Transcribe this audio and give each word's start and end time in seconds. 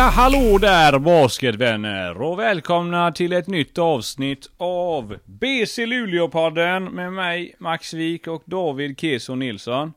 Ja, 0.00 0.06
hallå 0.06 0.58
där 0.58 0.98
basketvänner 0.98 2.22
och 2.22 2.38
välkomna 2.38 3.12
till 3.12 3.32
ett 3.32 3.46
nytt 3.46 3.78
avsnitt 3.78 4.50
av 4.56 5.16
BC 5.24 5.86
Luleå-podden 5.86 6.90
med 6.90 7.12
mig 7.12 7.54
Max 7.58 7.94
Wik 7.94 8.26
och 8.26 8.42
David 8.44 9.00
Keso 9.00 9.34
Nilsson. 9.34 9.92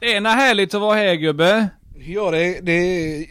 Det 0.00 0.16
är 0.16 0.20
härligt 0.20 0.74
att 0.74 0.80
vara 0.80 0.94
här 0.94 1.14
gubbe. 1.14 1.68
Ja, 1.98 2.30
det, 2.30 2.60
det, 2.60 3.26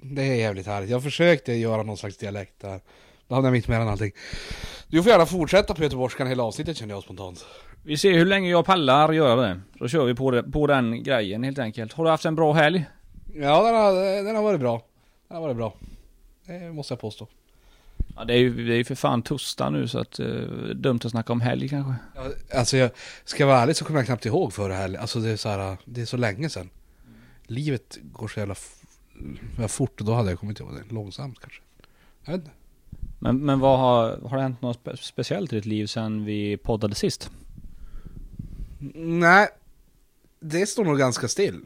det 0.00 0.22
är 0.22 0.34
jävligt 0.34 0.66
härligt. 0.66 0.90
Jag 0.90 1.02
försökte 1.02 1.52
göra 1.52 1.82
någon 1.82 1.96
slags 1.96 2.16
dialekt 2.16 2.60
där. 2.60 2.80
Då 3.28 3.34
hamnade 3.34 3.48
jag 3.48 3.52
mitt 3.52 3.68
mellan 3.68 3.88
allting. 3.88 4.12
Du 4.88 5.02
får 5.02 5.12
gärna 5.12 5.26
fortsätta 5.26 5.74
på 5.74 5.82
göteborgskan 5.82 6.26
hela 6.26 6.42
avsnittet 6.42 6.76
känner 6.76 6.94
jag 6.94 7.02
spontant. 7.02 7.46
Vi 7.82 7.96
ser 7.96 8.12
hur 8.12 8.26
länge 8.26 8.50
jag 8.50 8.64
pallar 8.64 9.12
göra 9.12 9.40
det. 9.40 9.60
Så 9.78 9.88
kör 9.88 10.04
vi 10.04 10.14
på, 10.14 10.30
det, 10.30 10.42
på 10.42 10.66
den 10.66 11.02
grejen 11.02 11.42
helt 11.42 11.58
enkelt. 11.58 11.92
Har 11.92 12.04
du 12.04 12.10
haft 12.10 12.24
en 12.24 12.34
bra 12.34 12.52
helg? 12.52 12.84
Ja, 13.38 13.66
den 13.66 13.74
har, 13.74 14.24
den 14.24 14.36
har 14.36 14.42
varit 14.42 14.60
bra. 14.60 14.82
Den 15.28 15.36
har 15.36 15.42
varit 15.42 15.56
bra. 15.56 15.74
Det 16.46 16.72
måste 16.72 16.92
jag 16.92 17.00
påstå. 17.00 17.28
Ja, 18.16 18.24
det 18.24 18.34
är 18.34 18.38
ju 18.38 18.66
det 18.66 18.74
är 18.74 18.84
för 18.84 18.94
fan 18.94 19.22
torsdag 19.22 19.70
nu 19.70 19.88
så 19.88 19.98
att 19.98 20.20
uh, 20.20 20.68
dumt 20.74 21.00
att 21.04 21.10
snacka 21.10 21.32
om 21.32 21.40
helg 21.40 21.68
kanske. 21.68 21.94
Ja, 22.14 22.30
alltså 22.58 22.76
jag 22.76 22.90
ska 23.24 23.46
vara 23.46 23.58
ärlig 23.58 23.76
så 23.76 23.84
kommer 23.84 24.00
jag 24.00 24.06
knappt 24.06 24.26
ihåg 24.26 24.52
förra 24.52 24.74
helgen. 24.74 25.00
Alltså 25.00 25.20
det 25.20 25.30
är 25.30 25.36
så 25.36 25.48
här, 25.48 25.76
det 25.84 26.00
är 26.00 26.06
så 26.06 26.16
länge 26.16 26.48
sedan. 26.48 26.70
Livet 27.46 27.98
går 28.02 28.28
så 28.28 28.40
jävla 28.40 28.54
fort 29.68 30.00
och 30.00 30.06
då 30.06 30.12
hade 30.12 30.30
jag 30.30 30.38
kommit 30.38 30.60
ihåg 30.60 30.74
det. 30.74 30.94
Långsamt 30.94 31.40
kanske. 31.40 31.62
Jag 32.24 32.32
vet 32.32 32.40
inte. 32.40 32.50
Men, 33.18 33.44
men 33.44 33.60
vad 33.60 33.78
har, 33.78 34.28
har 34.28 34.36
det 34.36 34.42
hänt 34.42 34.62
något 34.62 34.76
spe 34.76 34.96
speciellt 34.96 35.52
i 35.52 35.56
ditt 35.56 35.66
liv 35.66 35.86
sen 35.86 36.24
vi 36.24 36.56
poddade 36.56 36.94
sist? 36.94 37.30
Nej, 38.94 39.48
det 40.40 40.66
står 40.66 40.84
nog 40.84 40.98
ganska 40.98 41.28
still. 41.28 41.60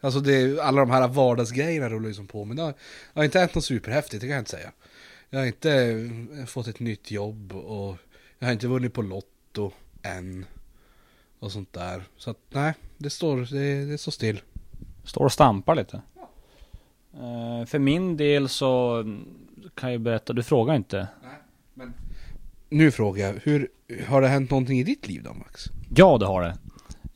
Alltså 0.00 0.20
det, 0.20 0.60
alla 0.60 0.80
de 0.80 0.90
här 0.90 1.08
vardagsgrejerna 1.08 1.88
rullar 1.88 2.08
ju 2.08 2.14
som 2.14 2.26
på, 2.26 2.44
men 2.44 2.56
det 2.56 2.62
har, 2.62 2.70
det 3.12 3.20
har 3.20 3.24
inte 3.24 3.38
hänt 3.38 3.54
något 3.54 3.64
superhäftigt, 3.64 4.20
det 4.20 4.26
kan 4.26 4.34
jag 4.34 4.40
inte 4.40 4.50
säga. 4.50 4.72
Jag 5.30 5.38
har 5.38 5.46
inte 5.46 5.72
eh, 6.38 6.44
fått 6.46 6.66
ett 6.66 6.80
nytt 6.80 7.10
jobb 7.10 7.52
och 7.52 7.96
jag 8.38 8.46
har 8.46 8.52
inte 8.52 8.68
vunnit 8.68 8.92
på 8.92 9.02
Lotto 9.02 9.72
än. 10.02 10.44
Och 11.38 11.52
sånt 11.52 11.72
där. 11.72 12.02
Så 12.16 12.30
att 12.30 12.38
nej, 12.48 12.74
det 12.98 13.10
står, 13.10 13.36
det, 13.52 13.84
det 13.84 13.98
står 13.98 14.12
still. 14.12 14.40
Står 15.04 15.24
och 15.24 15.32
stampar 15.32 15.74
lite. 15.74 16.02
Uh, 17.14 17.64
för 17.66 17.78
min 17.78 18.16
del 18.16 18.48
så 18.48 19.04
kan 19.74 19.92
jag 19.92 20.00
berätta, 20.00 20.32
du 20.32 20.42
frågar 20.42 20.74
inte. 20.74 21.08
Nej, 21.22 21.36
men 21.74 21.92
nu 22.68 22.90
frågar 22.90 23.26
jag, 23.26 23.34
hur, 23.42 23.68
har 24.06 24.22
det 24.22 24.28
hänt 24.28 24.50
någonting 24.50 24.78
i 24.78 24.84
ditt 24.84 25.08
liv 25.08 25.22
då 25.22 25.34
Max? 25.34 25.64
Ja 25.96 26.18
det 26.18 26.26
har 26.26 26.42
det. 26.42 26.58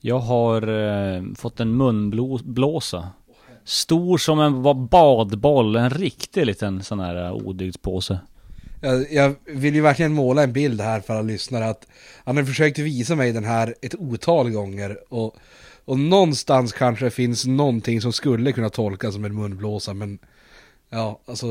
Jag 0.07 0.19
har 0.19 0.63
eh, 0.69 1.23
fått 1.35 1.61
en 1.61 1.77
munblåsa. 1.77 3.09
Stor 3.65 4.19
som 4.19 4.41
en 4.41 4.63
var 4.63 4.75
badboll, 4.75 5.77
en 5.77 5.91
riktig 5.91 6.47
liten 6.47 6.83
sån 6.83 7.01
här 7.01 7.25
eh, 7.25 7.33
odygdspåse. 7.33 8.19
Jag, 8.81 9.13
jag 9.13 9.35
vill 9.47 9.75
ju 9.75 9.81
verkligen 9.81 10.13
måla 10.13 10.43
en 10.43 10.53
bild 10.53 10.81
här 10.81 11.01
för 11.01 11.15
alla 11.15 11.23
lyssnare 11.23 11.67
att 11.67 11.87
han 12.25 12.37
har 12.37 12.45
försökt 12.45 12.79
visa 12.79 13.17
mig 13.17 13.33
den 13.33 13.45
här 13.45 13.75
ett 13.83 13.95
otal 13.95 14.51
gånger 14.51 14.99
och, 15.09 15.37
och 15.85 15.99
någonstans 15.99 16.73
kanske 16.73 17.11
finns 17.11 17.47
någonting 17.47 18.01
som 18.01 18.13
skulle 18.13 18.53
kunna 18.53 18.71
tolkas 18.71 19.15
som 19.15 19.25
en 19.25 19.35
munblåsa 19.35 19.95
men 19.95 20.19
ja, 20.91 21.21
alltså 21.27 21.47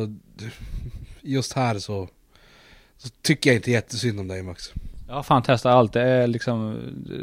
just 1.21 1.53
här 1.53 1.79
så, 1.79 2.09
så 2.97 3.09
tycker 3.21 3.49
jag 3.49 3.57
inte 3.57 3.71
jättesynd 3.71 4.19
om 4.19 4.27
dig 4.27 4.43
Max. 4.43 4.73
Jag 5.07 5.15
har 5.15 5.23
fan 5.23 5.43
testat 5.43 5.71
allt. 5.71 5.93
Det 5.93 6.01
är 6.01 6.27
liksom 6.27 6.79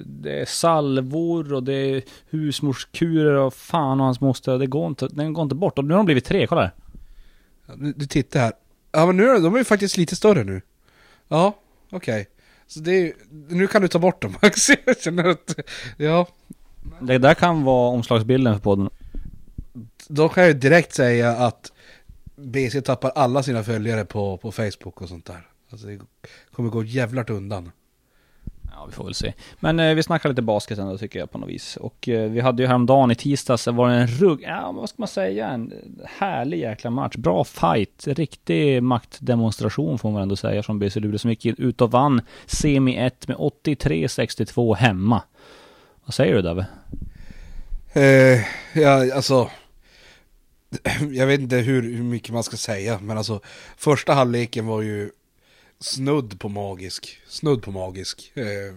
Det 0.06 0.40
är 0.40 0.44
salvor 0.44 1.52
och 1.52 1.62
det 1.62 1.74
är 1.74 2.02
husmorskurer 2.30 3.34
och 3.34 3.54
fan 3.54 4.00
och 4.00 4.06
hans 4.06 4.20
moster. 4.20 4.58
Det 4.58 4.66
går 4.66 4.86
inte, 4.86 5.08
den 5.08 5.32
går 5.32 5.42
inte 5.42 5.54
bort. 5.54 5.78
Och 5.78 5.84
nu 5.84 5.94
har 5.94 5.98
de 5.98 6.04
blivit 6.06 6.24
tre, 6.24 6.46
kolla 6.46 6.60
här. 6.60 6.74
Ja, 7.66 7.74
du, 7.76 7.92
du 7.92 8.06
tittar 8.06 8.40
här. 8.40 8.52
Ja 8.92 9.06
men 9.06 9.16
nu 9.16 9.28
är 9.28 9.34
de, 9.34 9.42
de 9.42 9.54
är 9.54 9.58
ju 9.58 9.64
faktiskt 9.64 9.96
lite 9.96 10.16
större 10.16 10.44
nu. 10.44 10.62
Ja, 11.28 11.56
okej. 11.90 12.28
Så 12.66 12.80
det 12.80 12.92
är, 12.92 13.12
nu 13.48 13.66
kan 13.66 13.82
du 13.82 13.88
ta 13.88 13.98
bort 13.98 14.22
dem 14.22 14.36
Max. 14.42 14.68
Jag 14.84 15.00
känner 15.00 15.28
att, 15.28 15.54
ja. 15.96 16.26
Det 17.00 17.18
där 17.18 17.34
kan 17.34 17.64
vara 17.64 17.88
omslagsbilden 17.90 18.54
för 18.54 18.60
podden. 18.60 18.90
Då 20.08 20.28
kan 20.28 20.44
jag 20.44 20.56
direkt 20.56 20.94
säga 20.94 21.30
att 21.30 21.72
BC 22.36 22.80
tappar 22.82 23.10
alla 23.10 23.42
sina 23.42 23.62
följare 23.62 24.04
på, 24.04 24.36
på 24.36 24.52
Facebook 24.52 25.02
och 25.02 25.08
sånt 25.08 25.26
där. 25.26 25.49
Alltså 25.70 25.86
det 25.86 25.98
kommer 26.52 26.70
gå 26.70 26.84
jävlart 26.84 27.30
undan. 27.30 27.70
Ja, 28.70 28.86
vi 28.86 28.92
får 28.92 29.04
väl 29.04 29.14
se. 29.14 29.32
Men 29.60 29.80
eh, 29.80 29.94
vi 29.94 30.02
snackar 30.02 30.28
lite 30.28 30.42
basket 30.42 30.78
ändå 30.78 30.98
tycker 30.98 31.18
jag 31.18 31.30
på 31.30 31.38
något 31.38 31.48
vis. 31.48 31.76
Och 31.76 32.08
eh, 32.08 32.30
vi 32.30 32.40
hade 32.40 32.62
ju 32.62 32.66
häromdagen 32.66 33.10
i 33.10 33.14
tisdags, 33.14 33.64
det 33.64 33.70
var 33.70 33.90
en 33.90 34.06
rugg, 34.06 34.42
ja 34.42 34.72
vad 34.72 34.88
ska 34.88 34.94
man 34.98 35.08
säga, 35.08 35.48
en 35.48 35.72
härlig 36.04 36.58
jäkla 36.58 36.90
match. 36.90 37.16
Bra 37.16 37.44
fight, 37.44 38.06
riktig 38.06 38.82
maktdemonstration 38.82 39.98
får 39.98 40.10
man 40.10 40.22
ändå 40.22 40.36
säga 40.36 40.62
från 40.62 40.78
BC 40.78 41.00
Luleå 41.00 41.18
som 41.18 41.30
gick 41.30 41.46
ut 41.46 41.80
och 41.80 41.90
vann 41.90 42.20
semi 42.46 42.96
1 42.96 43.28
med 43.28 43.36
83-62 43.36 44.74
hemma. 44.74 45.22
Vad 46.04 46.14
säger 46.14 46.34
du 46.34 46.42
David? 46.42 46.64
Eh, 47.92 48.40
ja, 48.80 49.14
alltså. 49.14 49.50
Jag 51.10 51.26
vet 51.26 51.40
inte 51.40 51.56
hur, 51.56 51.82
hur 51.82 52.02
mycket 52.02 52.34
man 52.34 52.42
ska 52.42 52.56
säga, 52.56 52.98
men 53.02 53.18
alltså 53.18 53.40
första 53.76 54.12
halvleken 54.12 54.66
var 54.66 54.82
ju 54.82 55.10
snudd 55.80 56.40
på 56.40 56.48
magisk. 56.48 57.18
Snudd 57.26 57.62
på 57.62 57.70
magisk. 57.70 58.32
Eh, 58.34 58.74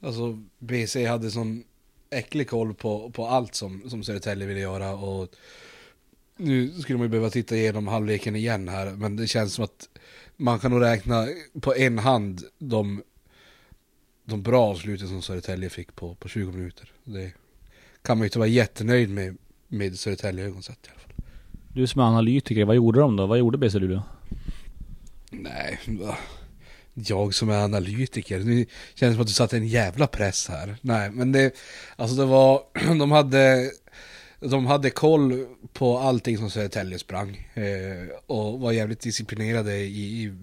alltså 0.00 0.38
BC 0.58 1.06
hade 1.06 1.30
sån 1.30 1.64
äcklig 2.10 2.48
koll 2.48 2.74
på, 2.74 3.10
på 3.10 3.26
allt 3.26 3.54
som, 3.54 3.90
som 3.90 4.02
Södertälje 4.02 4.46
ville 4.46 4.60
göra 4.60 4.92
och 4.92 5.28
nu 6.36 6.70
skulle 6.70 6.98
man 6.98 7.04
ju 7.04 7.10
behöva 7.10 7.30
titta 7.30 7.56
igenom 7.56 7.88
halvleken 7.88 8.36
igen 8.36 8.68
här, 8.68 8.90
men 8.90 9.16
det 9.16 9.26
känns 9.26 9.54
som 9.54 9.64
att 9.64 9.88
man 10.36 10.58
kan 10.58 10.70
nog 10.70 10.82
räkna 10.82 11.28
på 11.60 11.74
en 11.74 11.98
hand 11.98 12.42
de, 12.58 13.02
de 14.24 14.42
bra 14.42 14.66
avsluten 14.66 15.08
som 15.08 15.22
Södertälje 15.22 15.70
fick 15.70 15.94
på, 15.94 16.14
på 16.14 16.28
20 16.28 16.52
minuter. 16.52 16.92
Det 17.04 17.32
kan 18.02 18.18
man 18.18 18.22
ju 18.22 18.26
inte 18.26 18.38
vara 18.38 18.48
jättenöjd 18.48 19.10
med, 19.10 19.36
med 19.68 19.98
Södertälje 19.98 20.44
ögon 20.44 20.62
sett 20.62 20.86
i 20.86 20.90
alla 20.90 21.00
fall. 21.00 21.12
Du 21.74 21.86
som 21.86 22.00
är 22.00 22.04
analytiker, 22.04 22.64
vad 22.64 22.76
gjorde 22.76 23.00
de 23.00 23.16
då? 23.16 23.26
Vad 23.26 23.38
gjorde 23.38 23.58
BC 23.58 23.78
Luleå? 23.78 24.02
Nej, 25.30 25.80
jag 26.94 27.34
som 27.34 27.50
är 27.50 27.64
analytiker, 27.64 28.38
nu 28.38 28.66
känns 28.94 29.10
det 29.10 29.14
som 29.14 29.20
att 29.20 29.26
du 29.26 29.32
satte 29.32 29.56
en 29.56 29.68
jävla 29.68 30.06
press 30.06 30.48
här. 30.48 30.76
Nej, 30.80 31.10
men 31.10 31.32
det, 31.32 31.54
alltså 31.96 32.16
det 32.16 32.24
var, 32.24 32.62
de 32.98 33.10
hade, 33.10 33.70
de 34.40 34.66
hade 34.66 34.90
koll 34.90 35.46
på 35.72 35.98
allting 35.98 36.38
som 36.38 36.50
Södertälje 36.50 36.98
sprang. 36.98 37.48
Eh, 37.54 38.16
och 38.26 38.60
var 38.60 38.72
jävligt 38.72 39.00
disciplinerade 39.00 39.76
i, 39.76 40.22
i 40.22 40.36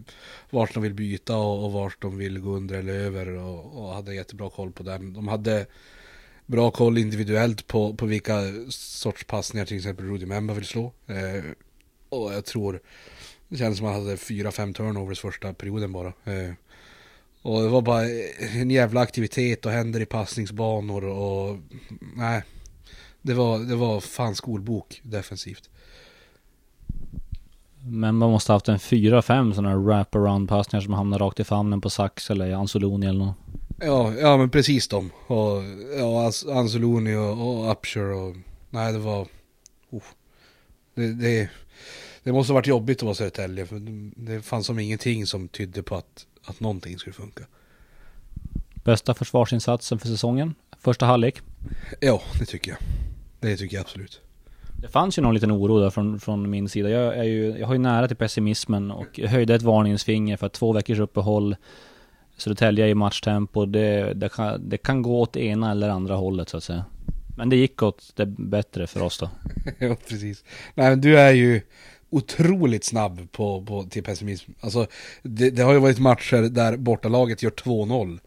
vart 0.49 0.73
de 0.73 0.83
vill 0.83 0.93
byta 0.93 1.37
och, 1.37 1.65
och 1.65 1.71
vart 1.71 2.01
de 2.01 2.17
vill 2.17 2.39
gå 2.39 2.49
under 2.49 2.75
eller 2.75 2.93
över 2.93 3.27
och, 3.27 3.83
och 3.83 3.93
hade 3.93 4.15
jättebra 4.15 4.49
koll 4.49 4.71
på 4.71 4.83
den. 4.83 5.13
De 5.13 5.27
hade 5.27 5.65
bra 6.45 6.71
koll 6.71 6.97
individuellt 6.97 7.67
på, 7.67 7.93
på 7.93 8.05
vilka 8.05 8.41
sorts 8.69 9.23
passningar 9.23 9.65
till 9.65 9.77
exempel 9.77 10.05
Rudy 10.05 10.25
Memba 10.25 10.53
vill 10.53 10.65
slå. 10.65 10.93
Eh, 11.07 11.43
och 12.09 12.33
jag 12.33 12.45
tror 12.45 12.81
det 13.49 13.57
kändes 13.57 13.77
som 13.77 13.87
att 13.87 13.93
han 13.93 14.03
hade 14.03 14.17
fyra, 14.17 14.51
fem 14.51 14.73
turnovers 14.73 15.19
första 15.19 15.53
perioden 15.53 15.91
bara. 15.91 16.07
Eh, 16.07 16.53
och 17.41 17.61
det 17.61 17.69
var 17.69 17.81
bara 17.81 18.03
en 18.53 18.71
jävla 18.71 19.01
aktivitet 19.01 19.65
och 19.65 19.71
händer 19.71 19.99
i 19.99 20.05
passningsbanor 20.05 21.03
och 21.05 21.57
nej. 22.15 22.43
Det 23.21 23.33
var, 23.33 23.59
det 23.59 23.75
var 23.75 23.99
fan 23.99 24.35
skolbok 24.35 25.01
defensivt. 25.03 25.69
Men 27.83 28.15
man 28.15 28.31
måste 28.31 28.51
ha 28.51 28.55
haft 28.55 28.67
en 28.67 28.79
fyra, 28.79 29.21
fem 29.21 29.53
sådana 29.53 29.69
här 29.69 29.77
wraparound 29.77 30.49
passningar 30.49 30.81
som 30.81 30.93
hamnar 30.93 31.19
rakt 31.19 31.39
i 31.39 31.43
famnen 31.43 31.81
på 31.81 31.89
Sax 31.89 32.29
eller 32.29 32.51
Anzoloni 32.51 33.07
eller 33.07 33.19
något. 33.19 33.35
Ja, 33.79 34.13
ja 34.13 34.37
men 34.37 34.49
precis 34.49 34.87
de. 34.87 35.11
Och 35.27 35.63
ja, 35.97 36.31
Anzoloni 36.47 37.15
och, 37.15 37.31
och 37.31 37.71
Upshur 37.71 38.13
och 38.13 38.35
nej 38.69 38.93
det 38.93 38.99
var... 38.99 39.27
Oh. 39.89 40.03
Det, 40.95 41.13
det, 41.13 41.49
det 42.27 42.33
måste 42.33 42.53
ha 42.53 42.55
varit 42.55 42.67
jobbigt 42.67 42.97
att 42.97 43.03
vara 43.03 43.15
Södertälje 43.15 43.65
för 43.65 43.81
det 44.15 44.41
fanns 44.41 44.65
som 44.65 44.79
ingenting 44.79 45.25
som 45.25 45.47
tydde 45.47 45.83
på 45.83 45.95
att, 45.95 46.25
att 46.45 46.59
någonting 46.59 46.99
skulle 46.99 47.13
funka. 47.13 47.43
Bästa 48.83 49.13
försvarsinsatsen 49.13 49.99
för 49.99 50.07
säsongen? 50.07 50.55
Första 50.79 51.05
halvlek? 51.05 51.41
Ja, 51.99 52.21
det 52.39 52.45
tycker 52.45 52.71
jag. 52.71 52.79
Det 53.39 53.57
tycker 53.57 53.75
jag 53.75 53.81
absolut. 53.81 54.21
Det 54.81 54.87
fanns 54.87 55.17
ju 55.17 55.21
någon 55.21 55.33
liten 55.33 55.51
oro 55.51 55.79
där 55.79 55.89
från, 55.89 56.19
från 56.19 56.49
min 56.49 56.69
sida. 56.69 56.89
Jag, 56.89 57.17
är 57.17 57.23
ju, 57.23 57.57
jag 57.59 57.67
har 57.67 57.73
ju 57.73 57.79
nära 57.79 58.07
till 58.07 58.17
pessimismen 58.17 58.91
och 58.91 59.19
höjde 59.19 59.55
ett 59.55 59.61
varningens 59.61 60.03
finger 60.03 60.37
för 60.37 60.47
att 60.47 60.53
två 60.53 60.73
veckors 60.73 60.99
uppehåll 60.99 61.55
Södertälje 62.37 62.87
i 62.87 62.95
matchtempo, 62.95 63.65
det, 63.65 64.13
det, 64.13 64.29
kan, 64.29 64.69
det 64.69 64.77
kan 64.77 65.01
gå 65.01 65.21
åt 65.21 65.37
ena 65.37 65.71
eller 65.71 65.89
andra 65.89 66.15
hållet 66.15 66.49
så 66.49 66.57
att 66.57 66.63
säga. 66.63 66.85
Men 67.37 67.49
det 67.49 67.55
gick 67.55 67.83
åt 67.83 68.11
det 68.15 68.25
bättre 68.25 68.87
för 68.87 69.01
oss 69.01 69.19
då. 69.19 69.29
ja, 69.79 69.95
precis. 70.09 70.43
Nej, 70.75 70.89
men 70.89 71.01
du 71.01 71.19
är 71.19 71.31
ju 71.31 71.61
otroligt 72.09 72.83
snabb 72.83 73.31
på, 73.31 73.65
på, 73.65 73.83
till 73.83 74.03
pessimism. 74.03 74.51
Alltså, 74.59 74.87
det, 75.23 75.49
det 75.49 75.63
har 75.63 75.73
ju 75.73 75.79
varit 75.79 75.99
matcher 75.99 76.41
där 76.41 76.77
bortalaget 76.77 77.43
gör 77.43 77.51
2-0. 77.51 78.19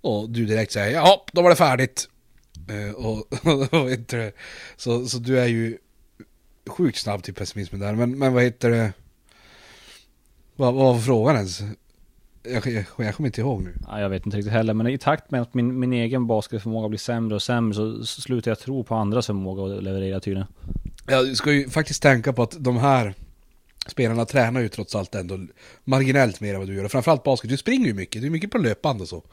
Och 0.00 0.30
du 0.30 0.46
direkt 0.46 0.72
säger 0.72 0.94
ja, 0.94 1.24
då 1.32 1.42
var 1.42 1.50
det 1.50 1.56
färdigt. 1.56 2.08
Uh, 2.70 2.90
och, 3.06 3.16
och 3.72 3.98
du 4.06 4.32
så, 4.76 5.06
så 5.06 5.18
du 5.18 5.40
är 5.40 5.46
ju 5.46 5.78
sjukt 6.66 6.98
snabb 6.98 7.22
till 7.22 7.34
pessimismen 7.34 7.80
där. 7.80 7.94
Men, 7.94 8.18
men 8.18 8.32
vad 8.34 8.42
heter 8.42 8.70
det? 8.70 8.92
Vad, 10.56 10.74
vad 10.74 10.94
var 10.94 11.00
frågan 11.00 11.36
ens? 11.36 11.62
Jag, 12.42 12.66
jag, 12.66 12.84
jag 12.96 13.14
kommer 13.14 13.28
inte 13.28 13.40
ihåg 13.40 13.62
nu. 13.62 13.74
Ja, 13.86 14.00
jag 14.00 14.08
vet 14.08 14.26
inte 14.26 14.36
riktigt 14.36 14.52
heller, 14.52 14.74
men 14.74 14.86
i 14.86 14.98
takt 14.98 15.30
med 15.30 15.42
att 15.42 15.54
min, 15.54 15.78
min 15.78 15.92
egen 15.92 16.26
basketförmåga 16.26 16.88
blir 16.88 16.98
sämre 16.98 17.34
och 17.34 17.42
sämre 17.42 17.74
så, 17.74 18.04
så 18.04 18.20
slutar 18.20 18.50
jag 18.50 18.58
tro 18.58 18.84
på 18.84 18.94
andras 18.94 19.26
förmåga 19.26 19.76
att 19.76 19.82
leverera 19.82 20.20
tydligen. 20.20 20.48
Jag 21.06 21.36
ska 21.36 21.52
ju 21.52 21.70
faktiskt 21.70 22.02
tänka 22.02 22.32
på 22.32 22.42
att 22.42 22.64
de 22.64 22.76
här 22.76 23.14
spelarna 23.86 24.24
tränar 24.24 24.60
ju 24.60 24.68
trots 24.68 24.94
allt 24.94 25.14
ändå 25.14 25.46
marginellt 25.84 26.40
mer 26.40 26.54
än 26.54 26.60
vad 26.60 26.68
du 26.68 26.74
gör. 26.74 26.84
Och 26.84 26.90
framförallt 26.90 27.22
basket, 27.22 27.50
du 27.50 27.56
springer 27.56 27.86
ju 27.86 27.94
mycket, 27.94 28.22
du 28.22 28.26
är 28.26 28.30
mycket 28.30 28.50
på 28.50 28.58
löpband 28.58 29.00
och 29.00 29.08
så. 29.08 29.24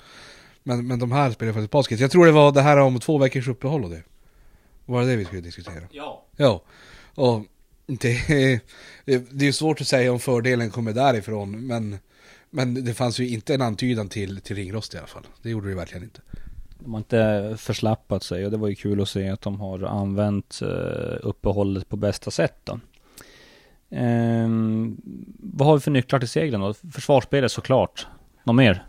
Men, 0.63 0.87
men 0.87 0.99
de 0.99 1.11
här 1.11 1.31
spelar 1.31 1.53
faktiskt 1.53 1.71
basket. 1.71 1.99
Jag 1.99 2.11
tror 2.11 2.25
det 2.25 2.31
var 2.31 2.51
det 2.51 2.61
här 2.61 2.77
om 2.77 2.99
två 2.99 3.17
veckors 3.17 3.47
uppehåll 3.47 3.83
och 3.83 3.89
det. 3.89 4.03
Var 4.85 5.01
det 5.01 5.07
det 5.07 5.15
vi 5.15 5.25
skulle 5.25 5.41
diskutera? 5.41 5.83
Ja. 5.91 6.25
Ja. 6.37 6.63
Och 7.15 7.45
det 7.85 8.29
är, 8.29 8.59
det 9.29 9.47
är 9.47 9.51
svårt 9.51 9.81
att 9.81 9.87
säga 9.87 10.11
om 10.11 10.19
fördelen 10.19 10.71
kommer 10.71 10.93
därifrån, 10.93 11.67
men, 11.67 11.97
men 12.49 12.85
det 12.85 12.93
fanns 12.93 13.19
ju 13.19 13.27
inte 13.27 13.53
en 13.53 13.61
antydan 13.61 14.09
till, 14.09 14.41
till 14.41 14.55
ringrost 14.55 14.93
i 14.93 14.97
alla 14.97 15.07
fall. 15.07 15.27
Det 15.41 15.49
gjorde 15.49 15.69
det 15.69 15.75
verkligen 15.75 16.03
inte. 16.03 16.21
De 16.83 16.93
har 16.93 16.99
inte 16.99 17.55
förslappat 17.57 18.23
sig 18.23 18.45
och 18.45 18.51
det 18.51 18.57
var 18.57 18.67
ju 18.67 18.75
kul 18.75 19.01
att 19.01 19.09
se 19.09 19.29
att 19.29 19.41
de 19.41 19.59
har 19.59 19.83
använt 19.83 20.61
eh, 20.61 21.17
uppehållet 21.21 21.89
på 21.89 21.95
bästa 21.95 22.31
sätt 22.31 22.55
då. 22.63 22.79
Ehm, 23.91 24.97
vad 25.39 25.67
har 25.67 25.75
vi 25.75 25.81
för 25.81 25.91
nycklar 25.91 26.19
till 26.19 26.29
seglen 26.29 26.61
då? 26.61 26.73
Försvarsspelet 26.91 27.51
såklart. 27.51 28.07
Något 28.43 28.55
mer? 28.55 28.85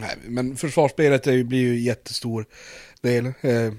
Nej, 0.00 0.16
men 0.26 0.56
försvarsspelet 0.56 1.26
är 1.26 1.44
blir 1.44 1.58
ju 1.58 1.80
jättestor 1.80 2.46
del. 3.00 3.26
Eh, 3.26 3.72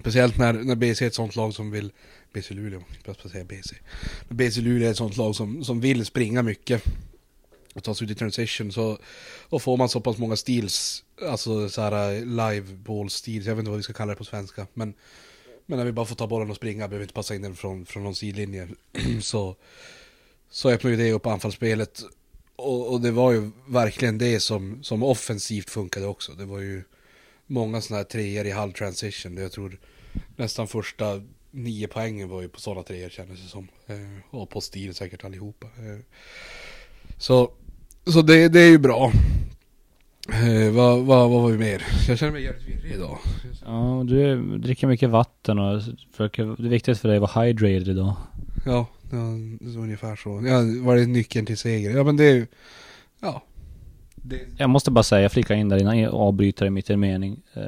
speciellt 0.00 0.38
när, 0.38 0.52
när 0.52 0.74
BC 0.74 1.04
är 1.04 1.06
ett 1.06 1.14
sånt 1.14 1.36
lag 1.36 1.54
som 1.54 1.70
vill 1.70 1.92
BC 2.32 2.54
Luleå, 2.54 2.82
jag 3.04 3.30
säga 3.30 3.44
BC. 3.44 3.74
BC 4.28 4.60
Luleå 4.60 4.86
är 4.86 4.90
ett 4.90 4.96
sånt 4.96 5.16
lag 5.16 5.34
som, 5.34 5.64
som 5.64 5.80
vill 5.80 6.04
springa 6.04 6.42
mycket 6.42 6.82
och 7.76 7.84
ta 7.84 7.94
sig 7.94 8.04
ut 8.04 8.10
i 8.10 8.14
transition 8.14 8.72
så 8.72 8.98
och 9.48 9.62
får 9.62 9.76
man 9.76 9.88
så 9.88 10.00
pass 10.00 10.18
många 10.18 10.36
steals, 10.36 11.04
alltså 11.22 11.68
så 11.68 11.80
här 11.80 12.14
eh, 12.14 12.24
live 12.24 12.74
ball 12.74 13.10
steals, 13.10 13.46
jag 13.46 13.54
vet 13.54 13.58
inte 13.58 13.70
vad 13.70 13.76
vi 13.76 13.82
ska 13.82 13.92
kalla 13.92 14.12
det 14.12 14.18
på 14.18 14.24
svenska, 14.24 14.66
men 14.74 14.94
men 15.66 15.78
när 15.78 15.84
vi 15.84 15.92
bara 15.92 16.06
får 16.06 16.16
ta 16.16 16.26
bollen 16.26 16.50
och 16.50 16.56
springa, 16.56 16.88
behöver 16.88 17.04
inte 17.04 17.14
passa 17.14 17.34
in 17.34 17.42
den 17.42 17.56
från, 17.56 17.86
från 17.86 18.02
någon 18.02 18.14
sidlinje, 18.14 18.68
så, 19.20 19.56
så 20.50 20.70
öppnar 20.70 20.90
ju 20.90 20.96
det 20.96 21.12
upp 21.12 21.26
anfallsspelet. 21.26 22.02
Och, 22.56 22.92
och 22.92 23.00
det 23.00 23.10
var 23.10 23.32
ju 23.32 23.50
verkligen 23.68 24.18
det 24.18 24.40
som, 24.40 24.82
som 24.82 25.02
offensivt 25.02 25.70
funkade 25.70 26.06
också. 26.06 26.32
Det 26.32 26.44
var 26.44 26.60
ju 26.60 26.82
många 27.46 27.80
sådana 27.80 27.98
här 27.98 28.04
treor 28.04 28.46
i 28.46 28.50
halv 28.50 28.72
transition. 28.72 29.36
Jag 29.36 29.52
tror 29.52 29.78
nästan 30.36 30.68
första 30.68 31.22
nio 31.50 31.88
poängen 31.88 32.28
var 32.28 32.42
ju 32.42 32.48
på 32.48 32.60
sådana 32.60 32.82
treor 32.82 33.08
kändes 33.08 33.42
det 33.42 33.48
som. 33.48 33.68
Eh, 33.86 34.34
och 34.40 34.50
på 34.50 34.60
stil 34.60 34.94
säkert 34.94 35.24
allihopa. 35.24 35.66
Eh, 35.66 36.00
så 37.18 37.52
så 38.12 38.22
det, 38.22 38.48
det 38.48 38.60
är 38.60 38.70
ju 38.70 38.78
bra. 38.78 39.12
Eh, 40.28 40.72
vad, 40.72 41.04
vad, 41.04 41.30
vad 41.30 41.42
var 41.42 41.50
vi 41.50 41.58
mer? 41.58 41.82
Jag 42.08 42.18
känner 42.18 42.32
mig 42.32 42.42
jävligt 42.42 42.68
virrig 42.68 42.92
idag. 42.92 43.18
Ja, 43.64 44.02
du 44.06 44.58
dricker 44.58 44.86
mycket 44.86 45.10
vatten 45.10 45.58
och 45.58 45.82
försöker, 46.10 46.62
det 46.62 46.68
viktigaste 46.68 47.02
för 47.02 47.08
dig 47.08 47.18
var 47.18 47.44
hydrated 47.44 47.88
idag. 47.88 48.16
Ja, 48.66 48.86
det 49.10 49.16
var 49.76 49.82
ungefär 49.82 50.16
så. 50.16 50.42
Ja, 50.46 50.84
var 50.84 50.96
det 50.96 51.06
nyckeln 51.06 51.46
till 51.46 51.58
seger? 51.58 51.96
Ja 51.96 52.04
men 52.04 52.16
det 52.16 52.24
är 52.24 52.34
ju, 52.34 52.46
ja. 53.20 53.42
Det... 54.14 54.40
Jag 54.56 54.70
måste 54.70 54.90
bara 54.90 55.02
säga, 55.02 55.28
flika 55.28 55.54
in 55.54 55.68
där 55.68 55.80
innan 55.80 55.98
jag 55.98 56.14
avbryter 56.14 56.70
mitt 56.70 56.90
i 56.90 56.92
en 56.92 57.00
mening. 57.00 57.42
Eh, 57.54 57.62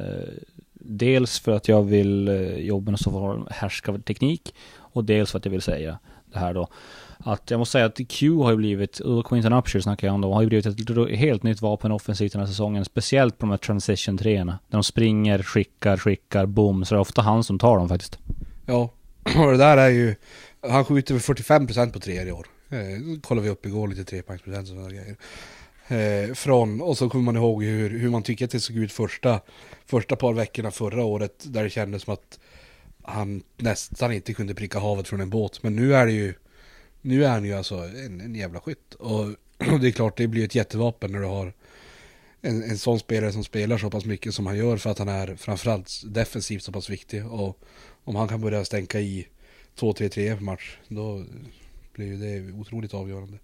dels 0.73 1.39
för 1.39 1.53
att 1.53 1.69
jag 1.69 1.83
vill 1.83 2.29
eh, 2.29 2.57
jobba 2.57 2.91
med 2.91 3.01
så 3.01 3.47
härska 3.51 3.99
teknik 3.99 4.55
och 4.77 5.05
dels 5.05 5.31
för 5.31 5.39
att 5.39 5.45
jag 5.45 5.53
vill 5.53 5.63
säga 5.63 5.99
det 6.33 6.39
här 6.39 6.55
då. 6.55 6.69
Att 7.29 7.51
jag 7.51 7.59
måste 7.59 7.73
säga 7.73 7.85
att 7.85 8.01
Q 8.09 8.37
har 8.37 8.51
ju 8.51 8.57
blivit, 8.57 8.99
och 8.99 9.27
Quinton 9.27 9.53
Upshur 9.53 9.81
snackar 9.81 10.07
jag 10.07 10.15
om 10.15 10.21
då, 10.21 10.35
har 10.35 10.43
ju 10.43 10.49
blivit 10.49 10.67
ett 10.67 11.19
helt 11.19 11.43
nytt 11.43 11.63
vapen 11.63 11.93
offensivt 11.93 12.33
den 12.33 12.41
här 12.41 12.49
säsongen. 12.49 12.85
Speciellt 12.85 13.39
på 13.39 13.47
de 13.47 13.51
här 13.51 13.59
transition 13.59 14.19
treorna. 14.19 14.59
När 14.69 14.77
de 14.77 14.85
springer, 14.85 15.43
skickar, 15.43 15.97
skickar, 15.97 16.47
boom. 16.47 16.85
Så 16.85 16.95
det 16.95 16.99
är 16.99 17.01
ofta 17.01 17.23
han 17.23 17.45
som 17.45 17.59
tar 17.59 17.79
dem 17.79 17.89
faktiskt. 17.89 18.19
Ja, 18.67 18.93
och 19.39 19.51
det 19.51 19.57
där 19.57 19.77
är 19.77 19.89
ju, 19.89 20.15
han 20.61 20.85
skjuter 20.85 21.15
väl 21.15 21.21
45% 21.21 21.93
på 21.93 22.01
treor 22.01 22.29
i 22.29 22.33
år. 22.33 22.47
Eh, 22.69 23.21
kollade 23.21 23.45
vi 23.45 23.51
upp 23.51 23.67
igår 23.67 23.89
lite 23.89 24.05
trepoängsprocent 24.05 24.63
och 24.63 24.75
sådana 24.75 24.91
grejer. 24.91 25.17
Eh, 25.89 26.35
från, 26.35 26.81
och 26.81 26.99
så 26.99 27.09
kommer 27.09 27.25
man 27.25 27.37
ihåg 27.37 27.65
hur, 27.65 27.99
hur 27.99 28.11
man 28.11 28.23
tycker 28.23 28.45
att 28.45 28.51
det 28.51 28.61
såg 28.61 28.77
ut 28.77 28.93
första, 28.93 29.41
första 29.87 30.17
par 30.17 30.33
veckorna 30.33 30.71
förra 30.71 31.05
året. 31.05 31.45
Där 31.47 31.65
det 31.65 31.71
kändes 31.71 32.03
som 32.03 32.15
att 32.15 32.39
han 33.03 33.43
nästan 33.57 34.13
inte 34.13 34.35
kunde 34.35 34.55
pricka 34.55 34.79
havet 34.79 35.09
från 35.09 35.21
en 35.21 35.31
båt. 35.31 35.63
Men 35.63 35.77
nu 35.77 35.95
är 35.95 36.07
det 36.07 36.13
ju, 36.13 36.35
nu 37.03 37.25
är 37.25 37.29
han 37.29 37.45
ju 37.45 37.53
alltså 37.53 37.75
en, 37.75 38.21
en 38.21 38.35
jävla 38.35 38.61
skytt. 38.61 38.95
Och, 38.95 39.21
och 39.21 39.81
det 39.81 39.89
är 39.89 39.91
klart, 39.91 40.17
det 40.17 40.29
blir 40.29 40.45
ett 40.45 40.55
jättevapen 40.55 41.13
när 41.13 41.21
du 41.21 41.27
har 41.27 41.53
en, 42.41 42.63
en 42.63 42.79
sån 42.79 42.99
spelare 42.99 43.33
som 43.33 43.45
spelar 43.45 43.79
så 43.79 43.91
pass 43.91 44.05
mycket 44.05 44.35
som 44.35 44.47
han 44.47 44.57
gör 44.57 44.77
för 44.77 44.91
att 44.91 44.99
han 44.99 45.09
är 45.09 45.37
framförallt 45.37 46.03
defensivt 46.05 46.63
så 46.63 46.73
pass 46.73 46.91
viktig. 46.91 47.27
Och 47.27 47.59
om 48.05 48.17
han 48.17 48.29
kan 48.29 48.41
börja 48.41 48.65
stänka 48.65 49.01
i 49.01 49.27
2-3-3 49.79 50.37
per 50.37 50.45
match, 50.45 50.77
då 50.89 51.25
blir 51.93 52.07
ju 52.07 52.17
det 52.17 52.53
otroligt 52.53 52.95
avgörande. 52.95 53.39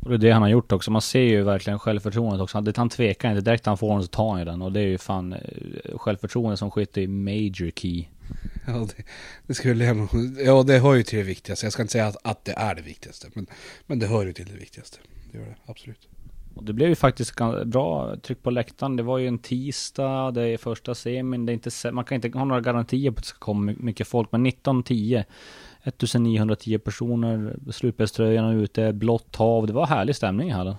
Och 0.00 0.10
det 0.10 0.14
är 0.14 0.18
det 0.18 0.30
han 0.30 0.42
har 0.42 0.48
gjort 0.48 0.72
också. 0.72 0.90
Man 0.90 1.02
ser 1.02 1.20
ju 1.20 1.42
verkligen 1.42 1.78
självförtroendet 1.78 2.40
också. 2.40 2.56
Han, 2.58 2.72
han 2.76 2.88
tvekar 2.88 3.30
inte. 3.30 3.40
Direkt 3.40 3.66
han 3.66 3.78
får 3.78 3.94
den 3.94 4.02
så 4.02 4.08
tar 4.08 4.30
han 4.30 4.38
ju 4.38 4.44
den. 4.44 4.62
Och 4.62 4.72
det 4.72 4.80
är 4.80 4.86
ju 4.86 4.98
fan 4.98 5.32
eh, 5.32 5.98
självförtroende 5.98 6.56
som 6.56 6.70
skytt 6.70 6.98
i 6.98 7.06
major 7.06 7.70
key. 7.70 8.04
Ja, 8.66 8.72
det, 8.72 9.02
det 9.46 9.54
skulle 9.54 9.84
jag 9.84 9.96
nog... 9.96 10.08
Ja, 10.38 10.62
det 10.62 10.78
hör 10.78 10.94
ju 10.94 11.02
till 11.02 11.18
det 11.18 11.24
viktigaste. 11.24 11.66
Jag 11.66 11.72
ska 11.72 11.82
inte 11.82 11.92
säga 11.92 12.06
att, 12.06 12.16
att 12.22 12.44
det 12.44 12.52
är 12.52 12.74
det 12.74 12.82
viktigaste. 12.82 13.28
Men, 13.34 13.46
men 13.86 13.98
det 13.98 14.06
hör 14.06 14.26
ju 14.26 14.32
till 14.32 14.46
det 14.46 14.58
viktigaste. 14.58 14.98
Det 15.32 15.38
gör 15.38 15.46
det, 15.46 15.56
absolut. 15.66 16.08
Och 16.54 16.64
det 16.64 16.72
blev 16.72 16.88
ju 16.88 16.94
faktiskt 16.94 17.34
bra 17.64 18.16
tryck 18.16 18.42
på 18.42 18.50
läktaren. 18.50 18.96
Det 18.96 19.02
var 19.02 19.18
ju 19.18 19.28
en 19.28 19.38
tisdag, 19.38 20.30
det 20.30 20.48
är 20.48 20.58
första 20.58 20.94
semin. 20.94 21.46
Det 21.46 21.52
är 21.52 21.54
inte, 21.54 21.92
man 21.92 22.04
kan 22.04 22.14
inte 22.14 22.38
ha 22.38 22.44
några 22.44 22.60
garantier 22.60 23.10
på 23.10 23.18
att 23.18 23.22
det 23.22 23.28
ska 23.28 23.38
komma 23.38 23.74
mycket 23.78 24.08
folk. 24.08 24.32
Men 24.32 24.46
1910 24.46 25.24
1910 25.84 26.78
personer, 26.78 27.56
slutspelströjorna 27.72 28.52
ute, 28.52 28.92
blått 28.92 29.36
hav. 29.36 29.66
Det 29.66 29.72
var 29.72 29.86
härlig 29.86 30.16
stämning 30.16 30.48
i 30.48 30.52
hallen. 30.52 30.74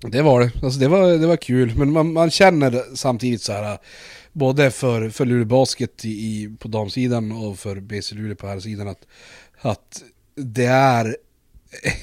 Det 0.00 0.22
var 0.22 0.40
det. 0.40 0.52
Alltså 0.62 0.80
det 0.80 0.88
var, 0.88 1.18
det 1.18 1.26
var 1.26 1.36
kul. 1.36 1.72
Men 1.76 1.92
man, 1.92 2.12
man 2.12 2.30
känner 2.30 2.96
samtidigt 2.96 3.42
så 3.42 3.52
här 3.52 3.78
både 4.34 4.70
för, 4.70 5.10
för 5.10 5.24
Luleå 5.24 5.44
Basket 5.44 6.04
i, 6.04 6.56
på 6.58 6.68
damsidan 6.68 7.32
och 7.32 7.58
för 7.58 7.80
BC 7.80 8.14
Luleå 8.14 8.36
på 8.36 8.46
här 8.46 8.60
sidan 8.60 8.88
att, 8.88 9.06
att 9.60 10.02
det 10.34 10.66
är 10.66 11.16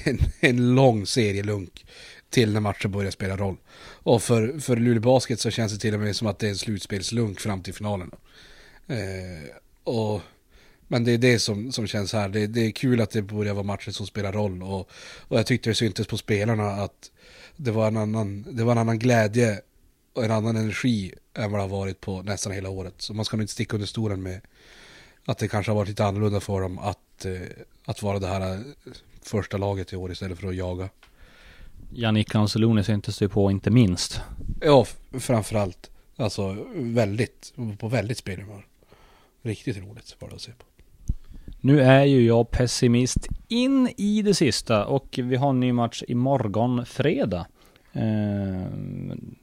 en, 0.04 0.18
en 0.40 0.74
lång 0.74 1.06
serielunk 1.06 1.86
till 2.30 2.52
när 2.52 2.60
matchen 2.60 2.92
börjar 2.92 3.10
spela 3.10 3.36
roll. 3.36 3.56
Och 3.78 4.22
för, 4.22 4.58
för 4.58 4.76
Luleå 4.76 5.02
Basket 5.02 5.40
så 5.40 5.50
känns 5.50 5.72
det 5.72 5.78
till 5.78 5.94
och 5.94 6.00
med 6.00 6.16
som 6.16 6.26
att 6.26 6.38
det 6.38 6.46
är 6.46 6.50
en 6.50 6.56
slutspelslunk 6.56 7.40
fram 7.40 7.62
till 7.62 7.74
finalen. 7.74 8.10
Eh, 8.86 9.56
och, 9.84 10.20
men 10.88 11.04
det 11.04 11.12
är 11.12 11.18
det 11.18 11.38
som, 11.38 11.72
som 11.72 11.86
känns 11.86 12.12
här. 12.12 12.28
Det, 12.28 12.46
det 12.46 12.60
är 12.60 12.70
kul 12.70 13.00
att 13.00 13.10
det 13.10 13.22
börjar 13.22 13.54
vara 13.54 13.64
matcher 13.64 13.90
som 13.90 14.06
spelar 14.06 14.32
roll. 14.32 14.62
Och, 14.62 14.90
och 15.18 15.38
jag 15.38 15.46
tyckte 15.46 15.70
det 15.70 15.74
syntes 15.74 16.06
på 16.06 16.18
spelarna 16.18 16.70
att 16.70 17.10
det 17.56 17.70
var 17.70 17.86
en 17.86 17.96
annan, 17.96 18.46
det 18.56 18.64
var 18.64 18.72
en 18.72 18.78
annan 18.78 18.98
glädje 18.98 19.60
och 20.12 20.24
en 20.24 20.30
annan 20.30 20.56
energi 20.56 21.14
än 21.34 21.50
vad 21.50 21.60
det 21.60 21.62
har 21.62 21.68
varit 21.68 22.00
på 22.00 22.22
nästan 22.22 22.52
hela 22.52 22.68
året. 22.68 22.94
Så 22.98 23.14
man 23.14 23.24
ska 23.24 23.36
nog 23.36 23.44
inte 23.44 23.52
sticka 23.52 23.76
under 23.76 23.86
stolen 23.86 24.22
med 24.22 24.40
att 25.24 25.38
det 25.38 25.48
kanske 25.48 25.72
har 25.72 25.76
varit 25.76 25.88
lite 25.88 26.04
annorlunda 26.04 26.40
för 26.40 26.60
dem 26.60 26.78
att, 26.78 27.24
eh, 27.24 27.32
att 27.84 28.02
vara 28.02 28.18
det 28.18 28.26
här 28.26 28.54
eh, 28.54 28.60
första 29.22 29.56
laget 29.56 29.92
i 29.92 29.96
år 29.96 30.12
istället 30.12 30.38
för 30.38 30.48
att 30.48 30.56
jaga. 30.56 30.88
Jannik 31.92 32.34
Anseloni 32.34 32.84
syntes 32.84 33.22
ju 33.22 33.28
på 33.28 33.50
inte 33.50 33.70
minst. 33.70 34.20
Ja, 34.60 34.86
framförallt. 35.18 35.90
Alltså 36.16 36.66
väldigt, 36.74 37.52
på 37.78 37.88
väldigt 37.88 38.18
spelhumör. 38.18 38.66
Riktigt 39.42 39.76
roligt 39.76 40.16
var 40.18 40.28
det 40.28 40.34
att 40.34 40.40
se 40.40 40.52
på. 40.52 40.64
Nu 41.60 41.80
är 41.80 42.04
ju 42.04 42.26
jag 42.26 42.50
pessimist 42.50 43.28
in 43.48 43.88
i 43.96 44.22
det 44.22 44.34
sista 44.34 44.84
och 44.86 45.18
vi 45.22 45.36
har 45.36 45.50
en 45.50 45.60
ny 45.60 45.72
match 45.72 46.02
imorgon 46.08 46.86
fredag. 46.86 47.46
Eh, 47.92 48.66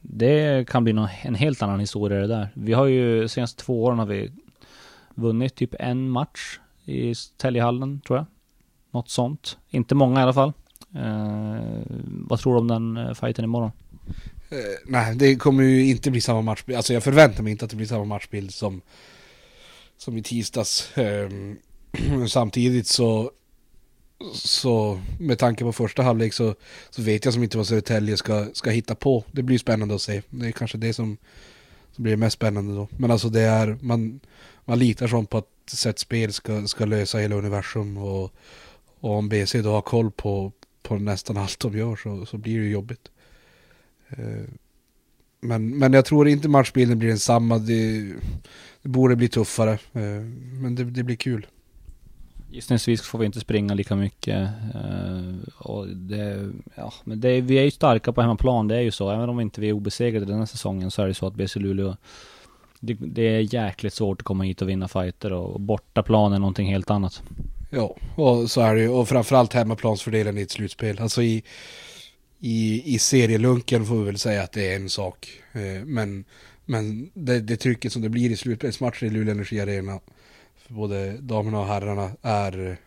det 0.01 0.68
kan 0.68 0.84
bli 0.84 1.08
en 1.22 1.36
helt 1.36 1.62
annan 1.62 1.79
historia 1.79 2.20
det 2.20 2.27
där. 2.27 2.50
Vi 2.53 2.74
har 2.74 2.86
ju 2.86 3.27
senaste 3.27 3.63
två 3.63 3.84
åren 3.84 4.00
har 4.00 4.06
vi 4.06 4.32
vunnit 5.15 5.56
typ 5.56 5.75
en 5.79 6.10
match 6.10 6.60
i 6.86 7.13
Täljehallen 7.38 8.01
tror 8.08 8.18
jag. 8.18 8.25
Något 8.91 9.10
sånt. 9.10 9.58
Inte 9.70 9.96
många 9.96 10.20
i 10.20 10.24
alla 10.24 10.34
fall. 10.34 10.53
Eh, 10.96 11.63
vad 12.06 12.39
tror 12.39 12.53
du 12.53 12.60
om 12.60 12.68
den 12.68 12.98
eh, 12.98 13.13
fighten 13.13 13.46
imorgon? 13.46 13.72
Nej, 14.86 15.15
det 15.15 15.36
kommer 15.36 15.63
ju 15.63 15.86
inte 15.86 16.12
bli 16.12 16.22
samma 16.22 16.41
matchbild. 16.41 16.77
Alltså 16.77 16.94
jag 16.94 17.03
förväntar 17.03 17.44
mig 17.44 17.51
inte 17.51 17.65
att 17.65 17.72
det 17.72 17.77
blir 17.77 17.88
samma 17.88 18.06
matchbild 18.06 18.53
som, 18.53 18.82
som 19.98 20.18
i 20.18 20.24
tisdags. 20.24 20.98
Ehm, 20.98 21.58
samtidigt 22.27 22.88
så 22.88 23.32
så 24.34 25.02
med 25.20 25.40
tanke 25.40 25.64
på 25.64 25.74
första 25.74 26.04
halvlek 26.04 26.34
så, 26.34 26.56
så 26.90 27.02
vet 27.02 27.26
jag 27.26 27.34
som 27.34 27.44
inte 27.44 27.58
vad 27.58 27.68
Södertälje 27.68 28.18
ska, 28.18 28.46
ska 28.54 28.70
hitta 28.70 28.96
på. 28.96 29.24
Det 29.32 29.44
blir 29.44 29.58
spännande 29.58 29.96
att 29.96 30.02
se. 30.02 30.22
Det 30.30 30.48
är 30.48 30.52
kanske 30.52 30.78
det 30.78 30.94
som, 30.94 31.18
som 31.92 32.04
blir 32.04 32.16
mest 32.16 32.34
spännande 32.34 32.76
då. 32.76 32.88
Men 32.98 33.12
alltså 33.12 33.30
det 33.30 33.42
är, 33.42 33.78
man, 33.82 34.20
man 34.66 34.80
litar 34.80 35.08
sånt 35.08 35.30
på 35.30 35.38
att 35.38 35.48
sätt 35.72 36.00
spel 36.00 36.34
ska, 36.34 36.68
ska 36.68 36.86
lösa 36.86 37.18
hela 37.18 37.36
universum 37.36 37.98
och, 37.98 38.34
och 39.00 39.16
om 39.16 39.30
BC 39.30 39.62
då 39.62 39.72
har 39.72 39.82
koll 39.82 40.12
på, 40.12 40.52
på 40.84 40.96
nästan 40.96 41.38
allt 41.38 41.60
de 41.60 41.78
gör 41.78 41.96
så, 41.96 42.26
så 42.26 42.38
blir 42.38 42.60
det 42.60 42.66
ju 42.66 42.72
jobbigt. 42.72 43.12
Eh, 44.10 44.50
men, 45.42 45.78
men 45.78 45.94
jag 45.94 46.06
tror 46.06 46.28
inte 46.28 46.50
matchbilden 46.50 47.00
blir 47.00 47.10
densamma. 47.10 47.58
Det, 47.58 48.14
det 48.82 48.90
borde 48.90 49.16
bli 49.16 49.28
tuffare. 49.28 49.72
Eh, 49.72 50.22
men 50.62 50.76
det, 50.76 50.84
det 50.84 51.04
blir 51.04 51.16
kul. 51.16 51.48
Gissningsvis 52.51 53.01
får 53.01 53.20
vi 53.20 53.25
inte 53.25 53.39
springa 53.39 53.74
lika 53.74 53.96
mycket. 53.96 54.50
Eh, 54.75 55.51
och 55.58 55.88
det, 55.88 56.51
ja, 56.75 56.94
men 57.03 57.20
det, 57.20 57.41
vi 57.41 57.58
är 57.58 57.63
ju 57.63 57.72
starka 57.72 58.13
på 58.13 58.22
hemmaplan, 58.22 58.68
det 58.68 58.75
är 58.75 58.82
ju 58.82 58.91
så. 58.91 59.12
Även 59.12 59.29
om 59.29 59.38
vi 59.38 59.44
inte 59.44 59.65
är 59.65 59.74
obesegrade 59.74 60.25
den 60.25 60.39
här 60.39 60.46
säsongen 60.46 60.91
så 60.91 61.01
är 61.01 61.08
det 61.08 61.13
så 61.13 61.27
att 61.27 61.36
BC 61.36 61.60
Luleå 61.60 61.98
det, 62.79 62.94
det, 62.94 63.22
är 63.22 63.53
jäkligt 63.53 63.94
svårt 63.94 64.22
att 64.22 64.25
komma 64.25 64.44
hit 64.44 64.62
och 64.62 64.70
vinna 64.70 64.88
fighter 64.88 65.34
och 65.34 65.62
bortaplan 65.62 66.34
är 66.34 66.39
någonting 66.39 66.68
helt 66.72 66.89
annat. 66.89 67.22
Ja, 67.70 67.96
och 68.15 68.51
så 68.51 68.62
är 68.62 68.75
det 68.75 68.82
ju. 68.82 68.89
Och 68.89 69.10
framförallt 69.10 69.53
hemmaplansfördelen 69.53 70.38
i 70.38 70.41
ett 70.41 70.51
slutspel. 70.51 71.00
Alltså 71.00 71.22
i, 71.22 71.44
i, 72.39 72.84
i 72.96 73.00
serielunken 73.00 73.86
får 73.86 73.96
vi 73.96 74.03
väl 74.03 74.18
säga 74.18 74.44
att 74.44 74.51
det 74.51 74.72
är 74.72 74.75
en 74.75 74.89
sak. 74.89 75.29
Eh, 75.53 75.86
men 75.86 76.25
men 76.70 77.10
det, 77.13 77.39
det 77.39 77.58
trycket 77.58 77.94
som 77.94 78.01
det 78.01 78.10
blir 78.10 78.29
i 78.29 78.36
slutspelsmatcher 78.36 79.03
i 79.03 79.10
Luleå 79.10 79.32
Energi 79.32 79.60
Arena 79.60 80.00
både 80.70 81.18
damerna 81.18 81.60
och 81.60 81.68
herrarna 81.68 82.12
är 82.22 82.78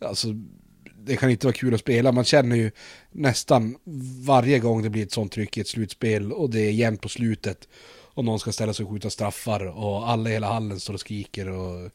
alltså 0.00 0.28
det 1.04 1.16
kan 1.16 1.30
inte 1.30 1.46
vara 1.46 1.54
kul 1.54 1.74
att 1.74 1.80
spela. 1.80 2.12
Man 2.12 2.24
känner 2.24 2.56
ju 2.56 2.70
nästan 3.10 3.76
varje 4.26 4.58
gång 4.58 4.82
det 4.82 4.90
blir 4.90 5.02
ett 5.02 5.12
sånt 5.12 5.32
tryck 5.32 5.56
i 5.56 5.60
ett 5.60 5.68
slutspel 5.68 6.32
och 6.32 6.50
det 6.50 6.60
är 6.60 6.72
jämnt 6.72 7.00
på 7.00 7.08
slutet 7.08 7.68
och 8.14 8.24
någon 8.24 8.38
ska 8.38 8.52
ställa 8.52 8.74
sig 8.74 8.84
och 8.84 8.90
skjuta 8.92 9.10
straffar 9.10 9.66
och 9.66 10.10
alla 10.10 10.30
i 10.30 10.32
hela 10.32 10.46
hallen 10.46 10.80
står 10.80 10.94
och 10.94 11.00
skriker 11.00 11.48
och 11.48 11.90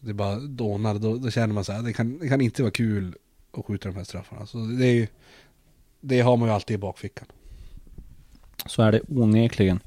det 0.00 0.14
bara 0.14 0.36
dånar. 0.36 0.94
Då, 0.94 1.16
då 1.16 1.30
känner 1.30 1.54
man 1.54 1.64
så 1.64 1.72
här, 1.72 1.82
det 1.82 1.92
kan, 1.92 2.18
det 2.18 2.28
kan 2.28 2.40
inte 2.40 2.62
vara 2.62 2.72
kul 2.72 3.14
att 3.52 3.64
skjuta 3.64 3.88
de 3.88 3.96
här 3.96 4.04
straffarna. 4.04 4.46
Så 4.46 4.58
det, 4.58 4.86
är 4.86 4.94
ju, 4.94 5.06
det 6.00 6.20
har 6.20 6.36
man 6.36 6.48
ju 6.48 6.54
alltid 6.54 6.74
i 6.74 6.78
bakfickan. 6.78 7.26
Så 8.66 8.82
är 8.82 8.92
det 8.92 9.00
onekligen. 9.08 9.80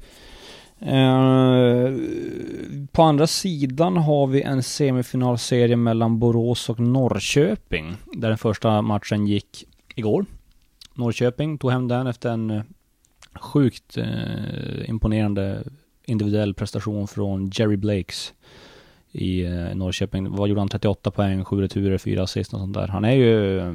Eh, 0.82 1.92
på 2.92 3.02
andra 3.02 3.26
sidan 3.26 3.96
har 3.96 4.26
vi 4.26 4.42
en 4.42 4.62
semifinalserie 4.62 5.76
mellan 5.76 6.18
Borås 6.18 6.68
och 6.68 6.80
Norrköping. 6.80 7.96
Där 8.12 8.28
den 8.28 8.38
första 8.38 8.82
matchen 8.82 9.26
gick 9.26 9.64
igår. 9.94 10.24
Norrköping 10.94 11.58
tog 11.58 11.70
hem 11.70 11.88
den 11.88 12.06
efter 12.06 12.30
en 12.30 12.50
eh, 12.50 12.62
sjukt 13.34 13.96
eh, 13.96 14.90
imponerande 14.90 15.62
individuell 16.04 16.54
prestation 16.54 17.08
från 17.08 17.50
Jerry 17.54 17.76
Blakes 17.76 18.32
i 19.12 19.44
eh, 19.44 19.74
Norrköping. 19.74 20.30
Vad 20.30 20.48
gjorde 20.48 20.60
han? 20.60 20.68
38 20.68 21.10
poäng, 21.10 21.44
7 21.44 21.60
returer, 21.60 21.98
4 21.98 22.22
assist 22.22 22.54
och 22.54 22.60
sånt 22.60 22.74
där. 22.74 22.88
Han 22.88 23.04
är 23.04 23.12
ju... 23.12 23.58
Eh, 23.58 23.74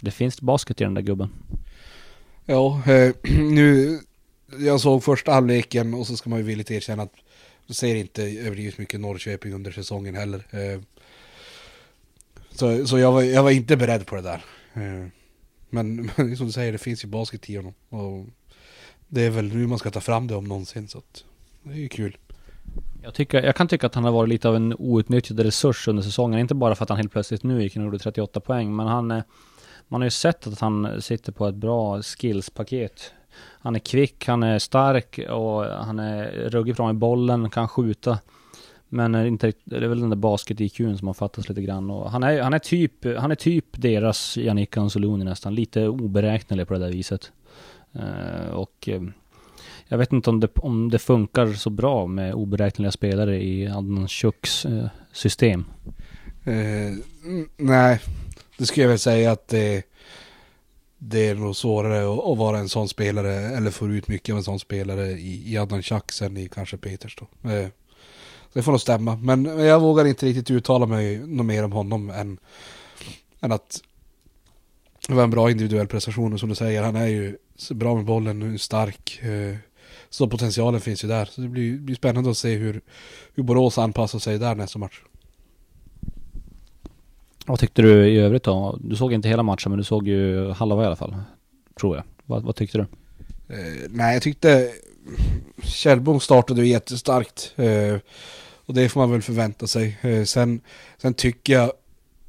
det 0.00 0.10
finns 0.10 0.40
basket 0.40 0.80
i 0.80 0.84
den 0.84 0.94
där 0.94 1.02
gubben. 1.02 1.28
Ja, 2.46 2.82
eh, 2.86 3.14
nu 3.40 3.98
jag 4.58 4.80
såg 4.80 5.04
första 5.04 5.32
halvleken 5.32 5.94
och 5.94 6.06
så 6.06 6.16
ska 6.16 6.30
man 6.30 6.38
ju 6.38 6.44
villigt 6.44 6.70
erkänna 6.70 7.02
att 7.02 7.14
Jag 7.66 7.76
ser 7.76 7.94
inte 7.94 8.22
överdrivet 8.22 8.78
mycket 8.78 9.00
Norrköping 9.00 9.54
under 9.54 9.70
säsongen 9.70 10.14
heller. 10.14 10.46
Eh, 10.50 10.80
så, 12.50 12.86
så 12.86 12.98
jag, 12.98 13.12
var, 13.12 13.22
jag 13.22 13.42
var 13.42 13.50
inte 13.50 13.76
beredd 13.76 14.06
på 14.06 14.16
det 14.16 14.22
där. 14.22 14.44
Eh, 14.74 15.06
men, 15.70 16.10
men 16.16 16.36
som 16.36 16.46
du 16.46 16.52
säger, 16.52 16.72
det 16.72 16.78
finns 16.78 17.04
ju 17.04 17.08
basket 17.08 17.50
i 17.50 17.56
honom. 17.56 17.74
Och 17.88 18.26
det 19.08 19.22
är 19.22 19.30
väl 19.30 19.44
nu 19.44 19.66
man 19.66 19.78
ska 19.78 19.90
ta 19.90 20.00
fram 20.00 20.26
det 20.26 20.34
om 20.34 20.44
någonsin. 20.44 20.88
Så 20.88 20.98
att 20.98 21.24
det 21.62 21.72
är 21.72 21.78
ju 21.78 21.88
kul. 21.88 22.16
Jag, 23.02 23.14
tycker, 23.14 23.42
jag 23.42 23.56
kan 23.56 23.68
tycka 23.68 23.86
att 23.86 23.94
han 23.94 24.04
har 24.04 24.12
varit 24.12 24.28
lite 24.28 24.48
av 24.48 24.56
en 24.56 24.74
outnyttjad 24.78 25.40
resurs 25.40 25.88
under 25.88 26.02
säsongen. 26.02 26.40
Inte 26.40 26.54
bara 26.54 26.74
för 26.74 26.82
att 26.84 26.88
han 26.88 26.98
helt 26.98 27.12
plötsligt 27.12 27.42
nu 27.42 27.62
gick 27.62 27.76
och 27.76 27.82
gjorde 27.82 27.98
38 27.98 28.40
poäng. 28.40 28.76
Men 28.76 28.86
han, 28.86 29.10
eh, 29.10 29.22
man 29.88 30.00
har 30.00 30.06
ju 30.06 30.10
sett 30.10 30.46
att 30.46 30.60
han 30.60 31.02
sitter 31.02 31.32
på 31.32 31.46
ett 31.48 31.54
bra 31.54 32.02
skillspaket 32.02 33.12
han 33.36 33.74
är 33.74 33.78
kvick, 33.78 34.26
han 34.26 34.42
är 34.42 34.58
stark 34.58 35.20
och 35.30 35.64
han 35.64 35.98
är 35.98 36.30
ruggig 36.50 36.76
bra 36.76 36.86
med 36.86 36.96
bollen, 36.96 37.50
kan 37.50 37.68
skjuta. 37.68 38.18
Men 38.92 39.14
eh, 39.14 39.26
inte, 39.26 39.52
det 39.64 39.76
är 39.76 39.88
väl 39.88 40.00
den 40.00 40.10
där 40.10 40.16
basket-IQn 40.16 40.96
som 40.96 41.06
har 41.06 41.14
fattats 41.14 41.48
lite 41.48 41.62
grann. 41.62 41.90
Och 41.90 42.10
han, 42.10 42.22
är, 42.22 42.42
han, 42.42 42.54
är 42.54 42.58
typ, 42.58 43.18
han 43.18 43.30
är 43.30 43.34
typ 43.34 43.64
deras 43.72 44.36
Yannick 44.36 44.76
Anzuluni 44.76 45.24
nästan. 45.24 45.54
Lite 45.54 45.88
oberäknelig 45.88 46.68
på 46.68 46.74
det 46.74 46.80
där 46.80 46.90
viset. 46.92 47.32
Uh, 47.96 48.50
och 48.50 48.88
uh, 48.88 49.08
jag 49.88 49.98
vet 49.98 50.12
inte 50.12 50.30
om 50.30 50.40
det, 50.40 50.48
om 50.54 50.90
det 50.90 50.98
funkar 50.98 51.52
så 51.52 51.70
bra 51.70 52.06
med 52.06 52.34
oberäkneliga 52.34 52.92
spelare 52.92 53.42
i 53.42 53.68
Adnan 53.68 54.08
uh, 54.24 54.86
system. 55.12 55.64
nej, 57.56 58.00
det 58.58 58.66
skulle 58.66 58.84
jag 58.84 58.88
väl 58.88 58.98
säga 58.98 59.32
att 59.32 59.48
det 59.48 59.82
det 61.02 61.28
är 61.28 61.34
nog 61.34 61.56
svårare 61.56 62.32
att, 62.32 62.38
vara 62.38 62.58
en 62.58 62.68
sån 62.68 62.88
spelare 62.88 63.34
eller 63.34 63.70
få 63.70 63.88
ut 63.88 64.08
mycket 64.08 64.32
av 64.32 64.38
en 64.38 64.44
sån 64.44 64.58
spelare 64.58 65.10
i, 65.10 65.52
i 65.52 65.58
Adnan 65.58 65.82
Chak 65.82 66.20
än 66.22 66.36
i 66.36 66.48
kanske 66.48 66.76
Peters 66.76 67.16
då. 67.16 67.50
Eh, 67.50 67.68
det 68.52 68.62
får 68.62 68.72
nog 68.72 68.80
stämma. 68.80 69.16
Men 69.16 69.44
jag 69.44 69.80
vågar 69.80 70.04
inte 70.04 70.26
riktigt 70.26 70.50
uttala 70.50 70.86
mig 70.86 71.18
något 71.18 71.46
mer 71.46 71.64
om 71.64 71.72
honom 71.72 72.10
än, 72.10 72.38
än 73.40 73.52
att 73.52 73.80
det 75.08 75.14
var 75.14 75.22
en 75.22 75.30
bra 75.30 75.50
individuell 75.50 75.86
prestation 75.86 76.32
och 76.32 76.40
som 76.40 76.48
du 76.48 76.54
säger, 76.54 76.82
han 76.82 76.96
är 76.96 77.06
ju 77.06 77.36
bra 77.70 77.94
med 77.94 78.04
bollen, 78.04 78.58
stark. 78.58 79.20
Eh, 79.22 79.56
så 80.10 80.28
potentialen 80.28 80.80
finns 80.80 81.04
ju 81.04 81.08
där. 81.08 81.24
Så 81.24 81.40
det 81.40 81.48
blir, 81.48 81.78
blir 81.78 81.96
spännande 81.96 82.30
att 82.30 82.38
se 82.38 82.54
hur, 82.54 82.80
hur 83.34 83.42
Borås 83.42 83.78
anpassar 83.78 84.18
sig 84.18 84.38
där 84.38 84.54
nästa 84.54 84.78
match. 84.78 85.02
Vad 87.46 87.58
tyckte 87.58 87.82
du 87.82 88.08
i 88.08 88.18
övrigt 88.18 88.42
då? 88.42 88.78
Du 88.80 88.96
såg 88.96 89.12
inte 89.12 89.28
hela 89.28 89.42
matchen 89.42 89.70
men 89.70 89.78
du 89.78 89.84
såg 89.84 90.08
ju 90.08 90.50
halva 90.50 90.82
i 90.82 90.86
alla 90.86 90.96
fall. 90.96 91.16
Tror 91.80 91.96
jag. 91.96 92.04
Vad, 92.26 92.42
vad 92.42 92.56
tyckte 92.56 92.78
du? 92.78 92.86
Eh, 93.54 93.88
nej, 93.88 94.14
jag 94.14 94.22
tyckte 94.22 94.72
Kjellbom 95.62 96.20
startade 96.20 96.60
ju 96.60 96.68
jättestarkt. 96.68 97.52
Eh, 97.56 97.96
och 98.66 98.74
det 98.74 98.88
får 98.88 99.00
man 99.00 99.10
väl 99.10 99.22
förvänta 99.22 99.66
sig. 99.66 99.98
Eh, 100.00 100.24
sen, 100.24 100.60
sen 100.98 101.14
tycker 101.14 101.52
jag 101.52 101.72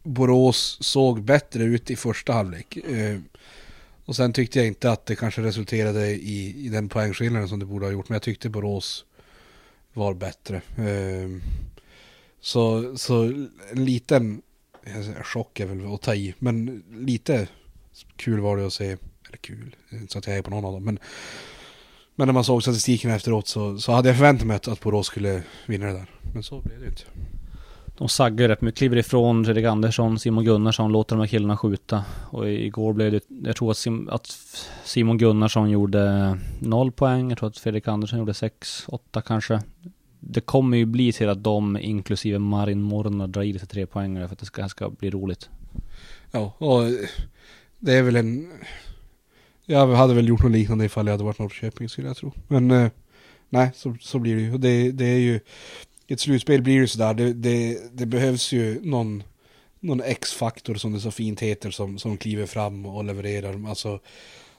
Borås 0.03 0.77
såg 0.81 1.21
bättre 1.21 1.63
ut 1.63 1.91
i 1.91 1.95
första 1.95 2.33
halvlek. 2.33 2.77
Eh, 2.77 3.19
och 4.05 4.15
sen 4.15 4.33
tyckte 4.33 4.59
jag 4.59 4.67
inte 4.67 4.91
att 4.91 5.05
det 5.05 5.15
kanske 5.15 5.41
resulterade 5.41 6.07
i, 6.07 6.65
i 6.65 6.69
den 6.69 6.89
poängskillnaden 6.89 7.47
som 7.47 7.59
det 7.59 7.65
borde 7.65 7.85
ha 7.85 7.91
gjort. 7.91 8.09
Men 8.09 8.15
jag 8.15 8.21
tyckte 8.21 8.49
Borås 8.49 9.05
var 9.93 10.13
bättre. 10.13 10.55
Eh, 10.77 11.29
så, 12.41 12.97
så 12.97 13.23
en 13.71 13.85
liten 13.85 14.41
chock 15.23 15.59
är 15.59 15.65
väl 15.65 15.93
att 15.93 16.01
ta 16.01 16.15
i, 16.15 16.33
men 16.39 16.83
lite 16.91 17.47
kul 18.15 18.39
var 18.39 18.57
det 18.57 18.65
att 18.65 18.73
se, 18.73 18.85
eller 19.27 19.37
kul, 19.41 19.75
inte 19.89 20.13
så 20.13 20.19
att 20.19 20.27
jag 20.27 20.37
är 20.37 20.41
på 20.41 20.49
någon 20.49 20.65
av 20.65 20.73
dem, 20.73 20.83
men 20.83 20.99
men 22.15 22.27
när 22.27 22.33
man 22.33 22.43
såg 22.43 22.61
statistiken 22.61 23.11
efteråt 23.11 23.47
så, 23.47 23.77
så 23.77 23.91
hade 23.91 24.09
jag 24.09 24.17
förväntat 24.17 24.47
mig 24.47 24.55
att, 24.55 24.67
att 24.67 24.79
Borås 24.79 25.07
skulle 25.07 25.43
vinna 25.65 25.85
det 25.85 25.93
där. 25.93 26.05
Men 26.33 26.43
så 26.43 26.61
blev 26.61 26.79
det 26.79 26.87
inte. 26.87 27.03
De 27.97 28.09
saggar 28.09 28.47
rätt 28.47 28.61
mycket, 28.61 28.77
kliver 28.77 28.97
ifrån 28.97 29.45
Fredrik 29.45 29.65
Andersson, 29.65 30.19
Simon 30.19 30.43
Gunnarsson, 30.45 30.91
låter 30.91 31.15
de 31.15 31.19
här 31.19 31.27
killarna 31.27 31.57
skjuta. 31.57 32.03
Och 32.29 32.49
igår 32.49 32.93
blev 32.93 33.11
det, 33.11 33.21
jag 33.43 33.55
tror 33.55 33.71
att, 33.71 33.77
Sim, 33.77 34.09
att 34.09 34.27
Simon 34.83 35.17
Gunnarsson 35.17 35.69
gjorde 35.69 36.37
noll 36.59 36.91
poäng, 36.91 37.29
jag 37.29 37.37
tror 37.37 37.49
att 37.49 37.57
Fredrik 37.57 37.87
Andersson 37.87 38.19
gjorde 38.19 38.33
sex, 38.33 38.85
åtta 38.87 39.21
kanske 39.21 39.61
det 40.23 40.41
kommer 40.41 40.77
ju 40.77 40.85
bli 40.85 41.13
till 41.13 41.29
att 41.29 41.43
de, 41.43 41.77
inklusive 41.77 42.39
Marin 42.39 42.81
Morna, 42.81 43.27
drar 43.27 43.43
i 43.43 43.59
sig 43.59 43.67
tre 43.67 43.85
poängare 43.85 44.27
för 44.27 44.33
att 44.33 44.39
det 44.39 44.45
ska, 44.45 44.69
ska 44.69 44.89
bli 44.89 45.09
roligt. 45.09 45.49
Ja, 46.31 46.53
och 46.57 46.83
det 47.79 47.93
är 47.93 48.01
väl 48.01 48.15
en... 48.15 48.51
Jag 49.65 49.87
hade 49.87 50.13
väl 50.13 50.27
gjort 50.27 50.43
något 50.43 50.51
liknande 50.51 50.85
ifall 50.85 51.05
jag 51.05 51.13
hade 51.13 51.23
varit 51.23 51.39
Norrköping 51.39 51.89
skulle 51.89 52.07
jag 52.07 52.17
tro. 52.17 52.31
Men 52.47 52.71
eh, 52.71 52.89
nej, 53.49 53.71
så, 53.75 53.97
så 54.01 54.19
blir 54.19 54.35
det 54.35 54.41
ju. 54.41 54.57
Det, 54.57 54.91
det 54.91 55.05
är 55.05 55.19
ju... 55.19 55.39
I 56.07 56.13
ett 56.13 56.19
slutspel 56.19 56.61
blir 56.61 56.81
det 56.81 56.87
sådär. 56.87 57.13
Det, 57.13 57.33
det, 57.33 57.79
det 57.93 58.05
behövs 58.05 58.51
ju 58.51 58.79
någon, 58.83 59.23
någon 59.79 60.01
X-faktor 60.01 60.75
som 60.75 60.93
det 60.93 60.99
så 60.99 61.11
fint 61.11 61.39
heter 61.39 61.71
som, 61.71 61.97
som 61.97 62.17
kliver 62.17 62.45
fram 62.45 62.85
och 62.85 63.03
levererar. 63.03 63.69
Alltså 63.69 63.99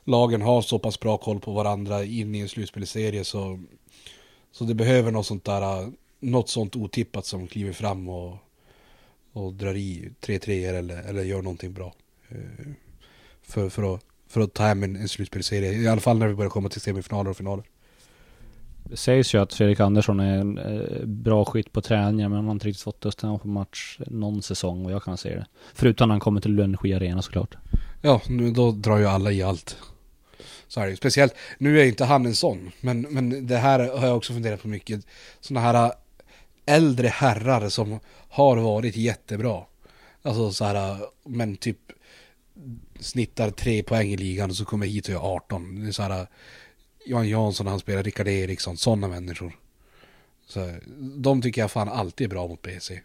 lagen 0.04 0.42
har 0.42 0.62
så 0.62 0.78
pass 0.78 1.00
bra 1.00 1.16
koll 1.16 1.40
på 1.40 1.52
varandra 1.52 2.04
in 2.04 2.34
i 2.34 2.40
en 2.40 2.48
slutspelserie 2.48 3.24
så 3.24 3.60
så 4.52 4.64
det 4.64 4.74
behöver 4.74 5.10
något 5.10 5.26
sånt 5.26 5.44
där, 5.44 5.92
något 6.20 6.48
sånt 6.48 6.76
otippat 6.76 7.26
som 7.26 7.46
kliver 7.46 7.72
fram 7.72 8.08
och, 8.08 8.36
och 9.32 9.52
drar 9.52 9.74
i 9.74 10.10
tre 10.20 10.38
treor 10.38 10.74
eller, 10.74 11.02
eller 11.02 11.22
gör 11.22 11.42
någonting 11.42 11.72
bra. 11.72 11.94
Eh, 12.28 12.36
för, 13.42 13.68
för, 13.68 13.94
att, 13.94 14.00
för 14.28 14.40
att 14.40 14.54
ta 14.54 14.62
hem 14.62 14.82
en, 14.82 14.96
en 14.96 15.08
slutspelserie, 15.08 15.72
i 15.72 15.88
alla 15.88 16.00
fall 16.00 16.18
när 16.18 16.28
vi 16.28 16.34
börjar 16.34 16.50
komma 16.50 16.68
till 16.68 16.80
semifinaler 16.80 17.30
och 17.30 17.36
finaler. 17.36 17.64
Det 18.84 18.96
sägs 18.96 19.34
ju 19.34 19.38
att 19.38 19.54
Fredrik 19.54 19.80
Andersson 19.80 20.20
är 20.20 20.38
en 20.38 20.58
eh, 20.58 21.06
bra 21.06 21.44
skytt 21.44 21.72
på 21.72 21.80
träningar 21.80 22.28
men 22.28 22.36
han 22.36 22.44
har 22.44 22.52
inte 22.52 22.68
riktigt 22.68 22.82
fått 22.82 23.00
det 23.00 23.38
på 23.42 23.48
match 23.48 23.98
någon 24.06 24.42
säsong 24.42 24.84
vad 24.84 24.92
jag 24.92 25.02
kan 25.02 25.16
se 25.16 25.28
det. 25.28 25.46
Förutom 25.74 26.08
när 26.08 26.12
han 26.12 26.20
kommer 26.20 26.40
till 26.40 26.58
Energi 26.58 26.94
Arena 26.94 27.22
såklart. 27.22 27.56
Ja, 28.02 28.20
nu, 28.28 28.50
då 28.50 28.72
drar 28.72 28.98
ju 28.98 29.06
alla 29.06 29.32
i 29.32 29.42
allt. 29.42 29.76
Så 30.72 30.80
är 30.80 30.86
det 30.86 30.96
Speciellt, 30.96 31.34
nu 31.58 31.80
är 31.80 31.84
inte 31.84 32.04
han 32.04 32.26
en 32.26 32.36
sån, 32.36 32.72
men, 32.80 33.00
men 33.00 33.46
det 33.46 33.56
här 33.56 33.78
har 33.78 34.06
jag 34.06 34.16
också 34.16 34.32
funderat 34.32 34.62
på 34.62 34.68
mycket. 34.68 35.06
Sådana 35.40 35.66
här 35.66 35.84
äh, 35.84 35.92
äldre 36.66 37.08
herrar 37.08 37.68
som 37.68 38.00
har 38.28 38.56
varit 38.56 38.96
jättebra. 38.96 39.64
Alltså 40.22 40.52
så 40.52 40.64
här, 40.64 40.90
äh, 40.90 40.98
men 41.24 41.56
typ 41.56 41.78
snittar 43.00 43.50
tre 43.50 43.82
poäng 43.82 44.12
i 44.12 44.16
ligan 44.16 44.50
och 44.50 44.56
så 44.56 44.64
kommer 44.64 44.86
hit 44.86 45.06
och 45.06 45.12
gör 45.12 45.34
18. 45.34 45.80
Det 45.82 45.88
är 45.88 45.92
så 45.92 46.02
här, 46.02 46.20
äh, 46.20 46.26
Johan 47.06 47.28
Jansson 47.28 47.66
han 47.66 47.80
spelar, 47.80 48.02
Rickard 48.02 48.28
Eriksson, 48.28 48.76
sådana 48.76 49.08
människor. 49.08 49.56
Så, 50.46 50.74
de 50.98 51.42
tycker 51.42 51.60
jag 51.60 51.70
fan 51.70 51.88
alltid 51.88 52.24
är 52.24 52.28
bra 52.28 52.48
mot 52.48 52.62
BC. 52.62 53.00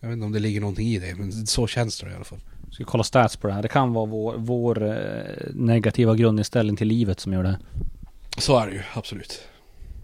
Jag 0.00 0.08
vet 0.08 0.14
inte 0.14 0.26
om 0.26 0.32
det 0.32 0.38
ligger 0.38 0.60
någonting 0.60 0.88
i 0.88 0.98
det, 0.98 1.14
men 1.14 1.46
så 1.46 1.66
känns 1.66 2.00
det 2.00 2.10
i 2.10 2.14
alla 2.14 2.24
fall. 2.24 2.40
Ska 2.72 2.84
kolla 2.84 3.04
stats 3.04 3.36
på 3.36 3.46
det 3.46 3.52
här. 3.52 3.62
Det 3.62 3.68
kan 3.68 3.92
vara 3.92 4.06
vår, 4.06 4.34
vår 4.36 4.82
eh, 4.82 4.96
negativa 5.54 6.14
grundinställning 6.14 6.76
till 6.76 6.88
livet 6.88 7.20
som 7.20 7.32
gör 7.32 7.42
det. 7.42 7.58
Så 8.38 8.58
är 8.58 8.66
det 8.66 8.72
ju, 8.72 8.82
absolut. 8.94 9.48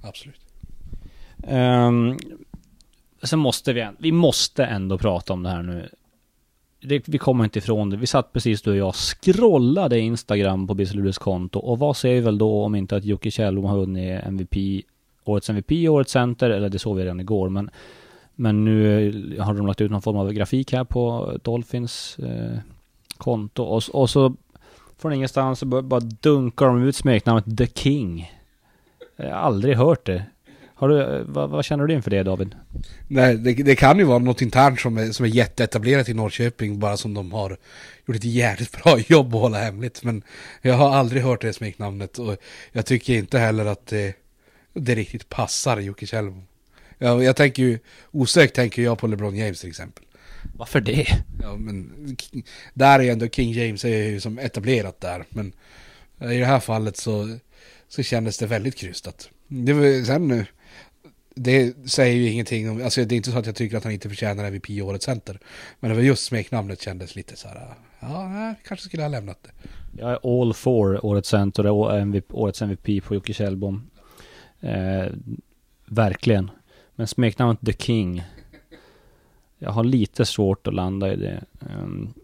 Absolut. 0.03 0.41
Um, 1.37 2.19
sen 3.23 3.39
måste 3.39 3.73
vi, 3.73 3.89
vi 3.99 4.13
måste 4.13 4.65
ändå 4.65 4.99
prata 4.99 5.33
om 5.33 5.43
det 5.43 5.49
här 5.49 5.63
nu. 5.63 5.89
Det, 6.81 7.09
vi 7.09 7.19
kommer 7.19 7.45
inte 7.45 7.59
ifrån 7.59 7.91
det. 7.91 7.97
Vi 7.97 8.07
satt 8.07 8.33
precis 8.33 8.63
du 8.63 8.71
och 8.71 8.77
jag 8.77 8.95
scrollade 8.95 9.99
Instagram 9.99 10.67
på 10.67 10.75
Bisseludets 10.75 11.19
konto 11.19 11.59
och 11.59 11.79
vad 11.79 11.97
säger 11.97 12.15
vi 12.15 12.21
väl 12.21 12.39
då 12.39 12.65
om 12.65 12.75
inte 12.75 12.97
att 12.97 13.05
Jocke 13.05 13.31
Kjellbom 13.31 13.65
har 13.65 13.77
vunnit 13.77 14.25
MVP, 14.25 14.85
årets 15.25 15.51
MVP, 15.51 15.73
årets 15.89 16.13
center, 16.13 16.51
eller 16.51 16.69
det 16.69 16.79
såg 16.79 16.97
vi 16.97 17.03
redan 17.03 17.21
igår, 17.21 17.49
men 17.49 17.71
men 18.41 18.65
nu 18.65 19.37
har 19.41 19.55
de 19.55 19.67
lagt 19.67 19.81
ut 19.81 19.91
någon 19.91 20.03
form 20.03 20.17
av 20.17 20.33
grafik 20.33 20.73
här 20.73 20.85
på 20.85 21.33
Dolphins 21.43 22.19
eh, 22.19 22.59
konto 23.17 23.63
och, 23.63 23.83
och 23.93 24.11
så 24.11 24.35
från 24.99 25.13
ingenstans 25.13 25.59
så 25.59 25.67
bara 25.67 26.01
dunkar 26.01 26.67
de 26.67 26.83
ut 26.83 26.97
smeknamnet 26.97 27.59
The 27.59 27.67
King. 27.67 28.33
Jag 29.17 29.27
har 29.27 29.33
aldrig 29.33 29.77
hört 29.77 30.07
det. 30.07 30.25
Har 30.75 30.89
du, 30.89 31.03
eh, 31.03 31.23
vad, 31.27 31.51
vad, 31.51 31.65
känner 31.65 31.87
du 31.87 31.95
inför 31.95 32.11
det 32.11 32.23
David? 32.23 32.55
Nej, 33.09 33.37
det, 33.37 33.55
det, 33.55 33.77
kan 33.77 33.99
ju 33.99 34.05
vara 34.05 34.19
något 34.19 34.43
internt 34.43 34.81
som 34.81 34.99
är, 34.99 35.13
som 35.13 35.25
är 35.25 35.31
jätteetablerat 35.31 36.09
i 36.09 36.15
Norrköping, 36.15 36.79
bara 36.79 36.97
som 36.97 37.15
de 37.15 37.33
har 37.33 37.57
gjort 38.07 38.17
ett 38.17 38.25
jävligt 38.25 38.83
bra 38.83 38.99
jobb 38.99 39.35
att 39.35 39.41
hålla 39.41 39.59
hemligt. 39.59 40.05
Men 40.05 40.23
jag 40.63 40.75
har 40.75 40.91
aldrig 40.95 41.23
hört 41.23 41.41
det 41.41 41.53
smeknamnet 41.53 42.19
och 42.19 42.37
jag 42.73 42.87
tycker 42.87 43.15
inte 43.15 43.39
heller 43.39 43.67
att 43.67 43.87
det, 43.87 44.17
det 44.73 44.95
riktigt 44.95 45.29
passar 45.29 45.81
Jocke 45.81 46.07
Kjellmo. 46.07 46.43
Jag, 46.99 47.25
jag 47.25 47.37
tänker 47.37 47.63
ju, 47.63 47.79
osökt 48.11 48.55
tänker 48.55 48.83
jag 48.83 48.99
på 48.99 49.07
LeBron 49.07 49.37
James 49.37 49.61
till 49.61 49.69
exempel. 49.69 50.05
Varför 50.57 50.81
det? 50.81 51.07
Ja 51.43 51.57
men, 51.57 52.17
där 52.75 52.99
är 52.99 53.03
ju 53.03 53.11
ändå 53.11 53.29
King 53.29 53.53
James 53.53 53.85
är 53.85 54.09
ju 54.09 54.21
som 54.21 54.39
etablerat 54.39 55.01
där. 55.01 55.25
Men 55.31 55.53
i 56.33 56.39
det 56.39 56.45
här 56.45 56.61
fallet 56.61 56.97
så, 56.97 57.39
så 57.89 58.03
kändes 58.03 58.39
det 58.39 58.47
väldigt 58.47 58.77
krystat. 58.77 59.31
Det 59.49 59.73
var, 59.73 60.05
sen 60.05 60.29
nu, 60.29 60.47
det 61.35 61.91
säger 61.91 62.17
ju 62.17 62.29
ingenting 62.29 62.71
om, 62.71 62.83
alltså 62.83 63.05
det 63.05 63.15
är 63.15 63.17
inte 63.17 63.31
så 63.31 63.39
att 63.39 63.47
jag 63.47 63.55
tycker 63.55 63.77
att 63.77 63.85
han 63.85 63.93
inte 63.93 64.09
förtjänar 64.09 64.45
MVP 64.45 64.71
i 64.71 64.83
årets 64.83 65.05
center. 65.05 65.39
Men 65.81 65.91
det 65.91 65.97
var 65.97 66.03
just 66.03 66.25
smeknamnet 66.25 66.81
kändes 66.81 67.15
lite 67.15 67.37
så 67.37 67.49
här, 67.49 67.75
ja, 68.01 68.29
nej, 68.29 68.55
kanske 68.65 68.87
skulle 68.87 69.03
ha 69.03 69.09
lämnat 69.09 69.39
det. 69.43 69.51
Jag 70.01 70.11
är 70.11 70.43
all 70.43 70.55
for 70.55 71.07
årets 71.07 71.29
center 71.29 71.67
och 71.67 71.93
årets 72.31 72.63
MVP 72.63 73.05
på 73.05 73.15
Jocke 73.15 73.33
Kjellbom. 73.33 73.91
Eh, 74.61 75.07
verkligen. 75.87 76.51
Men 76.99 77.07
smeknamnet 77.07 77.61
The 77.67 77.73
King. 77.73 78.23
Jag 79.59 79.71
har 79.71 79.85
lite 79.85 80.25
svårt 80.25 80.67
att 80.67 80.75
landa 80.75 81.13
i 81.13 81.17
det. 81.17 81.45
Um, 81.61 82.15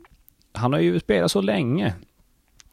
han 0.53 0.73
har 0.73 0.81
ju 0.81 1.01
spelat 1.01 1.31
så 1.31 1.41
länge. 1.41 1.95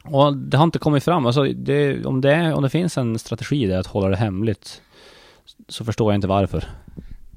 Och 0.04 0.36
det 0.36 0.56
har 0.56 0.64
inte 0.64 0.78
kommit 0.78 1.04
fram. 1.04 1.26
Alltså 1.26 1.42
det, 1.44 2.04
om, 2.04 2.20
det, 2.20 2.52
om 2.54 2.62
det 2.62 2.70
finns 2.70 2.98
en 2.98 3.18
strategi 3.18 3.66
där 3.66 3.78
att 3.78 3.86
hålla 3.86 4.08
det 4.08 4.16
hemligt 4.16 4.82
så 5.68 5.84
förstår 5.84 6.12
jag 6.12 6.18
inte 6.18 6.28
varför. 6.28 6.64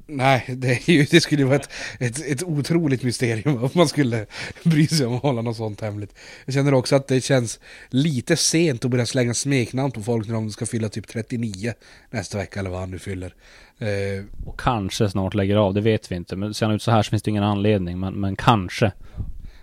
Nej, 0.07 0.45
det, 0.47 0.87
ju, 0.87 1.03
det 1.03 1.21
skulle 1.21 1.45
vara 1.45 1.55
ett, 1.55 1.69
ett, 1.99 2.25
ett 2.25 2.43
otroligt 2.43 3.03
mysterium 3.03 3.63
om 3.63 3.69
man 3.73 3.87
skulle 3.87 4.25
bry 4.63 4.87
sig 4.87 5.05
om 5.05 5.15
att 5.15 5.21
hålla 5.21 5.41
något 5.41 5.57
sånt 5.57 5.81
hemligt. 5.81 6.15
Jag 6.45 6.53
känner 6.53 6.73
också 6.73 6.95
att 6.95 7.07
det 7.07 7.21
känns 7.21 7.59
lite 7.89 8.37
sent 8.37 8.85
att 8.85 8.91
börja 8.91 9.05
slänga 9.05 9.33
smeknamn 9.33 9.91
på 9.91 10.01
folk 10.01 10.27
när 10.27 10.33
de 10.33 10.51
ska 10.51 10.65
fylla 10.65 10.89
typ 10.89 11.07
39 11.07 11.73
nästa 12.09 12.37
vecka 12.37 12.59
eller 12.59 12.69
vad 12.69 12.79
han 12.79 12.91
nu 12.91 12.99
fyller. 12.99 13.33
Eh, 13.79 14.45
och 14.45 14.59
kanske 14.59 15.09
snart 15.09 15.33
lägger 15.33 15.55
av, 15.55 15.73
det 15.73 15.81
vet 15.81 16.11
vi 16.11 16.15
inte. 16.15 16.35
Men 16.35 16.53
ser 16.53 16.65
han 16.65 16.75
ut 16.75 16.81
så 16.81 16.91
här 16.91 17.03
så 17.03 17.09
finns 17.09 17.23
det 17.23 17.31
ingen 17.31 17.43
anledning, 17.43 17.99
men, 17.99 18.13
men 18.13 18.35
kanske. 18.35 18.91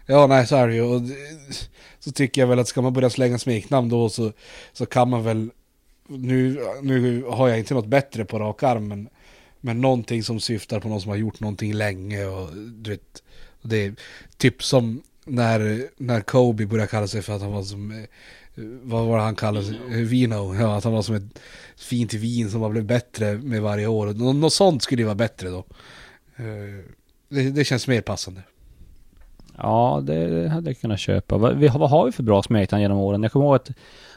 Ja, 0.07 0.27
nej 0.27 0.47
så 0.47 0.57
är 0.57 0.69
det 0.69 0.75
ju. 0.75 0.83
Och 0.83 1.03
så 1.99 2.13
tycker 2.13 2.43
jag 2.43 2.49
väl 2.49 2.59
att 2.59 2.69
ska 2.69 2.83
man 2.83 2.93
börja 2.93 3.11
slänga 3.11 3.39
smeknamn 3.39 3.89
då 3.89 4.09
så, 4.09 4.33
så 4.73 4.87
kan 4.87 5.11
man 5.11 5.25
väl 5.25 5.51
nu, 6.09 6.59
nu 6.83 7.23
har 7.23 7.49
jag 7.49 7.59
inte 7.59 7.75
något 7.75 7.87
bättre 7.87 8.25
på 8.25 8.39
rak 8.39 8.63
arm, 8.63 8.89
men 8.89 9.09
men 9.65 9.81
någonting 9.81 10.23
som 10.23 10.41
syftar 10.41 10.81
på 10.81 10.89
någon 10.89 11.01
som 11.01 11.11
har 11.11 11.17
gjort 11.17 11.41
någonting 11.41 11.75
länge 11.75 12.27
och 12.27 12.57
du 12.57 12.91
vet. 12.91 13.23
Det 13.63 13.77
är 13.77 13.95
typ 14.37 14.63
som 14.63 15.03
när, 15.25 15.89
när 15.97 16.21
Kobe 16.21 16.67
började 16.67 16.91
kalla 16.91 17.07
sig 17.07 17.23
för 17.23 17.33
att 17.33 17.43
han 17.43 17.53
var 17.53 17.63
som 17.63 17.91
eh, 17.91 18.07
vad 18.83 19.07
var 19.07 19.17
det 19.17 19.23
han 19.23 19.35
kallade 19.35 19.67
sig? 19.67 20.05
Vino. 20.05 20.55
Ja, 20.55 20.77
att 20.77 20.85
han 20.85 20.93
var 20.93 21.03
som 21.03 21.15
ett 21.15 21.39
fint 21.77 22.15
vin 22.15 22.51
som 22.51 22.63
har 22.63 22.71
blivit 22.71 22.89
bättre 22.89 23.35
med 23.35 23.63
varje 23.63 23.87
år. 23.87 24.07
Nå 24.07 24.33
något 24.33 24.53
sånt 24.53 24.83
skulle 24.83 25.03
ju 25.03 25.07
vara 25.07 25.15
bättre 25.15 25.49
då. 25.49 25.65
Eh, 26.37 26.85
det, 27.29 27.51
det 27.51 27.65
känns 27.65 27.89
mer 27.89 28.01
passande. 28.01 28.43
Ja, 29.57 30.03
det 30.07 30.49
hade 30.49 30.71
jag 30.71 30.81
kunnat 30.81 31.01
köpa. 31.01 31.37
Vad, 31.37 31.57
vad 31.57 31.91
har 31.91 32.07
vi 32.07 32.13
för 32.13 32.23
bra 32.23 32.43
smeknamn 32.43 32.83
genom 32.83 32.99
åren? 32.99 33.23
Jag 33.23 33.33
kommer 33.33 33.47
ihåg 33.47 33.55
att 33.55 33.71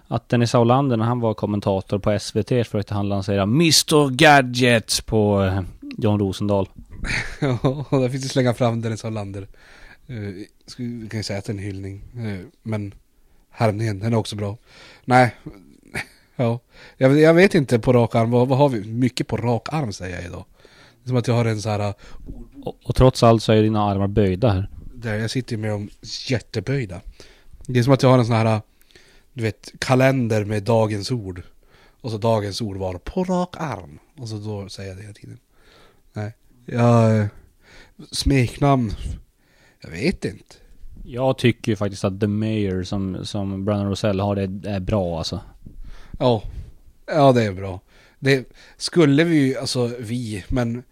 att 0.07 0.29
Dennis 0.29 0.55
Aulander 0.55 0.97
när 0.97 1.05
han 1.05 1.19
var 1.19 1.33
kommentator 1.33 1.99
på 1.99 2.19
SVT 2.19 2.49
försökte 2.49 2.93
han 2.93 3.09
lansera 3.09 3.43
Mr 3.43 4.09
Gadget 4.09 5.05
på 5.05 5.43
eh, 5.43 5.61
John 5.97 6.19
Rosendahl. 6.19 6.69
ja, 7.41 7.85
där 7.89 8.09
finns 8.09 8.23
det 8.23 8.29
slänga 8.29 8.53
fram 8.53 8.81
Dennis 8.81 9.05
Aulander. 9.05 9.47
Uh, 10.09 10.45
vi 10.77 11.07
kan 11.09 11.19
ju 11.19 11.23
säga 11.23 11.39
att 11.39 11.45
det 11.45 11.51
är 11.51 11.53
en 11.53 11.59
hyllning. 11.59 12.01
Uh, 12.17 12.45
men 12.63 12.93
härmningen, 13.49 13.99
den 13.99 14.13
är 14.13 14.17
också 14.17 14.35
bra. 14.35 14.57
Nej, 15.05 15.35
ja. 16.35 16.59
Jag, 16.97 17.19
jag, 17.19 17.33
vet 17.33 17.55
inte 17.55 17.79
på 17.79 17.93
rak 17.93 18.15
arm, 18.15 18.31
vad, 18.31 18.47
vad, 18.47 18.57
har 18.57 18.69
vi? 18.69 18.91
Mycket 18.91 19.27
på 19.27 19.37
rak 19.37 19.73
arm 19.73 19.93
säger 19.93 20.15
jag 20.15 20.25
idag. 20.25 20.45
Det 21.03 21.07
är 21.07 21.09
som 21.09 21.17
att 21.17 21.27
jag 21.27 21.35
har 21.35 21.45
en 21.45 21.61
så 21.61 21.69
här... 21.69 21.93
Och, 22.63 22.77
och 22.83 22.95
trots 22.95 23.23
allt 23.23 23.43
så 23.43 23.51
är 23.51 23.61
dina 23.61 23.83
armar 23.83 24.07
böjda 24.07 24.51
här. 24.51 24.69
Där, 24.93 25.15
jag 25.15 25.31
sitter 25.31 25.57
med 25.57 25.69
dem 25.69 25.89
jätteböjda. 26.27 27.01
Det 27.67 27.79
är 27.79 27.83
som 27.83 27.93
att 27.93 28.03
jag 28.03 28.09
har 28.09 28.19
en 28.19 28.25
sån 28.25 28.35
här 28.35 28.61
du 29.35 29.43
vet, 29.43 29.71
kalender 29.79 30.45
med 30.45 30.63
dagens 30.63 31.11
ord. 31.11 31.41
Och 32.01 32.11
så 32.11 32.17
dagens 32.17 32.61
ord 32.61 32.77
var 32.77 32.93
på 32.93 33.23
rak 33.23 33.55
arm. 33.57 33.99
Och 34.17 34.29
så 34.29 34.37
då 34.37 34.69
säger 34.69 34.89
jag 34.89 34.97
det 34.97 35.01
hela 35.01 35.13
tiden. 35.13 35.39
Nej. 36.13 36.33
Jag... 36.65 37.27
Smeknamn. 38.11 38.91
Jag 39.81 39.89
vet 39.89 40.25
inte. 40.25 40.55
Jag 41.03 41.37
tycker 41.37 41.71
ju 41.71 41.75
faktiskt 41.75 42.03
att 42.03 42.19
The 42.19 42.27
Mayor 42.27 42.83
som, 42.83 43.25
som 43.25 43.65
Brandon 43.65 43.89
Rosell 43.89 44.19
har 44.19 44.35
det 44.35 44.69
är 44.69 44.79
bra 44.79 45.17
alltså. 45.17 45.41
Ja. 46.19 46.43
Ja 47.05 47.31
det 47.31 47.43
är 47.43 47.53
bra. 47.53 47.81
Det 48.19 48.53
skulle 48.77 49.23
vi 49.23 49.35
ju, 49.37 49.57
alltså 49.57 49.91
vi, 49.99 50.43
men 50.47 50.83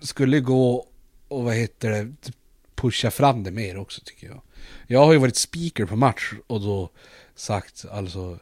skulle 0.00 0.40
gå 0.40 0.86
och 1.28 1.44
vad 1.44 1.54
heter 1.54 1.90
det, 1.90 2.32
pusha 2.74 3.10
fram 3.10 3.42
det 3.42 3.50
mer 3.50 3.78
också 3.78 4.00
tycker 4.04 4.26
jag. 4.26 4.40
Jag 4.86 5.04
har 5.04 5.12
ju 5.12 5.18
varit 5.18 5.36
speaker 5.36 5.84
på 5.84 5.96
match 5.96 6.32
och 6.46 6.60
då 6.60 6.90
sagt 7.34 7.84
alltså 7.92 8.38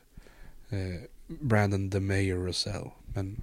eh, 0.68 1.00
Brandon 1.26 1.90
the 1.90 2.00
Mayor 2.00 2.46
Russell. 2.46 2.84
Men 3.14 3.42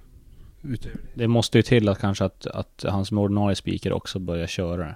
utöver 0.62 0.96
det. 0.96 1.22
Det 1.22 1.28
måste 1.28 1.58
ju 1.58 1.62
till 1.62 1.88
att 1.88 1.98
kanske 1.98 2.24
att, 2.24 2.46
att 2.46 2.84
han 2.88 3.06
som 3.06 3.18
ordinarie 3.18 3.56
speaker 3.56 3.92
också 3.92 4.18
börjar 4.18 4.46
köra. 4.46 4.94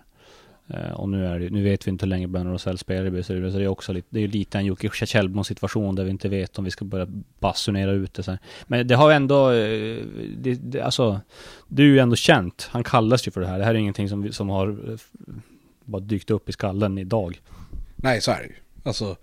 Uh, 0.70 0.92
och 0.92 1.08
nu, 1.08 1.26
är 1.26 1.38
det, 1.38 1.50
nu 1.50 1.62
vet 1.62 1.86
vi 1.86 1.90
inte 1.90 2.06
hur 2.06 2.10
länge 2.10 2.26
Brandon 2.26 2.52
Rosell 2.52 2.78
spelar 2.78 3.06
i 3.06 3.10
BC, 3.10 3.26
så 3.26 3.58
det 3.58 3.64
är 3.64 3.68
också 3.68 3.92
lite, 3.92 4.08
det 4.10 4.20
är 4.20 4.28
lite 4.28 4.58
en 4.58 4.64
Jocke 4.64 4.90
Kjellbom 4.92 5.44
situation 5.44 5.94
där 5.94 6.04
vi 6.04 6.10
inte 6.10 6.28
vet 6.28 6.58
om 6.58 6.64
vi 6.64 6.70
ska 6.70 6.84
börja 6.84 7.06
basunera 7.38 7.92
ut 7.92 8.14
det 8.14 8.22
så 8.22 8.30
här. 8.30 8.40
Men 8.66 8.86
det 8.86 8.94
har 8.94 9.12
ändå, 9.12 9.50
eh, 9.50 10.02
det, 10.36 10.54
det, 10.54 10.80
alltså, 10.80 11.20
det 11.68 11.82
är 11.82 11.86
ju 11.86 11.98
ändå 11.98 12.16
känt. 12.16 12.68
Han 12.70 12.84
kallas 12.84 13.26
ju 13.26 13.30
för 13.30 13.40
det 13.40 13.46
här. 13.46 13.58
Det 13.58 13.64
här 13.64 13.74
är 13.74 13.78
ingenting 13.78 14.08
som, 14.08 14.32
som 14.32 14.48
har 14.48 14.68
eh, 14.68 14.96
bara 15.84 16.00
dykt 16.00 16.30
upp 16.30 16.48
i 16.48 16.52
skallen 16.52 16.98
idag. 16.98 17.40
Nej, 18.04 18.20
så 18.20 18.30
är 18.30 18.40
det 18.40 18.46
ju. 18.46 18.54
Alltså, 18.82 19.16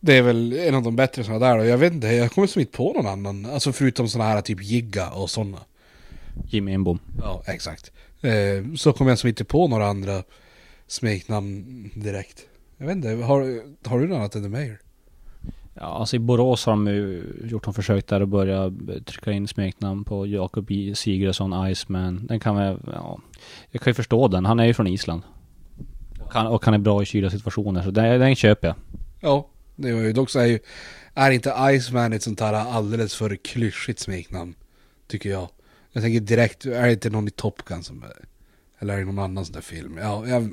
det 0.00 0.16
är 0.16 0.22
väl 0.22 0.52
en 0.52 0.74
av 0.74 0.82
de 0.82 0.96
bättre 0.96 1.24
sådana 1.24 1.46
där 1.46 1.58
och 1.58 1.66
jag 1.66 1.78
vet 1.78 1.92
inte, 1.92 2.06
jag 2.06 2.32
kommer 2.32 2.48
som 2.48 2.60
inte 2.60 2.76
på 2.76 2.92
någon 2.92 3.06
annan. 3.06 3.46
Alltså 3.46 3.72
förutom 3.72 4.08
sådana 4.08 4.30
här 4.30 4.40
typ 4.40 4.62
Jigga 4.62 5.10
och 5.10 5.30
sådana. 5.30 5.58
Jimmy 6.46 6.72
Enbom. 6.72 6.98
Ja, 7.22 7.42
exakt. 7.46 7.92
Eh, 8.20 8.74
så 8.76 8.92
kommer 8.92 9.10
jag 9.10 9.18
som 9.18 9.28
inte 9.28 9.44
på 9.44 9.68
några 9.68 9.86
andra 9.86 10.22
smeknamn 10.86 11.90
direkt. 11.94 12.46
Jag 12.76 12.86
vet 12.86 12.96
inte, 12.96 13.08
har, 13.08 13.62
har 13.88 14.00
du 14.00 14.08
något 14.08 14.16
annat 14.16 14.34
än 14.34 14.42
The 14.42 14.48
Mayor? 14.48 14.78
Ja, 15.74 15.82
alltså 15.82 16.16
i 16.16 16.18
Borås 16.18 16.66
har 16.66 16.72
de 16.72 16.86
ju 16.86 17.24
gjort 17.44 17.66
en 17.66 17.74
försök 17.74 18.06
där 18.06 18.20
att 18.20 18.28
börja 18.28 18.72
trycka 19.04 19.32
in 19.32 19.48
smeknamn 19.48 20.04
på 20.04 20.26
Jakob 20.26 20.70
Sigresson, 20.94 21.70
Iceman. 21.70 22.26
Den 22.26 22.40
kan 22.40 22.56
väl, 22.56 22.78
ja, 22.86 23.20
jag 23.70 23.82
kan 23.82 23.90
ju 23.90 23.94
förstå 23.94 24.28
den. 24.28 24.44
Han 24.44 24.60
är 24.60 24.64
ju 24.64 24.74
från 24.74 24.86
Island. 24.86 25.22
Och 26.36 26.42
han, 26.42 26.52
och 26.52 26.64
han 26.64 26.74
är 26.74 26.78
bra 26.78 27.02
i 27.02 27.06
kyla 27.06 27.30
situationer, 27.30 27.82
så 27.82 27.90
den, 27.90 28.20
den 28.20 28.36
köper 28.36 28.68
jag. 28.68 28.76
Ja, 29.20 29.48
det 29.76 29.92
var 29.92 30.00
ju, 30.00 30.12
dock 30.12 30.30
så 30.30 30.38
är 30.38 30.46
ju, 30.46 30.58
är 31.14 31.30
inte 31.30 31.54
Iceman 31.70 32.12
ett 32.12 32.22
sånt 32.22 32.40
här 32.40 32.52
alldeles 32.54 33.14
för 33.14 33.36
klyschigt 33.36 33.98
smeknamn? 33.98 34.54
Tycker 35.08 35.30
jag. 35.30 35.48
Jag 35.92 36.02
tänker 36.02 36.20
direkt, 36.20 36.66
är 36.66 36.86
det 36.86 36.92
inte 36.92 37.10
någon 37.10 37.28
i 37.28 37.30
Top 37.30 37.62
Gun 37.64 37.82
som 37.82 38.02
är, 38.02 38.12
Eller 38.78 38.94
är 38.94 38.98
det 38.98 39.04
någon 39.04 39.18
annan 39.18 39.44
sån 39.44 39.54
där 39.54 39.60
film? 39.60 39.98
Ja, 40.02 40.26
jag, 40.26 40.50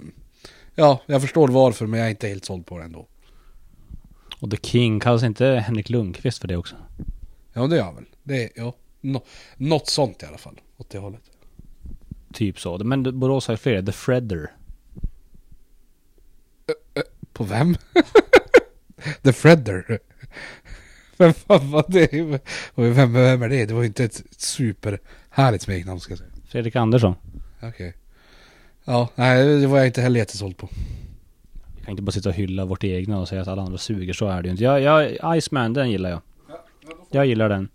ja, 0.75 1.01
jag 1.05 1.21
förstår 1.21 1.47
varför 1.47 1.85
men 1.85 1.99
jag 1.99 2.07
är 2.07 2.11
inte 2.11 2.27
helt 2.27 2.45
såld 2.45 2.65
på 2.65 2.77
det 2.77 2.83
ändå. 2.83 3.07
Och 4.39 4.51
The 4.51 4.57
King, 4.57 4.99
kallas 4.99 5.23
inte 5.23 5.45
Henrik 5.45 5.89
Lundqvist 5.89 6.39
för 6.39 6.47
det 6.47 6.57
också? 6.57 6.75
Ja 7.53 7.67
det 7.67 7.75
gör 7.75 7.83
han 7.83 7.95
väl. 7.95 8.05
Det 8.23 8.43
är, 8.43 8.49
ja. 8.55 8.75
Nå, 9.01 9.23
något 9.57 9.87
sånt 9.87 10.23
i 10.23 10.25
alla 10.25 10.37
fall. 10.37 10.59
Åt 10.77 10.89
det 10.89 10.97
hållet. 10.97 11.21
Typ 12.33 12.59
så. 12.59 12.77
Men 12.77 13.19
Borås 13.19 13.47
har 13.47 13.53
ju 13.53 13.57
fler. 13.57 13.81
The 13.81 13.91
Fredder. 13.91 14.51
På 17.33 17.43
vem? 17.43 17.75
The 19.21 19.33
Fredder? 19.33 19.99
Vem 21.17 21.33
fan 21.33 21.71
var 21.71 21.85
det? 21.87 22.39
Vem, 22.75 23.13
vem 23.13 23.41
är 23.41 23.49
det? 23.49 23.65
Det 23.65 23.73
var 23.73 23.81
ju 23.81 23.87
inte 23.87 24.03
ett 24.03 24.23
superhärligt 24.37 25.63
smeknamn 25.63 25.99
ska 25.99 26.11
jag 26.11 26.19
säga. 26.19 26.29
Fredrik 26.47 26.75
Andersson. 26.75 27.15
Okej. 27.57 27.69
Okay. 27.69 27.91
Ja, 28.85 29.09
nej 29.15 29.59
det 29.59 29.67
var 29.67 29.77
jag 29.77 29.87
inte 29.87 30.01
heller 30.01 30.19
jättesåld 30.19 30.57
på. 30.57 30.69
Vi 31.75 31.83
kan 31.83 31.91
inte 31.91 32.03
bara 32.03 32.11
sitta 32.11 32.29
och 32.29 32.35
hylla 32.35 32.65
vårt 32.65 32.83
egna 32.83 33.19
och 33.19 33.27
säga 33.27 33.41
att 33.41 33.47
alla 33.47 33.61
andra 33.61 33.77
suger, 33.77 34.13
så 34.13 34.27
är 34.27 34.41
det 34.41 34.47
ju 34.47 34.51
inte. 34.51 34.63
Jag, 34.63 34.81
jag, 34.81 35.37
Iceman, 35.37 35.73
den 35.73 35.91
gillar 35.91 36.09
jag. 36.09 36.21
Jag 37.11 37.25
gillar 37.25 37.49
den. 37.49 37.69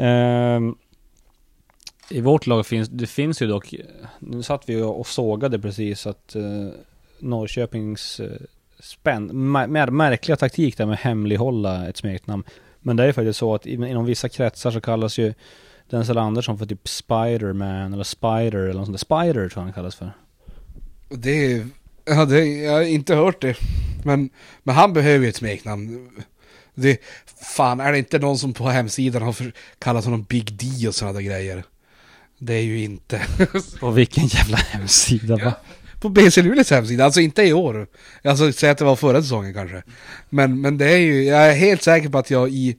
Uh, 0.00 0.74
I 2.10 2.20
vårt 2.20 2.46
lag 2.46 2.66
finns, 2.66 2.88
det 2.88 3.06
finns 3.06 3.42
ju 3.42 3.46
dock, 3.46 3.74
nu 4.18 4.42
satt 4.42 4.68
vi 4.68 4.82
och 4.82 5.06
sågade 5.06 5.58
precis 5.58 6.06
att 6.06 6.36
uh, 6.36 6.70
Norrköpings 7.18 8.20
uh, 8.20 8.28
spänn, 8.82 9.50
mär, 9.52 9.90
märkliga 9.90 10.36
taktik 10.36 10.76
där 10.76 10.86
med 10.86 10.98
hemlighålla 10.98 11.88
ett 11.88 11.96
smeknamn. 11.96 12.44
Men 12.80 12.96
det 12.96 13.04
är 13.04 13.12
faktiskt 13.12 13.38
så 13.38 13.54
att 13.54 13.66
inom 13.66 14.04
vissa 14.04 14.28
kretsar 14.28 14.70
så 14.70 14.80
kallas 14.80 15.18
ju 15.18 15.34
Denzel 15.90 16.18
Andersson 16.18 16.58
för 16.58 16.66
typ 16.66 16.88
Spiderman 16.88 17.92
eller 17.92 18.04
Spider 18.04 18.58
eller 18.58 18.74
något 18.74 18.86
sånt 18.86 19.08
där. 19.08 19.22
Spider 19.24 19.48
tror 19.48 19.52
jag 19.54 19.62
han 19.62 19.72
kallas 19.72 19.94
för. 19.94 20.12
Det 21.08 21.52
är, 21.52 21.66
ja, 22.04 22.24
det, 22.24 22.44
jag 22.44 22.72
har 22.72 22.82
inte 22.82 23.14
hört 23.14 23.40
det. 23.40 23.56
Men, 24.04 24.30
men 24.62 24.74
han 24.74 24.92
behöver 24.92 25.24
ju 25.24 25.28
ett 25.28 25.36
smeknamn. 25.36 26.10
Det, 26.74 27.00
fan, 27.42 27.80
är 27.80 27.92
det 27.92 27.98
inte 27.98 28.18
någon 28.18 28.38
som 28.38 28.54
på 28.54 28.68
hemsidan 28.68 29.22
har 29.22 29.32
för, 29.32 29.52
kallat 29.78 30.04
honom 30.04 30.22
Big 30.22 30.52
D 30.52 30.88
och 30.88 30.94
sådana 30.94 31.12
där 31.12 31.20
grejer? 31.20 31.64
Det 32.38 32.54
är 32.54 32.62
ju 32.62 32.84
inte. 32.84 33.22
På 33.80 33.90
vilken 33.90 34.26
jävla 34.26 34.56
hemsida 34.56 35.36
va? 35.36 35.54
På 36.02 36.08
BC 36.08 36.42
Luleås 36.42 36.70
hemsida, 36.70 37.04
alltså 37.04 37.20
inte 37.20 37.42
i 37.42 37.52
år. 37.52 37.86
Alltså 38.24 38.52
säg 38.52 38.70
att 38.70 38.78
det 38.78 38.84
var 38.84 38.96
förra 38.96 39.22
säsongen 39.22 39.54
kanske. 39.54 39.82
Men, 40.28 40.60
men 40.60 40.78
det 40.78 40.92
är 40.92 40.98
ju, 40.98 41.24
jag 41.24 41.48
är 41.48 41.52
helt 41.52 41.82
säker 41.82 42.08
på 42.08 42.18
att 42.18 42.30
jag 42.30 42.50
i, 42.50 42.76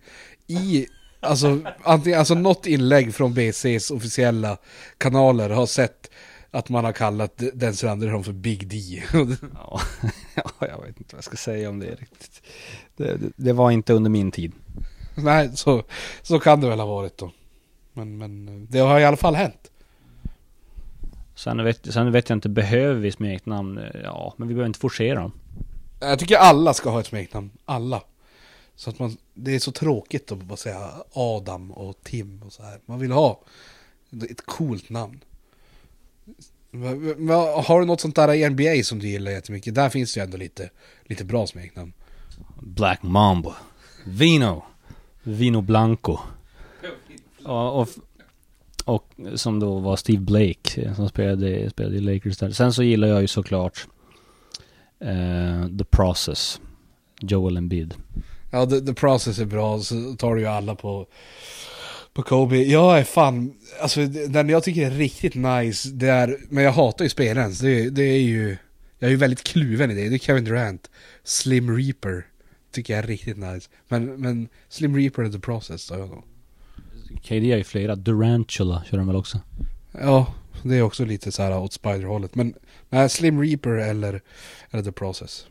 i 0.48 0.88
Alltså, 1.24 1.60
antingen, 1.84 2.20
alltså 2.20 2.34
något 2.34 2.66
inlägg 2.66 3.16
från 3.16 3.34
BCs 3.34 3.92
officiella 3.92 4.58
kanaler 4.98 5.50
har 5.50 5.66
sett 5.66 6.10
att 6.52 6.70
man 6.70 6.86
har 6.86 6.92
kallat 6.92 7.42
Denzel 7.54 7.90
Andersson 7.90 8.24
för 8.24 8.32
Big 8.32 8.68
D. 8.68 8.76
ja, 10.36 10.52
jag 10.60 10.82
vet 10.82 10.98
inte 10.98 11.16
vad 11.16 11.18
jag 11.18 11.24
ska 11.24 11.38
säga 11.38 11.70
om 11.70 11.80
det 11.80 11.86
riktigt. 11.86 12.42
Det, 12.98 13.18
det, 13.18 13.32
det, 13.36 13.54
var 13.54 13.72
inte 13.72 13.94
under 13.94 14.10
min 14.10 14.32
tid. 14.32 14.52
Nej, 15.16 15.50
så, 15.56 15.84
så 16.22 16.40
kan 16.40 16.62
det 16.62 16.70
väl 16.70 16.80
ha 16.80 16.86
varit 16.86 17.18
då. 17.18 17.32
Men, 17.94 18.18
men 18.18 18.66
det 18.70 18.80
har 18.80 19.00
i 19.00 19.06
alla 19.06 19.18
fall 19.18 19.36
hänt. 19.36 19.72
Sen 21.36 21.64
vet, 21.64 21.94
sen 21.94 22.12
vet 22.12 22.30
jag 22.30 22.38
inte, 22.38 22.50
behöver 22.50 23.02
vi 23.02 23.12
smeknamn? 23.12 23.80
Ja, 24.04 24.34
men 24.38 24.48
vi 24.48 24.54
behöver 24.54 24.68
inte 24.68 24.80
forcera 24.80 25.20
dem. 25.20 25.32
Jag 26.00 26.20
tycker 26.20 26.38
alla 26.38 26.74
ska 26.74 26.90
ha 26.90 27.00
ett 27.00 27.06
smeknamn. 27.06 27.50
Alla. 27.66 28.02
Så 28.76 28.90
att 28.90 29.00
man, 29.00 29.18
det 29.34 29.56
är 29.56 29.60
så 29.60 29.72
tråkigt 29.72 30.32
att 30.32 30.38
bara 30.38 30.58
säga 30.58 30.92
Adam 31.14 31.72
och 31.72 32.04
Tim 32.04 32.44
och 32.46 32.54
så 32.54 32.64
här. 32.64 32.80
Man 32.86 33.00
vill 33.00 33.12
ha 33.12 33.42
ett 34.30 34.46
coolt 34.46 34.90
namn. 34.90 35.24
Har 37.66 37.80
du 37.80 37.86
något 37.86 38.02
sånt 38.02 38.16
där 38.16 38.34
i 38.34 38.50
NBA 38.50 38.84
som 38.84 39.00
du 39.00 39.08
gillar 39.08 39.32
jättemycket? 39.32 39.76
Där 39.76 39.90
finns 39.90 40.14
det 40.14 40.20
ju 40.20 40.24
ändå 40.24 40.38
lite, 40.38 40.70
lite 41.04 41.26
bra 41.26 41.48
smeknamn. 41.48 41.94
Black 42.62 43.04
Mamba. 43.04 43.56
Vino. 44.06 44.64
Vino 45.24 45.62
Blanco. 45.62 46.20
Och, 47.46 47.82
och, 47.82 47.90
och, 48.86 49.12
som 49.36 49.60
då 49.60 49.80
var 49.80 49.96
Steve 49.96 50.22
Blake 50.22 50.82
eh, 50.82 50.96
som 50.96 51.10
spelade, 51.10 51.70
spelade 51.70 51.96
i 51.96 52.00
Lakers 52.00 52.38
där. 52.38 52.52
Sen 52.52 52.74
så 52.74 52.84
gillar 52.84 53.08
jag 53.08 53.22
ju 53.22 53.28
såklart 53.28 53.88
uh, 55.04 55.78
The 55.78 55.84
Process. 55.84 56.62
Joel 57.22 57.58
Embiid. 57.58 57.94
Ja, 58.52 58.66
the, 58.66 58.82
the 58.82 58.94
Process 58.94 59.40
är 59.40 59.46
bra, 59.46 59.80
så 59.80 60.16
tar 60.18 60.36
du 60.36 60.42
ju 60.42 60.48
alla 60.48 60.76
på 60.76 61.08
på 62.14 62.24
Kobe. 62.24 62.58
Jag 62.58 63.00
är 63.00 63.04
fan, 63.04 63.54
alltså 63.82 64.06
den 64.06 64.50
jag 64.50 64.64
tycker 64.64 64.86
är 64.86 64.92
riktigt 64.92 65.36
nice, 65.36 65.90
det 65.90 66.08
är, 66.08 66.38
men 66.50 66.64
jag 66.64 66.72
hatar 66.72 67.06
ju 67.06 67.10
spelaren, 67.10 67.54
det, 67.62 67.90
det 67.90 68.04
är 68.04 68.22
ju, 68.22 68.58
jag 69.00 69.08
är 69.08 69.12
ju 69.12 69.18
väldigt 69.18 69.44
kluven 69.44 69.92
i 69.92 69.96
det, 69.96 70.10
det 70.10 70.16
är 70.16 70.20
Kevin 70.20 70.44
Durant, 70.44 70.90
Slim 71.24 71.78
Reaper, 71.78 72.26
tycker 72.72 72.94
jag 72.94 73.04
är 73.04 73.08
riktigt 73.08 73.38
nice. 73.38 73.70
Men, 73.88 74.22
men 74.22 74.48
Slim 74.70 74.96
Reaper 74.96 75.24
är 75.24 75.30
the 75.30 75.40
process, 75.40 75.82
sa 75.84 75.98
jag 75.98 76.10
då. 76.10 76.24
KD 77.22 77.52
har 77.52 77.58
ju 77.58 77.64
flera, 77.64 77.96
Durantula 77.96 78.84
kör 78.90 78.98
de 78.98 79.08
väl 79.08 79.16
också? 79.16 79.40
Ja, 79.92 80.34
det 80.64 80.76
är 80.76 80.82
också 80.82 81.06
lite 81.06 81.32
så 81.32 81.44
här 81.44 81.58
åt 81.58 81.74
Spider-hållet, 81.74 82.36
men 82.36 82.54
nej, 82.90 83.10
Slim 83.10 83.42
Reaper 83.42 83.70
eller, 83.70 84.22
eller 84.72 84.84
the 84.84 84.92
process. 84.92 85.48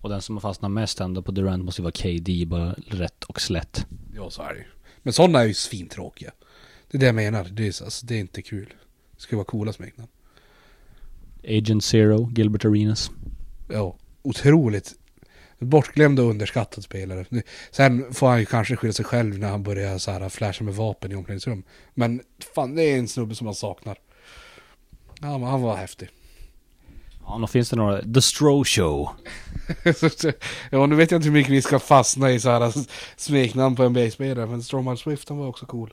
Och 0.00 0.10
den 0.10 0.22
som 0.22 0.36
har 0.36 0.40
fastnat 0.40 0.70
mest 0.70 1.00
ändå 1.00 1.22
på 1.22 1.32
Durant 1.32 1.64
måste 1.64 1.80
ju 1.80 1.84
vara 1.84 1.92
KD, 1.92 2.46
bara 2.46 2.74
rätt 2.86 3.24
och 3.24 3.40
slätt. 3.40 3.86
Ja, 4.16 4.30
så 4.30 4.42
är 4.42 4.54
det 4.54 4.58
ju. 4.58 4.66
Men 5.02 5.12
sådana 5.12 5.40
är 5.40 5.44
ju 5.44 5.54
svintråkiga. 5.54 6.32
Det 6.90 6.96
är 6.96 7.00
det 7.00 7.06
jag 7.06 7.14
menar. 7.14 7.44
Det 7.44 7.62
är, 7.62 7.84
alltså, 7.84 8.06
det 8.06 8.14
är 8.14 8.20
inte 8.20 8.42
kul. 8.42 8.74
Det 9.16 9.22
ska 9.22 9.36
vara 9.36 9.44
coola 9.44 9.72
smeknamn. 9.72 10.10
Agent 11.48 11.84
Zero, 11.84 12.30
Gilbert 12.36 12.64
Arenas. 12.64 13.10
Ja, 13.68 13.96
otroligt 14.22 14.94
bortglömd 15.64 16.20
och 16.20 16.30
underskattad 16.30 16.84
spelare. 16.84 17.42
Sen 17.70 18.14
får 18.14 18.28
han 18.28 18.40
ju 18.40 18.46
kanske 18.46 18.76
skylla 18.76 18.92
sig 18.92 19.04
själv 19.04 19.38
när 19.38 19.50
han 19.50 19.62
börjar 19.62 19.98
så 19.98 20.10
här 20.10 20.28
flasha 20.28 20.64
med 20.64 20.74
vapen 20.74 21.12
i 21.12 21.14
omklädningsrum. 21.14 21.62
Men 21.94 22.22
fan, 22.54 22.74
det 22.74 22.82
är 22.82 22.98
en 22.98 23.08
snubbe 23.08 23.34
som 23.34 23.44
man 23.44 23.54
saknar. 23.54 23.98
Ja, 25.20 25.38
men 25.38 25.48
han 25.48 25.62
var 25.62 25.76
häftig. 25.76 26.08
Ja, 27.26 27.38
då 27.40 27.46
finns 27.46 27.70
det 27.70 27.76
några. 27.76 28.02
The 28.02 28.22
Stro 28.22 28.64
Show. 28.64 29.08
ja, 30.70 30.86
nu 30.86 30.96
vet 30.96 31.10
jag 31.10 31.18
inte 31.18 31.28
hur 31.28 31.34
mycket 31.34 31.52
vi 31.52 31.62
ska 31.62 31.78
fastna 31.78 32.30
i 32.30 32.40
så 32.40 32.50
här 32.50 32.72
smeknamn 33.16 33.76
på 33.76 33.88
NBA-spelare. 33.88 34.46
Men 34.46 34.62
Stroman 34.62 34.96
Swift, 34.96 35.28
han 35.28 35.38
var 35.38 35.46
också 35.46 35.66
cool. 35.66 35.92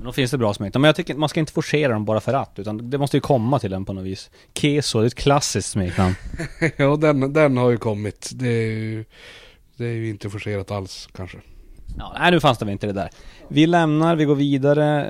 Men 0.00 0.06
då 0.06 0.12
finns 0.12 0.30
det 0.30 0.38
bra 0.38 0.54
smeknamn. 0.54 0.82
Men 0.82 0.88
jag 0.88 0.96
tycker 0.96 1.14
man 1.14 1.28
ska 1.28 1.40
inte 1.40 1.52
forcera 1.52 1.92
dem 1.92 2.04
bara 2.04 2.20
för 2.20 2.34
att. 2.34 2.58
Utan 2.58 2.90
det 2.90 2.98
måste 2.98 3.16
ju 3.16 3.20
komma 3.20 3.58
till 3.58 3.72
en 3.72 3.84
på 3.84 3.92
något 3.92 4.04
vis. 4.04 4.30
Keso, 4.54 4.98
det 4.98 5.04
är 5.04 5.06
ett 5.06 5.14
klassiskt 5.14 5.70
smeknamn. 5.70 6.14
ja, 6.76 6.96
den, 6.96 7.32
den 7.32 7.56
har 7.56 7.70
ju 7.70 7.76
kommit. 7.76 8.30
Det 8.34 8.48
är 8.48 8.70
ju, 8.70 9.04
det 9.76 9.84
är 9.84 9.92
ju 9.92 10.08
inte 10.08 10.30
forcerat 10.30 10.70
alls 10.70 11.08
kanske. 11.12 11.38
Ja, 11.98 12.16
nej, 12.18 12.30
nu 12.30 12.40
fanns 12.40 12.58
det 12.58 12.64
väl 12.64 12.72
inte 12.72 12.86
det 12.86 12.92
där. 12.92 13.10
Vi 13.48 13.66
lämnar, 13.66 14.16
vi 14.16 14.24
går 14.24 14.34
vidare 14.34 15.06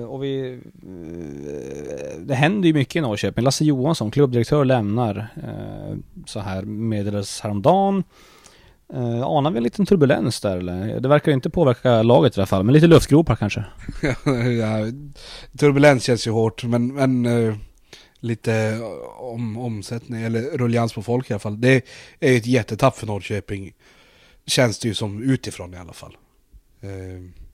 eh, 0.00 0.04
och 0.04 0.24
vi... 0.24 0.60
Eh, 0.82 2.20
det 2.20 2.34
händer 2.34 2.66
ju 2.66 2.74
mycket 2.74 2.96
i 2.96 3.00
Norrköping. 3.00 3.44
Lasse 3.44 3.64
Johansson, 3.64 4.10
klubbdirektör, 4.10 4.64
lämnar. 4.64 5.28
Eh, 5.36 5.96
så 6.26 6.40
här 6.40 6.62
meddelades 6.62 7.40
häromdagen. 7.40 8.04
Eh, 8.94 9.22
anar 9.22 9.50
vi 9.50 9.56
en 9.56 9.62
liten 9.62 9.86
turbulens 9.86 10.40
där 10.40 10.56
eller? 10.56 11.00
Det 11.00 11.08
verkar 11.08 11.30
ju 11.30 11.34
inte 11.34 11.50
påverka 11.50 12.02
laget 12.02 12.36
i 12.36 12.40
alla 12.40 12.46
fall, 12.46 12.64
men 12.64 12.72
lite 12.72 12.86
luftgropar 12.86 13.36
kanske? 13.36 13.64
ja, 14.60 14.92
turbulens 15.58 16.04
känns 16.04 16.26
ju 16.26 16.30
hårt, 16.30 16.64
men, 16.64 16.94
men 16.94 17.26
eh, 17.26 17.56
lite 18.20 18.80
om, 19.18 19.58
omsättning 19.58 20.22
eller 20.22 20.42
rullians 20.42 20.92
på 20.92 21.02
folk 21.02 21.30
i 21.30 21.32
alla 21.32 21.40
fall. 21.40 21.60
Det 21.60 21.84
är 22.20 22.30
ju 22.30 22.36
ett 22.36 22.46
jättetapp 22.46 22.96
för 22.96 23.06
Norrköping. 23.06 23.72
Känns 24.46 24.78
det 24.78 24.88
ju 24.88 24.94
som 24.94 25.22
utifrån 25.22 25.74
i 25.74 25.76
alla 25.76 25.92
fall. 25.92 26.16
Eh, 26.80 27.44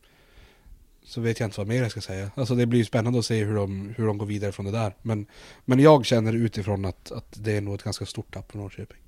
så 1.05 1.21
vet 1.21 1.41
jag 1.41 1.47
inte 1.47 1.61
vad 1.61 1.67
mer 1.67 1.83
jag 1.83 1.91
ska 1.91 2.01
säga. 2.01 2.31
Alltså 2.35 2.55
det 2.55 2.67
blir 2.67 2.79
ju 2.79 2.85
spännande 2.85 3.19
att 3.19 3.25
se 3.25 3.45
hur 3.45 3.55
de, 3.55 3.95
hur 3.97 4.07
de 4.07 4.19
går 4.19 4.27
vidare 4.27 4.53
från 4.53 4.67
det 4.67 4.73
där. 4.73 4.95
Men, 5.03 5.27
men 5.65 5.81
jag 5.81 6.07
känner 6.07 6.33
utifrån 6.33 6.85
att, 6.85 7.13
att 7.13 7.35
det 7.37 7.57
är 7.57 7.61
nog 7.61 7.75
ett 7.75 7.83
ganska 7.83 8.07
stort 8.07 8.35
tapp 8.35 8.51
för 8.51 8.59
Norrköping. 8.59 8.99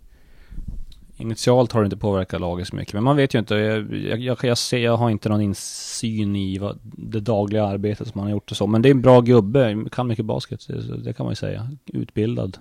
Initialt 1.17 1.73
har 1.73 1.81
det 1.81 1.85
inte 1.85 1.97
påverkat 1.97 2.41
laget 2.41 2.69
så 2.69 2.77
mycket, 2.77 2.95
men 2.95 3.03
man 3.03 3.17
vet 3.17 3.35
ju 3.35 3.39
inte. 3.39 3.55
Jag, 3.55 3.95
jag, 4.23 4.45
jag, 4.45 4.59
ser, 4.59 4.79
jag 4.79 4.97
har 4.97 5.11
inte 5.11 5.29
någon 5.29 5.41
insyn 5.41 6.37
i 6.37 6.59
vad, 6.59 6.79
det 6.83 7.21
dagliga 7.21 7.65
arbetet 7.65 8.09
som 8.09 8.19
man 8.19 8.27
har 8.27 8.31
gjort 8.31 8.51
och 8.51 8.57
så. 8.57 8.67
Men 8.67 8.83
det 8.83 8.89
är 8.89 8.91
en 8.91 9.03
bra 9.03 9.21
gubbe, 9.21 9.85
kan 9.93 10.07
mycket 10.07 10.25
basket, 10.25 10.67
det, 10.69 10.97
det 10.97 11.13
kan 11.13 11.27
man 11.27 11.33
ju 11.33 11.37
säga. 11.37 11.77
Utbildad, 11.87 12.59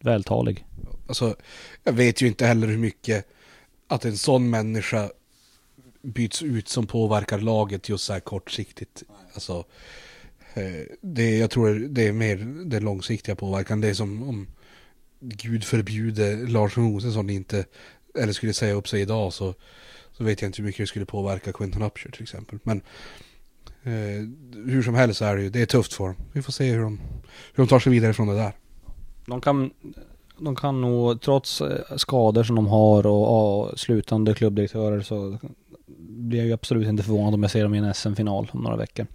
vältalig. 0.00 0.66
Alltså, 1.06 1.34
jag 1.84 1.92
vet 1.92 2.22
ju 2.22 2.26
inte 2.26 2.46
heller 2.46 2.66
hur 2.66 2.78
mycket 2.78 3.26
att 3.88 4.04
en 4.04 4.16
sån 4.16 4.50
människa 4.50 5.10
byts 6.02 6.42
ut 6.42 6.68
som 6.68 6.86
påverkar 6.86 7.38
laget 7.38 7.88
just 7.88 8.04
så 8.04 8.12
här 8.12 8.20
kortsiktigt. 8.20 9.02
Alltså, 9.34 9.64
eh, 10.54 10.86
det, 11.00 11.38
jag 11.38 11.50
tror 11.50 11.74
det 11.74 12.08
är 12.08 12.12
mer 12.12 12.36
den 12.64 12.84
långsiktiga 12.84 13.36
påverkan. 13.36 13.80
Det 13.80 13.88
är 13.88 13.94
som 13.94 14.28
om 14.28 14.46
Gud 15.20 15.64
förbjude 15.64 16.36
Lars 16.36 16.76
Rosensson 16.76 17.30
inte, 17.30 17.64
eller 18.14 18.32
skulle 18.32 18.52
säga 18.52 18.74
upp 18.74 18.88
sig 18.88 19.00
idag 19.00 19.32
så, 19.32 19.54
så 20.12 20.24
vet 20.24 20.42
jag 20.42 20.48
inte 20.48 20.62
hur 20.62 20.66
mycket 20.66 20.82
det 20.82 20.86
skulle 20.86 21.06
påverka 21.06 21.52
Quentin 21.52 21.82
Upshur 21.82 22.10
till 22.10 22.22
exempel. 22.22 22.58
Men 22.62 22.82
Eh, 23.82 24.26
hur 24.66 24.82
som 24.82 24.94
helst 24.94 25.18
så 25.18 25.24
är 25.24 25.36
det 25.36 25.42
ju, 25.42 25.50
det 25.50 25.62
är 25.62 25.66
tufft 25.66 25.92
för 25.92 26.04
dem. 26.04 26.16
Vi 26.32 26.42
får 26.42 26.52
se 26.52 26.72
hur 26.72 26.82
de, 26.82 27.00
hur 27.54 27.64
de 27.64 27.66
tar 27.66 27.78
sig 27.78 27.92
vidare 27.92 28.12
från 28.12 28.28
det 28.28 28.34
där. 28.34 28.52
De 29.26 29.40
kan, 29.40 29.70
de 30.38 30.56
kan 30.56 30.80
nog, 30.80 31.20
trots 31.20 31.60
eh, 31.60 31.96
skador 31.96 32.42
som 32.42 32.56
de 32.56 32.66
har 32.66 33.06
och, 33.06 33.60
och 33.60 33.80
slutande 33.80 34.34
klubbdirektörer 34.34 35.00
så 35.00 35.38
blir 35.98 36.38
jag 36.38 36.46
ju 36.46 36.52
absolut 36.52 36.88
inte 36.88 37.02
förvånad 37.02 37.34
om 37.34 37.42
jag 37.42 37.50
ser 37.50 37.62
dem 37.62 37.74
i 37.74 37.78
en 37.78 37.94
SM-final 37.94 38.50
om 38.52 38.60
några 38.60 38.76
veckor. 38.76 39.06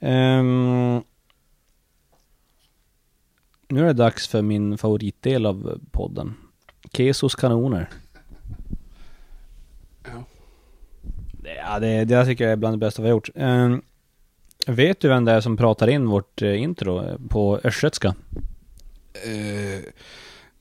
Um, 0.00 1.02
nu 3.72 3.80
är 3.80 3.86
det 3.86 3.92
dags 3.92 4.28
för 4.28 4.42
min 4.42 4.78
favoritdel 4.78 5.46
av 5.46 5.80
podden. 5.90 6.34
Kesos 6.92 7.34
kanoner. 7.34 7.88
Ja. 10.04 10.24
Ja, 11.56 11.78
det, 11.78 12.04
det 12.04 12.26
tycker 12.26 12.44
jag 12.44 12.52
är 12.52 12.56
bland 12.56 12.74
det 12.74 12.78
bästa 12.78 13.02
vi 13.02 13.08
har 13.08 13.16
gjort. 13.16 13.28
Ehm, 13.34 13.82
vet 14.66 15.00
du 15.00 15.08
vem 15.08 15.24
det 15.24 15.32
är 15.32 15.40
som 15.40 15.56
pratar 15.56 15.88
in 15.88 16.06
vårt 16.06 16.42
eh, 16.42 16.62
intro 16.62 17.18
på 17.28 17.60
östgötska? 17.64 18.14
Eh, 19.12 19.80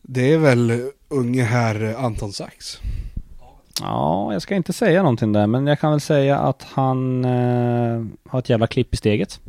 det 0.01 0.33
är 0.33 0.37
väl 0.37 0.89
unge 1.07 1.43
herr 1.43 1.95
Anton 1.97 2.33
Sachs. 2.33 2.79
Ja, 3.81 4.33
jag 4.33 4.41
ska 4.41 4.55
inte 4.55 4.73
säga 4.73 5.03
någonting 5.03 5.33
där, 5.33 5.47
men 5.47 5.67
jag 5.67 5.79
kan 5.79 5.91
väl 5.91 6.01
säga 6.01 6.39
att 6.39 6.63
han 6.63 7.25
eh, 7.25 8.05
har 8.29 8.39
ett 8.39 8.49
jävla 8.49 8.67
klipp 8.67 8.93
i 8.93 8.97
steget. 8.97 9.39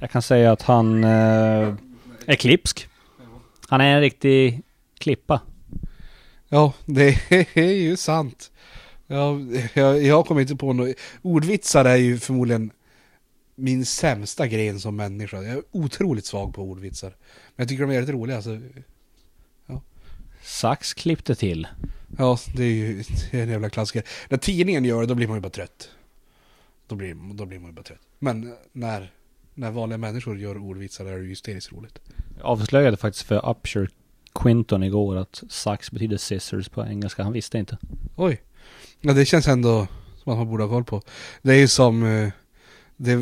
Jag 0.00 0.10
kan 0.10 0.22
säga 0.22 0.52
att 0.52 0.62
han 0.62 1.04
är 1.04 1.76
klipsk. 2.38 2.88
Han 3.72 3.80
är 3.80 3.94
en 3.94 4.00
riktig 4.00 4.62
klippa. 4.98 5.40
Ja, 6.48 6.72
det 6.86 7.18
är 7.54 7.72
ju 7.72 7.96
sant. 7.96 8.50
Ja, 9.06 9.38
jag, 9.74 10.02
jag 10.02 10.26
kommer 10.26 10.40
inte 10.40 10.56
på 10.56 10.72
något. 10.72 10.96
Ordvitsar 11.22 11.84
är 11.84 11.96
ju 11.96 12.18
förmodligen 12.18 12.70
min 13.54 13.86
sämsta 13.86 14.46
gren 14.46 14.80
som 14.80 14.96
människa. 14.96 15.36
Jag 15.36 15.52
är 15.56 15.62
otroligt 15.70 16.26
svag 16.26 16.54
på 16.54 16.62
ordvitsar. 16.62 17.08
Men 17.08 17.62
jag 17.62 17.68
tycker 17.68 17.82
de 17.82 17.90
är 17.90 17.94
väldigt 17.94 18.14
roliga. 18.14 18.36
Alltså, 18.36 18.60
Sax 20.42 20.94
klippte 20.94 21.34
till. 21.34 21.66
ja, 22.18 22.38
det 22.56 22.64
är 22.64 22.72
ju 22.72 23.02
det 23.30 23.38
är 23.38 23.42
en 23.42 23.48
jävla 23.48 23.70
klassiker. 23.70 24.08
När 24.28 24.38
tidningen 24.38 24.84
gör 24.84 25.00
det, 25.00 25.06
då 25.06 25.14
blir 25.14 25.28
man 25.28 25.36
ju 25.36 25.40
bara 25.40 25.50
trött. 25.50 25.90
Då 26.86 26.94
blir, 26.94 27.34
då 27.34 27.46
blir 27.46 27.58
man 27.58 27.70
ju 27.70 27.74
bara 27.74 27.82
trött. 27.82 28.02
Men 28.18 28.54
när, 28.72 29.12
när 29.54 29.70
vanliga 29.70 29.98
människor 29.98 30.38
gör 30.38 30.58
ordvitsar 30.58 31.06
är 31.06 31.16
det 31.18 31.22
ju 31.22 31.28
hysteriskt 31.28 31.72
roligt. 31.72 31.98
Jag 32.36 32.46
avslöjade 32.46 32.96
faktiskt 32.96 33.26
för 33.26 33.50
Upshur 33.50 33.90
Quinton 34.34 34.82
igår 34.82 35.16
att 35.16 35.42
sax 35.48 35.90
betyder 35.90 36.16
scissors 36.16 36.68
på 36.68 36.84
engelska. 36.86 37.22
Han 37.22 37.32
visste 37.32 37.58
inte. 37.58 37.78
Oj. 38.16 38.42
Ja, 39.00 39.12
det 39.12 39.24
känns 39.24 39.48
ändå 39.48 39.86
som 40.22 40.32
att 40.32 40.38
man 40.38 40.48
borde 40.48 40.62
ha 40.62 40.70
koll 40.70 40.84
på. 40.84 41.02
Det 41.42 41.52
är 41.52 41.58
ju 41.58 41.68
som 41.68 42.02
eh, 42.02 42.28
det, 42.96 43.12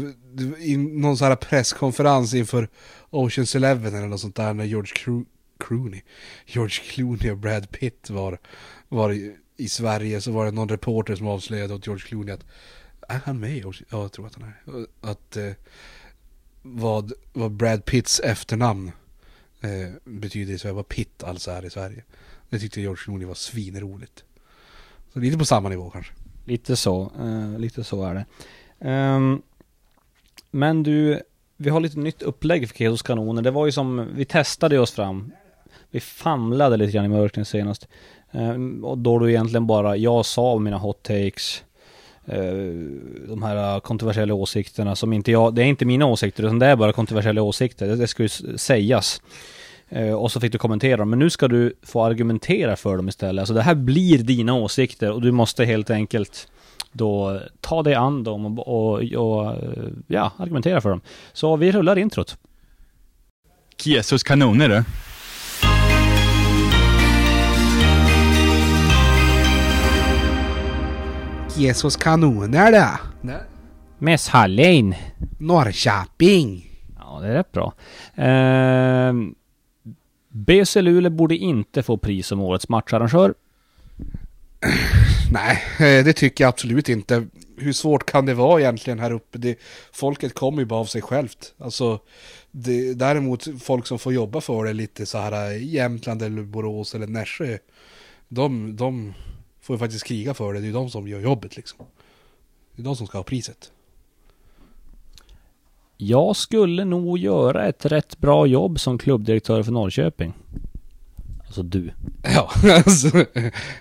i 0.58 0.76
någon 0.76 1.16
sån 1.16 1.28
här 1.28 1.36
presskonferens 1.36 2.34
inför 2.34 2.68
Oceans 3.10 3.56
Eleven 3.56 3.94
eller 3.94 4.06
något 4.08 4.20
sånt 4.20 4.36
där 4.36 4.54
när 4.54 4.64
George 4.64 4.92
Clo- 4.94 5.26
Clooney, 5.58 6.02
George 6.46 6.82
Clooney 6.90 7.30
och 7.30 7.38
Brad 7.38 7.70
Pitt 7.70 8.10
var, 8.10 8.38
var 8.88 9.12
i, 9.12 9.36
i 9.56 9.68
Sverige 9.68 10.20
så 10.20 10.32
var 10.32 10.44
det 10.44 10.50
någon 10.50 10.68
reporter 10.68 11.16
som 11.16 11.26
avslöjade 11.26 11.74
åt 11.74 11.86
George 11.86 12.06
Clooney 12.06 12.34
att 12.34 12.44
är 13.08 13.20
han 13.24 13.40
med 13.40 13.56
i 13.56 13.64
Ocean? 13.64 13.86
Ja, 13.90 14.02
jag 14.02 14.12
tror 14.12 14.26
att 14.26 14.34
han 14.34 14.44
är. 14.44 14.86
Att 15.10 15.36
eh, 15.36 15.52
vad, 16.62 17.12
vad 17.32 17.52
Brad 17.52 17.84
Pitts 17.84 18.20
efternamn 18.20 18.92
eh, 19.60 19.90
betyder 20.04 20.54
i 20.54 20.58
Sverige, 20.58 20.74
vad 20.74 20.88
Pitt 20.88 21.24
alltså 21.24 21.50
är 21.50 21.64
i 21.64 21.70
Sverige. 21.70 22.04
Det 22.50 22.58
tyckte 22.58 22.80
George 22.80 23.02
Clooney 23.04 23.26
var 23.26 23.34
svinroligt. 23.34 24.24
Så 25.12 25.18
lite 25.18 25.38
på 25.38 25.44
samma 25.44 25.68
nivå 25.68 25.90
kanske. 25.90 26.12
Lite 26.44 26.76
så, 26.76 27.12
eh, 27.20 27.58
lite 27.58 27.84
så 27.84 28.04
är 28.04 28.14
det. 28.14 28.24
Um, 28.90 29.42
men 30.50 30.82
du, 30.82 31.20
vi 31.56 31.70
har 31.70 31.80
lite 31.80 31.98
nytt 31.98 32.22
upplägg 32.22 32.68
för 32.68 32.76
Kesos 32.76 33.02
kanoner. 33.02 33.42
Det 33.42 33.50
var 33.50 33.66
ju 33.66 33.72
som, 33.72 34.08
vi 34.14 34.24
testade 34.24 34.78
oss 34.78 34.90
fram. 34.90 35.32
Vi 35.90 36.00
famlade 36.00 36.76
lite 36.76 36.92
grann 36.92 37.04
i 37.04 37.08
mörkret 37.08 37.48
senast. 37.48 37.88
Um, 38.30 38.84
och 38.84 38.98
då 38.98 39.18
du 39.18 39.30
egentligen 39.30 39.66
bara, 39.66 39.96
jag 39.96 40.26
sa 40.26 40.58
mina 40.58 40.78
hot 40.78 41.02
takes. 41.02 41.64
Eh, 42.26 42.42
de 43.28 43.42
här 43.42 43.80
kontroversiella 43.80 44.34
åsikterna 44.34 44.96
som 44.96 45.12
inte 45.12 45.32
jag, 45.32 45.54
det 45.54 45.62
är 45.62 45.66
inte 45.66 45.84
mina 45.84 46.06
åsikter 46.06 46.42
utan 46.42 46.58
det 46.58 46.66
är 46.66 46.76
bara 46.76 46.92
kontroversiella 46.92 47.42
åsikter. 47.42 47.86
Det, 47.86 47.96
det 47.96 48.06
ska 48.06 48.22
ju 48.22 48.28
sägas. 48.56 49.22
Eh, 49.88 50.12
och 50.12 50.32
så 50.32 50.40
fick 50.40 50.52
du 50.52 50.58
kommentera 50.58 50.96
dem. 50.96 51.10
Men 51.10 51.18
nu 51.18 51.30
ska 51.30 51.48
du 51.48 51.74
få 51.82 52.04
argumentera 52.04 52.76
för 52.76 52.96
dem 52.96 53.08
istället. 53.08 53.42
Alltså 53.42 53.54
det 53.54 53.62
här 53.62 53.74
blir 53.74 54.18
dina 54.18 54.54
åsikter 54.54 55.10
och 55.10 55.22
du 55.22 55.32
måste 55.32 55.64
helt 55.64 55.90
enkelt 55.90 56.48
då 56.92 57.40
ta 57.60 57.82
dig 57.82 57.94
an 57.94 58.24
dem 58.24 58.58
och, 58.58 58.68
och, 58.68 59.02
och 59.02 59.56
ja, 60.06 60.32
argumentera 60.36 60.80
för 60.80 60.90
dem. 60.90 61.00
Så 61.32 61.56
vi 61.56 61.72
rullar 61.72 61.98
introt. 61.98 62.36
Jesus 63.84 64.22
kanoner 64.22 64.68
du. 64.68 64.84
Jesus 71.60 71.96
kanoner 71.96 72.72
det. 72.72 72.98
Mess 73.98 74.28
Hallin. 74.28 74.94
Norrköping. 75.38 76.70
Ja, 76.98 77.18
det 77.20 77.28
är 77.28 77.32
rätt 77.32 77.52
bra. 77.52 77.74
Eh, 78.24 79.14
BC 80.28 80.82
Luleå 80.82 81.10
borde 81.10 81.36
inte 81.36 81.82
få 81.82 81.96
pris 81.96 82.26
som 82.26 82.40
årets 82.40 82.68
matcharrangör. 82.68 83.34
Nej, 85.32 85.62
eh, 85.78 86.04
det 86.04 86.12
tycker 86.12 86.44
jag 86.44 86.48
absolut 86.48 86.88
inte. 86.88 87.26
Hur 87.58 87.72
svårt 87.72 88.10
kan 88.10 88.26
det 88.26 88.34
vara 88.34 88.60
egentligen 88.60 88.98
här 88.98 89.12
uppe? 89.12 89.38
Det, 89.38 89.58
folket 89.92 90.34
kommer 90.34 90.58
ju 90.58 90.66
bara 90.66 90.80
av 90.80 90.84
sig 90.84 91.02
självt. 91.02 91.54
Alltså, 91.58 92.00
det, 92.50 92.94
däremot 92.94 93.62
folk 93.62 93.86
som 93.86 93.98
får 93.98 94.12
jobba 94.12 94.40
för 94.40 94.64
det 94.64 94.72
lite 94.72 95.06
så 95.06 95.18
här 95.18 95.52
i 95.52 95.64
Jämtland 95.64 96.22
eller 96.22 96.42
Borås 96.42 96.94
eller 96.94 97.06
Nässjö. 97.06 97.58
De, 98.28 98.76
de 98.76 99.14
får 99.70 99.74
ju 99.74 99.78
faktiskt 99.78 100.04
kriga 100.04 100.34
för 100.34 100.52
det. 100.52 100.60
Det 100.60 100.64
är 100.64 100.66
ju 100.66 100.72
de 100.72 100.90
som 100.90 101.08
gör 101.08 101.20
jobbet 101.20 101.56
liksom. 101.56 101.86
Det 102.76 102.82
är 102.82 102.84
de 102.84 102.96
som 102.96 103.06
ska 103.06 103.18
ha 103.18 103.22
priset. 103.22 103.72
Jag 105.96 106.36
skulle 106.36 106.84
nog 106.84 107.18
göra 107.18 107.68
ett 107.68 107.86
rätt 107.86 108.18
bra 108.18 108.46
jobb 108.46 108.80
som 108.80 108.98
klubbdirektör 108.98 109.62
för 109.62 109.72
Norrköping. 109.72 110.32
Alltså 111.46 111.62
du. 111.62 111.90
Ja, 112.22 112.50
alltså, 112.72 113.26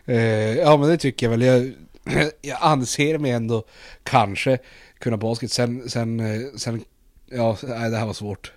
eh, 0.06 0.58
ja 0.58 0.78
men 0.78 0.89
det 0.89 0.97
tycker 0.97 1.25
jag 1.25 1.38
väl. 1.38 1.41
Jag, 1.41 1.73
jag 2.41 2.58
anser 2.62 3.17
mig 3.17 3.32
ändå 3.32 3.63
kanske 4.04 4.58
kunna 4.99 5.17
basket. 5.17 5.52
Sen, 5.52 5.89
sen, 5.89 6.19
eh, 6.19 6.41
sen 6.58 6.84
ja, 7.30 7.58
nej, 7.63 7.89
det 7.89 7.97
här 7.97 8.06
var 8.06 8.13
svårt. 8.13 8.54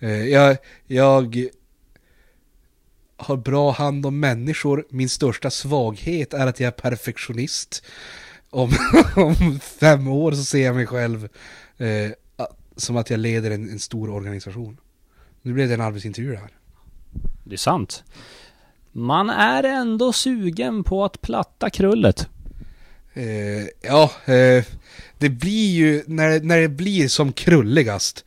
Eh, 0.00 0.24
jag, 0.28 0.56
jag 0.86 1.48
har 3.22 3.36
bra 3.36 3.70
hand 3.70 4.06
om 4.06 4.20
människor. 4.20 4.84
Min 4.90 5.08
största 5.08 5.50
svaghet 5.50 6.34
är 6.34 6.46
att 6.46 6.60
jag 6.60 6.66
är 6.66 6.70
perfektionist. 6.70 7.84
Om, 8.50 8.70
om 9.16 9.60
fem 9.60 10.08
år 10.08 10.32
så 10.32 10.44
ser 10.44 10.64
jag 10.64 10.74
mig 10.74 10.86
själv 10.86 11.28
eh, 11.78 12.10
som 12.76 12.96
att 12.96 13.10
jag 13.10 13.20
leder 13.20 13.50
en, 13.50 13.70
en 13.70 13.78
stor 13.78 14.10
organisation. 14.10 14.76
Nu 15.42 15.52
blev 15.52 15.68
det 15.68 15.74
en 15.74 15.80
arbetsintervju 15.80 16.30
det 16.30 16.38
här. 16.38 16.50
Det 17.44 17.54
är 17.54 17.58
sant. 17.58 18.04
Man 18.92 19.30
är 19.30 19.62
ändå 19.62 20.12
sugen 20.12 20.84
på 20.84 21.04
att 21.04 21.20
platta 21.20 21.70
krullet. 21.70 22.28
Eh, 23.14 23.66
ja, 23.82 24.10
eh, 24.24 24.64
det 25.18 25.28
blir 25.28 25.70
ju, 25.70 26.02
när, 26.06 26.40
när 26.40 26.60
det 26.60 26.68
blir 26.68 27.08
som 27.08 27.32
krulligast, 27.32 28.24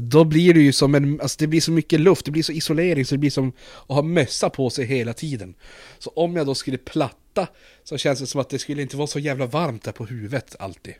då 0.00 0.24
blir 0.24 0.54
det 0.54 0.60
ju 0.60 0.72
som 0.72 0.94
en, 0.94 1.20
alltså 1.20 1.36
det 1.38 1.46
blir 1.46 1.60
så 1.60 1.72
mycket 1.72 2.00
luft, 2.00 2.24
det 2.24 2.30
blir 2.30 2.42
så 2.42 2.52
isolering 2.52 3.04
så 3.04 3.14
det 3.14 3.18
blir 3.18 3.30
som 3.30 3.52
att 3.86 3.94
ha 3.94 4.02
mössa 4.02 4.50
på 4.50 4.70
sig 4.70 4.84
hela 4.84 5.12
tiden. 5.12 5.54
Så 5.98 6.10
om 6.10 6.36
jag 6.36 6.46
då 6.46 6.54
skulle 6.54 6.78
platta 6.78 7.46
så 7.84 7.96
känns 7.96 8.20
det 8.20 8.26
som 8.26 8.40
att 8.40 8.50
det 8.50 8.58
skulle 8.58 8.82
inte 8.82 8.96
vara 8.96 9.06
så 9.06 9.18
jävla 9.18 9.46
varmt 9.46 9.84
där 9.84 9.92
på 9.92 10.06
huvudet 10.06 10.56
alltid. 10.58 10.94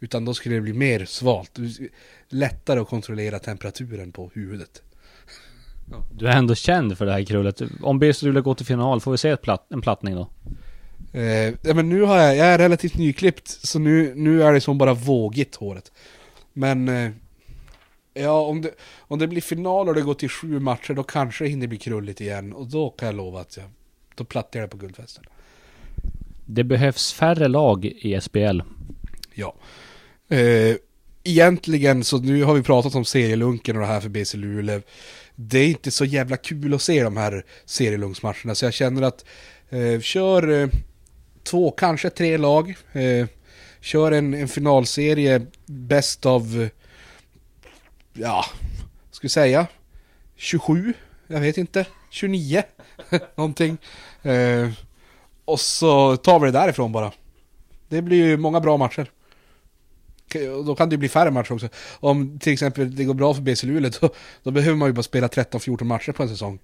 Utan 0.00 0.24
då 0.24 0.34
skulle 0.34 0.54
det 0.54 0.60
bli 0.60 0.72
mer 0.72 1.04
svalt, 1.04 1.58
lättare 2.28 2.80
att 2.80 2.88
kontrollera 2.88 3.38
temperaturen 3.38 4.12
på 4.12 4.30
huvudet. 4.34 4.82
Du 6.12 6.28
är 6.28 6.36
ändå 6.36 6.54
känd 6.54 6.98
för 6.98 7.06
det 7.06 7.12
här 7.12 7.24
krullet. 7.24 7.62
Om 7.82 7.98
BC 7.98 8.26
Luleå 8.26 8.42
går 8.42 8.54
till 8.54 8.66
final, 8.66 9.00
får 9.00 9.12
vi 9.12 9.18
se 9.18 9.28
ett 9.28 9.42
platt, 9.42 9.66
en 9.72 9.80
plattning 9.80 10.14
då? 10.14 10.30
Eh, 11.12 11.54
ja, 11.62 11.74
men 11.74 11.88
nu 11.88 12.02
har 12.02 12.18
jag, 12.18 12.36
jag 12.36 12.46
är 12.46 12.58
relativt 12.58 12.98
nyklippt, 12.98 13.48
så 13.48 13.78
nu, 13.78 14.12
nu 14.14 14.42
är 14.42 14.52
det 14.52 14.60
som 14.60 14.78
bara 14.78 14.94
vågigt 14.94 15.54
håret. 15.54 15.92
Men, 16.52 16.88
eh, 16.88 17.10
ja 18.14 18.40
om 18.40 18.62
det, 18.62 18.70
om 18.98 19.18
det 19.18 19.28
blir 19.28 19.40
final 19.40 19.88
och 19.88 19.94
det 19.94 20.02
går 20.02 20.14
till 20.14 20.28
sju 20.28 20.60
matcher, 20.60 20.94
då 20.94 21.02
kanske 21.02 21.44
det 21.44 21.50
hinner 21.50 21.66
bli 21.66 21.78
krulligt 21.78 22.20
igen. 22.20 22.52
Och 22.52 22.66
då 22.66 22.90
kan 22.90 23.06
jag 23.06 23.14
lova 23.14 23.40
att 23.40 23.56
jag, 23.56 23.66
då 24.14 24.24
plattar 24.24 24.60
jag 24.60 24.68
det 24.68 24.70
på 24.70 24.76
guldfesten. 24.76 25.24
Det 26.46 26.64
behövs 26.64 27.12
färre 27.12 27.48
lag 27.48 27.84
i 27.84 28.20
SBL. 28.20 28.60
Ja. 29.34 29.54
Eh, 30.28 30.76
egentligen, 31.24 32.04
så 32.04 32.18
nu 32.18 32.42
har 32.42 32.54
vi 32.54 32.62
pratat 32.62 32.94
om 32.94 33.04
serielunken 33.04 33.76
och 33.76 33.82
det 33.82 33.88
här 33.88 34.00
för 34.00 34.08
BC 34.08 34.36
Luleå. 34.36 34.80
Det 35.34 35.58
är 35.58 35.68
inte 35.68 35.90
så 35.90 36.04
jävla 36.04 36.36
kul 36.36 36.74
att 36.74 36.82
se 36.82 37.02
de 37.02 37.16
här 37.16 37.44
serielunksmatcherna, 37.64 38.54
så 38.54 38.64
jag 38.64 38.74
känner 38.74 39.02
att 39.02 39.24
eh, 39.68 40.00
kör 40.00 40.62
eh, 40.62 40.68
två, 41.42 41.70
kanske 41.70 42.10
tre 42.10 42.38
lag. 42.38 42.74
Eh, 42.92 43.26
kör 43.80 44.12
en, 44.12 44.34
en 44.34 44.48
finalserie 44.48 45.46
bäst 45.66 46.26
av 46.26 46.68
ja, 48.14 48.44
ska 49.10 49.24
vi 49.24 49.28
säga 49.28 49.66
27, 50.36 50.94
jag 51.26 51.40
vet 51.40 51.58
inte, 51.58 51.86
29, 52.10 52.62
någonting. 53.34 53.78
Eh, 54.22 54.70
och 55.44 55.60
så 55.60 56.16
tar 56.16 56.40
vi 56.40 56.46
det 56.46 56.52
därifrån 56.52 56.92
bara. 56.92 57.12
Det 57.88 58.02
blir 58.02 58.26
ju 58.26 58.36
många 58.36 58.60
bra 58.60 58.76
matcher. 58.76 59.10
Och 60.56 60.64
Då 60.64 60.74
kan 60.74 60.88
det 60.88 60.94
ju 60.94 60.98
bli 60.98 61.08
färre 61.08 61.30
matcher 61.30 61.52
också. 61.52 61.68
Om 62.00 62.38
till 62.38 62.52
exempel 62.52 62.96
det 62.96 63.04
går 63.04 63.14
bra 63.14 63.34
för 63.34 63.42
BC 63.42 63.66
Luleå, 63.66 63.90
då, 64.00 64.08
då 64.42 64.50
behöver 64.50 64.76
man 64.76 64.88
ju 64.88 64.92
bara 64.92 65.02
spela 65.02 65.26
13-14 65.26 65.84
matcher 65.84 66.12
på 66.12 66.22
en 66.22 66.28
säsong. 66.28 66.58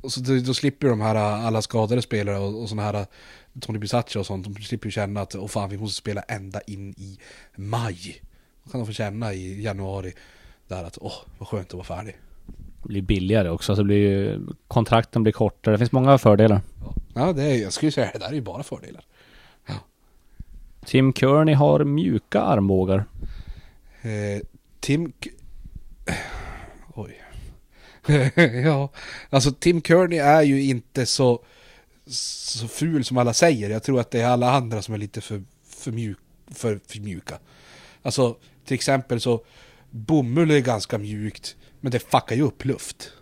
Och 0.00 0.12
så 0.12 0.20
då, 0.20 0.36
då 0.36 0.54
slipper 0.54 0.88
de 0.88 1.00
här 1.00 1.14
alla 1.14 1.62
skadade 1.62 2.02
spelare 2.02 2.38
och, 2.38 2.62
och 2.62 2.68
sådana 2.68 2.82
här 2.82 3.06
Tony 3.60 3.78
Bisaccia 3.78 4.20
och 4.20 4.26
sånt, 4.26 4.44
de 4.44 4.62
slipper 4.62 4.86
ju 4.86 4.90
känna 4.90 5.20
att 5.20 5.34
åh 5.34 5.46
fan 5.46 5.70
vi 5.70 5.78
måste 5.78 5.96
spela 5.96 6.20
ända 6.20 6.60
in 6.60 6.90
i 6.90 7.18
maj. 7.56 8.22
Då 8.64 8.70
kan 8.70 8.80
de 8.80 8.86
få 8.86 8.92
känna 8.92 9.34
i 9.34 9.62
januari 9.62 10.14
där 10.74 10.84
att 10.84 10.98
åh 11.00 11.14
vad 11.38 11.48
skönt 11.48 11.68
att 11.68 11.74
vara 11.74 11.84
färdig. 11.84 12.16
Det 12.82 12.88
blir 12.88 13.02
billigare 13.02 13.50
också, 13.50 13.76
så 13.76 13.82
det 13.82 13.86
blir 13.86 13.96
ju, 13.96 14.40
kontrakten 14.68 15.22
blir 15.22 15.32
kortare. 15.32 15.74
Det 15.74 15.78
finns 15.78 15.92
många 15.92 16.18
fördelar. 16.18 16.60
Ja, 17.14 17.32
det 17.32 17.42
är, 17.42 17.62
jag 17.62 17.72
skulle 17.72 17.92
säga 17.92 18.10
det 18.12 18.18
där 18.18 18.28
är 18.28 18.32
ju 18.32 18.40
bara 18.40 18.62
fördelar. 18.62 19.04
Tim 20.84 21.12
Kearney 21.12 21.54
har 21.54 21.84
mjuka 21.84 22.40
armbågar. 22.40 23.04
Eh, 24.02 24.42
Tim... 24.80 25.12
Oj. 26.94 27.20
ja, 28.64 28.88
alltså 29.30 29.52
Tim 29.52 29.82
Kearney 29.82 30.18
är 30.18 30.42
ju 30.42 30.62
inte 30.62 31.06
så, 31.06 31.44
så 32.06 32.68
ful 32.68 33.04
som 33.04 33.18
alla 33.18 33.32
säger. 33.32 33.70
Jag 33.70 33.82
tror 33.82 34.00
att 34.00 34.10
det 34.10 34.20
är 34.20 34.28
alla 34.28 34.50
andra 34.50 34.82
som 34.82 34.94
är 34.94 34.98
lite 34.98 35.20
för, 35.20 35.42
för, 35.68 35.92
mjuk, 35.92 36.18
för, 36.50 36.80
för 36.86 37.00
mjuka. 37.00 37.38
Alltså, 38.02 38.36
till 38.64 38.74
exempel 38.74 39.20
så 39.20 39.44
bomull 39.94 40.50
är 40.50 40.60
ganska 40.60 40.98
mjukt, 40.98 41.56
men 41.80 41.92
det 41.92 41.98
fuckar 41.98 42.36
ju 42.36 42.42
upp 42.42 42.64
luft. 42.64 43.12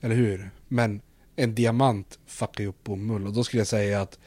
Eller 0.00 0.14
hur? 0.14 0.50
Men 0.68 1.00
en 1.36 1.54
diamant 1.54 2.18
fuckar 2.26 2.64
ju 2.64 2.70
upp 2.70 2.84
bomull 2.84 3.26
och 3.26 3.32
då 3.32 3.44
skulle 3.44 3.60
jag 3.60 3.66
säga 3.66 4.00
att 4.00 4.18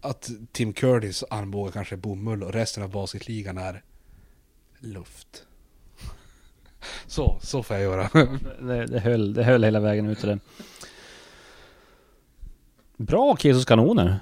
att 0.00 0.30
Tim 0.52 0.72
Curtis 0.72 1.24
armbågar 1.30 1.72
kanske 1.72 1.94
är 1.94 1.96
bomull 1.96 2.42
och 2.42 2.52
resten 2.52 2.82
av 2.82 2.90
basketligan 2.90 3.58
är 3.58 3.82
luft. 4.78 5.46
Så, 7.06 7.38
så 7.42 7.62
får 7.62 7.76
jag 7.76 7.82
göra. 7.82 8.08
Det, 8.60 8.86
det, 8.86 9.00
höll, 9.00 9.34
det 9.34 9.44
höll 9.44 9.64
hela 9.64 9.80
vägen 9.80 10.06
ut 10.06 10.18
till 10.18 10.28
det. 10.28 10.38
Bra 12.96 13.36
Kesos 13.36 13.64
kanoner. 13.64 14.20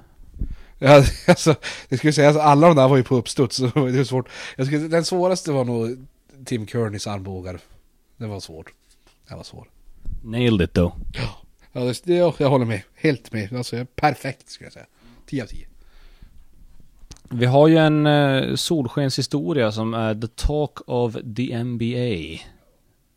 Ja, 0.78 1.04
alltså, 1.26 1.54
jag 1.88 1.98
skulle 1.98 2.12
säga 2.12 2.28
att 2.28 2.36
alla 2.36 2.66
de 2.66 2.76
där 2.76 2.88
var 2.88 2.96
ju 2.96 3.02
på 3.02 3.16
uppstuds, 3.16 3.56
så 3.56 3.66
det 3.66 3.80
var 3.80 4.04
svårt. 4.04 4.28
Jag 4.56 4.66
skulle, 4.66 4.88
den 4.88 5.04
svåraste 5.04 5.52
var 5.52 5.64
nog 5.64 6.06
Tim 6.44 6.66
Kearneys 6.66 7.06
armbågar. 7.06 7.58
Det 8.16 8.26
var 8.26 8.40
svårt. 8.40 8.72
Det 9.28 9.34
var 9.34 9.42
svårt. 9.42 9.68
Nailed 10.22 10.62
it 10.62 10.74
though. 10.74 10.96
Ja, 11.72 11.80
det, 11.80 12.02
det, 12.04 12.14
jag 12.14 12.50
håller 12.50 12.64
med. 12.64 12.82
Helt 12.94 13.32
med. 13.32 13.52
Alltså, 13.52 13.76
jag 13.76 13.96
perfekt 13.96 14.50
skulle 14.50 14.66
jag 14.66 14.72
säga. 14.72 14.86
10 15.26 15.42
av 15.42 15.46
10. 15.46 15.66
Vi 17.30 17.46
har 17.46 17.68
ju 17.68 17.76
en 17.76 18.06
eh, 18.06 18.54
solskenshistoria 18.54 19.72
som 19.72 19.94
är 19.94 20.14
the 20.14 20.26
talk 20.26 20.78
of 20.86 21.16
the 21.36 21.64
NBA. 21.64 22.42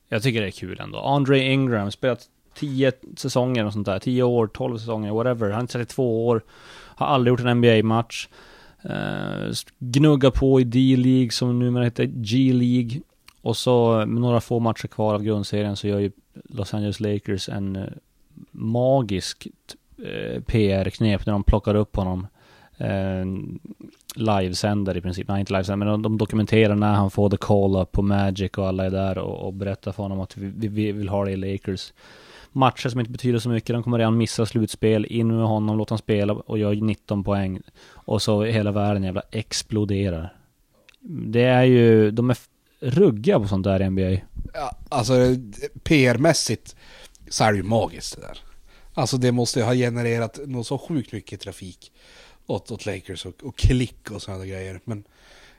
Jag 0.10 0.24
tycker 0.24 0.42
det 0.42 0.48
är 0.48 0.52
kul 0.52 0.80
ändå. 0.80 1.00
Andre 1.00 1.40
Ingram, 1.40 1.92
spelat 1.92 2.26
10 2.56 2.92
säsonger 3.18 3.66
och 3.66 3.74
sånt 3.74 3.86
där. 3.86 4.00
10 4.00 4.24
år, 4.24 4.48
12 4.48 4.78
säsonger, 4.78 5.12
whatever. 5.12 5.50
Han 5.50 5.64
är 5.64 5.68
32 5.68 6.28
år. 6.28 6.44
Har 7.02 7.08
aldrig 7.08 7.32
gjort 7.32 7.40
en 7.40 7.58
NBA-match. 7.58 8.28
Uh, 8.86 8.92
eh, 8.92 9.54
gnuggar 9.80 10.32
på 10.32 10.62
i 10.62 10.64
D-League 10.64 11.32
som 11.32 11.60
numera 11.60 11.84
heter 11.84 12.06
G-League. 12.06 13.02
Och 13.42 13.58
så 13.58 14.06
med 14.08 14.22
några 14.22 14.42
få 14.42 14.60
matcher 14.60 14.88
kvar 14.88 15.14
av 15.14 15.24
grundserien 15.24 15.76
så 15.76 15.88
gör 15.88 16.00
ju 16.00 16.12
Los 16.50 16.74
Angeles 16.74 17.00
Lakers 17.00 17.50
en 17.50 17.76
uh, 17.76 17.86
magisk 18.52 19.48
eh, 19.98 20.36
uh, 20.36 20.42
PR-knep 20.42 21.26
när 21.26 21.34
de 21.34 21.44
plockar 21.44 21.76
upp 21.76 21.96
honom. 21.96 22.28
Uh, 22.82 23.26
livesänder 24.16 24.98
i 24.98 25.02
princip. 25.02 25.28
Nej, 25.28 25.40
inte 25.40 25.54
livesänder, 25.54 25.86
men 25.86 25.92
de, 25.92 26.02
de 26.02 26.18
dokumenterar 26.18 26.76
när 26.76 26.94
han 26.94 27.12
får 27.12 27.30
the 27.30 27.38
call-up 27.38 27.92
på 27.92 28.02
Magic 28.02 28.52
och 28.52 28.68
alla 28.68 28.86
är 28.86 28.90
där 28.90 29.18
och, 29.18 29.48
och 29.48 29.54
berättar 29.54 29.92
för 29.92 30.04
honom 30.04 30.20
att 30.20 30.38
vi, 30.38 30.52
vi, 30.56 30.68
vi 30.68 30.92
vill 30.92 31.10
ha 31.10 31.26
det 31.26 31.32
i 31.32 31.36
Lakers. 31.36 31.94
Matcher 32.52 32.90
som 32.90 33.00
inte 33.00 33.12
betyder 33.12 33.40
så 33.40 33.50
mycket, 33.50 33.74
de 33.74 33.84
kommer 33.84 33.98
redan 33.98 34.18
missa 34.18 34.46
slutspel, 34.46 35.06
in 35.06 35.28
med 35.28 35.48
honom, 35.48 35.78
låt 35.78 35.90
honom 35.90 36.00
spela 36.00 36.34
och 36.34 36.58
gör 36.58 36.76
19 36.76 37.24
poäng. 37.24 37.62
Och 37.90 38.22
så 38.22 38.44
hela 38.44 38.72
världen 38.72 39.04
jävla 39.04 39.24
exploderar. 39.32 40.36
Det 41.02 41.44
är 41.44 41.64
ju, 41.64 42.12
de 42.12 42.30
är 42.30 42.38
ruggiga 42.80 43.40
på 43.40 43.48
sånt 43.48 43.64
där 43.64 43.82
i 43.82 43.90
NBA. 43.90 44.22
Ja, 44.54 44.78
alltså 44.90 45.14
PR-mässigt 45.84 46.76
så 47.30 47.44
är 47.44 47.52
det 47.52 47.58
ju 47.58 47.64
magiskt 47.64 48.16
det 48.16 48.22
där. 48.22 48.38
Alltså 48.94 49.18
det 49.18 49.32
måste 49.32 49.60
ju 49.60 49.66
ha 49.66 49.74
genererat 49.74 50.40
något 50.46 50.68
så 50.68 50.78
sjukt 50.78 51.12
mycket 51.12 51.42
trafik 51.42 51.92
åt, 52.48 52.72
åt 52.72 52.86
Lakers 52.86 53.26
och, 53.26 53.44
och 53.44 53.58
klick 53.58 54.12
och 54.12 54.22
sådana 54.22 54.46
grejer. 54.46 54.80
Men 54.84 55.04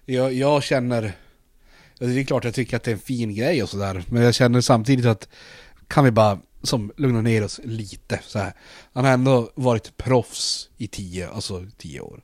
jag, 0.05 0.33
jag 0.33 0.63
känner, 0.63 1.13
det 1.99 2.21
är 2.21 2.25
klart 2.25 2.45
jag 2.45 2.55
tycker 2.55 2.77
att 2.77 2.83
det 2.83 2.91
är 2.91 2.95
en 2.95 3.01
fin 3.01 3.35
grej 3.35 3.63
och 3.63 3.69
sådär. 3.69 4.05
Men 4.09 4.23
jag 4.23 4.35
känner 4.35 4.61
samtidigt 4.61 5.07
att 5.07 5.29
kan 5.89 6.05
vi 6.05 6.11
bara 6.11 6.39
som 6.63 6.93
lugnar 6.97 7.23
ner 7.23 7.45
oss 7.45 7.61
lite 7.65 8.21
så 8.23 8.39
här. 8.39 8.53
Han 8.93 9.05
har 9.05 9.13
ändå 9.13 9.51
varit 9.55 9.97
proffs 9.97 10.71
i 10.77 10.89
tio, 10.89 11.29
alltså 11.29 11.67
tio 11.77 12.01
år. 12.01 12.23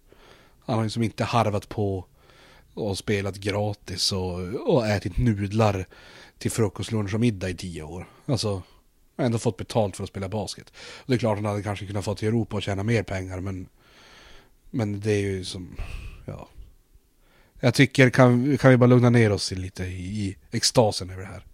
Han 0.60 0.76
har 0.76 0.84
liksom 0.84 1.02
inte 1.02 1.24
harvat 1.24 1.68
på 1.68 2.04
och 2.74 2.98
spelat 2.98 3.36
gratis 3.36 4.12
och, 4.12 4.38
och 4.74 4.86
ätit 4.86 5.18
nudlar 5.18 5.86
till 6.38 6.50
frukost, 6.50 6.92
lunch 6.92 7.14
och 7.14 7.20
middag 7.20 7.48
i 7.48 7.54
tio 7.54 7.82
år. 7.82 8.08
Alltså, 8.26 8.62
har 9.16 9.24
ändå 9.24 9.38
fått 9.38 9.56
betalt 9.56 9.96
för 9.96 10.04
att 10.04 10.10
spela 10.10 10.28
basket. 10.28 10.72
Och 10.76 11.04
det 11.06 11.14
är 11.14 11.18
klart 11.18 11.38
att 11.38 11.44
han 11.44 11.50
hade 11.50 11.62
kanske 11.62 11.86
kunnat 11.86 12.04
få 12.04 12.14
till 12.14 12.28
Europa 12.28 12.56
och 12.56 12.62
tjäna 12.62 12.82
mer 12.82 13.02
pengar, 13.02 13.40
men 13.40 13.68
men 14.70 15.00
det 15.00 15.12
är 15.12 15.20
ju 15.20 15.44
som, 15.44 15.76
ja. 16.24 16.48
Jag 17.60 17.74
tycker, 17.74 18.10
kan, 18.10 18.58
kan 18.58 18.70
vi 18.70 18.76
bara 18.76 18.86
lugna 18.86 19.10
ner 19.10 19.32
oss 19.32 19.52
lite 19.52 19.84
i, 19.84 20.28
i 20.28 20.36
extasen 20.50 21.10
över 21.10 21.22
det 21.22 21.28
här? 21.28 21.44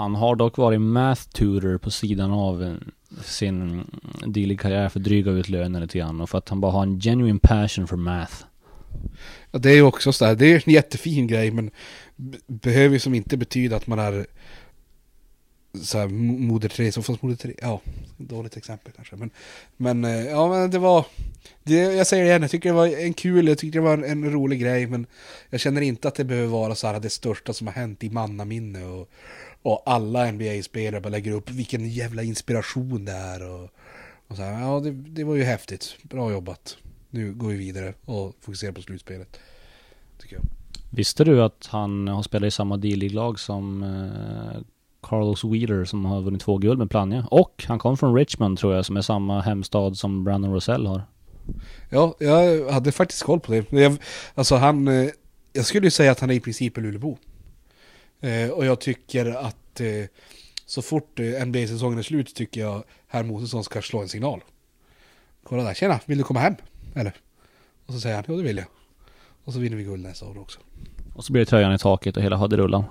Han 0.00 0.14
har 0.14 0.36
dock 0.36 0.56
varit 0.56 0.80
math 0.80 1.22
tutor 1.22 1.78
på 1.78 1.90
sidan 1.90 2.30
av 2.30 2.62
eh, 2.62 2.74
sin 3.24 3.84
dylik 4.26 4.60
karriär 4.60 4.88
för 4.88 5.00
dryga 5.00 5.30
ut 5.30 5.48
lönen 5.48 5.82
lite 5.82 5.98
grann 5.98 6.20
och 6.20 6.30
för 6.30 6.38
att 6.38 6.48
han 6.48 6.60
bara 6.60 6.72
har 6.72 6.82
en 6.82 7.00
genuine 7.00 7.38
passion 7.38 7.86
för 7.86 7.96
math. 7.96 8.34
Ja, 9.50 9.58
det 9.58 9.70
är 9.70 9.74
ju 9.74 9.82
också 9.82 10.12
sådär, 10.12 10.34
det 10.34 10.46
är 10.46 10.62
en 10.66 10.72
jättefin 10.72 11.26
grej, 11.26 11.50
men 11.50 11.70
behöver 12.46 12.92
ju 12.92 12.98
som 12.98 13.14
inte 13.14 13.36
betyda 13.36 13.76
att 13.76 13.86
man 13.86 13.98
är 13.98 14.26
såhär 15.82 16.08
moder 16.08 16.68
Teresa, 16.68 17.02
fast 17.02 17.22
moder 17.22 17.36
Teresa, 17.36 17.58
ja, 17.62 17.80
dåligt 18.16 18.56
exempel 18.56 18.92
kanske. 18.96 19.16
Men, 19.16 19.30
men 19.76 20.04
eh, 20.04 20.26
ja 20.26 20.48
men 20.48 20.70
det 20.70 20.78
var, 20.78 21.06
det, 21.62 21.74
jag 21.74 22.06
säger 22.06 22.24
det 22.24 22.28
igen, 22.28 22.42
jag 22.42 22.50
tycker 22.50 22.68
det 22.68 22.74
var 22.74 22.86
en 22.86 23.14
kul, 23.14 23.48
jag 23.48 23.58
tycker 23.58 23.78
det 23.78 23.84
var 23.84 23.94
en, 23.94 24.04
en 24.04 24.32
rolig 24.32 24.60
grej, 24.60 24.86
men 24.86 25.06
jag 25.50 25.60
känner 25.60 25.80
inte 25.80 26.08
att 26.08 26.14
det 26.14 26.24
behöver 26.24 26.48
vara 26.48 26.74
så 26.74 26.86
här 26.86 27.00
det 27.00 27.10
största 27.10 27.52
som 27.52 27.66
har 27.66 27.74
hänt 27.74 28.04
i 28.04 28.10
mannaminne 28.10 28.84
och, 28.84 29.10
och 29.62 29.82
alla 29.86 30.32
NBA-spelare 30.32 31.00
bara 31.00 31.08
lägger 31.08 31.32
upp 31.32 31.50
vilken 31.50 31.88
jävla 31.88 32.22
inspiration 32.22 33.04
det 33.04 33.12
är 33.12 33.50
och, 33.50 33.68
och 34.28 34.36
så 34.36 34.42
här, 34.42 34.60
ja 34.60 34.80
det, 34.80 34.90
det 34.90 35.24
var 35.24 35.34
ju 35.34 35.42
häftigt, 35.42 35.96
bra 36.02 36.32
jobbat. 36.32 36.76
Nu 37.10 37.32
går 37.32 37.48
vi 37.48 37.56
vidare 37.56 37.94
och 38.04 38.34
fokuserar 38.40 38.72
på 38.72 38.82
slutspelet. 38.82 39.40
Tycker 40.18 40.36
jag. 40.36 40.44
Visste 40.90 41.24
du 41.24 41.42
att 41.42 41.68
han 41.70 42.08
har 42.08 42.22
spelat 42.22 42.48
i 42.48 42.50
samma 42.50 42.76
D-League-lag 42.76 43.40
som 43.40 43.82
eh, 43.82 44.62
Carlos 45.02 45.44
Wheeler 45.44 45.84
som 45.84 46.04
har 46.04 46.20
vunnit 46.22 46.40
två 46.40 46.58
guld 46.58 46.78
med 46.78 46.90
Plannja? 46.90 47.26
Och 47.30 47.64
han 47.68 47.78
kom 47.78 47.96
från 47.96 48.14
Richmond 48.14 48.58
tror 48.58 48.74
jag, 48.74 48.86
som 48.86 48.96
är 48.96 49.02
samma 49.02 49.40
hemstad 49.40 49.98
som 49.98 50.24
Brandon 50.24 50.52
Rosell 50.52 50.86
har. 50.86 51.02
Ja, 51.90 52.14
jag 52.18 52.70
hade 52.70 52.92
faktiskt 52.92 53.22
koll 53.22 53.40
på 53.40 53.52
det. 53.52 53.72
Jag, 53.72 53.96
alltså 54.34 54.56
han, 54.56 54.88
eh, 54.88 55.10
jag 55.52 55.66
skulle 55.66 55.86
ju 55.86 55.90
säga 55.90 56.12
att 56.12 56.20
han 56.20 56.30
är 56.30 56.34
i 56.34 56.40
princip 56.40 56.76
en 56.76 56.82
Luleåbo. 56.82 57.18
Eh, 58.20 58.50
och 58.50 58.64
jag 58.64 58.80
tycker 58.80 59.26
att 59.26 59.80
eh, 59.80 60.04
så 60.66 60.82
fort 60.82 61.20
eh, 61.20 61.46
NBA-säsongen 61.46 61.98
är 61.98 62.02
slut 62.02 62.34
tycker 62.34 62.60
jag 62.60 62.84
herr 63.08 63.22
Mosesson 63.22 63.64
ska 63.64 63.82
slå 63.82 64.02
en 64.02 64.08
signal. 64.08 64.44
Kolla 65.42 65.62
där, 65.62 65.74
tjena, 65.74 66.00
vill 66.06 66.18
du 66.18 66.24
komma 66.24 66.40
hem? 66.40 66.54
Eller? 66.94 67.12
Och 67.86 67.94
så 67.94 68.00
säger 68.00 68.16
han, 68.16 68.24
ja 68.28 68.34
det 68.34 68.42
vill 68.42 68.56
jag. 68.56 68.66
Och 69.44 69.52
så 69.52 69.58
vinner 69.58 69.76
vi 69.76 69.84
guld 69.84 70.02
nästa 70.02 70.26
år 70.26 70.38
också. 70.38 70.60
Och 71.14 71.24
så 71.24 71.32
blir 71.32 71.40
det 71.40 71.46
tröjan 71.46 71.74
i 71.74 71.78
taket 71.78 72.16
och 72.16 72.22
hela 72.22 72.36
haderullan. 72.36 72.84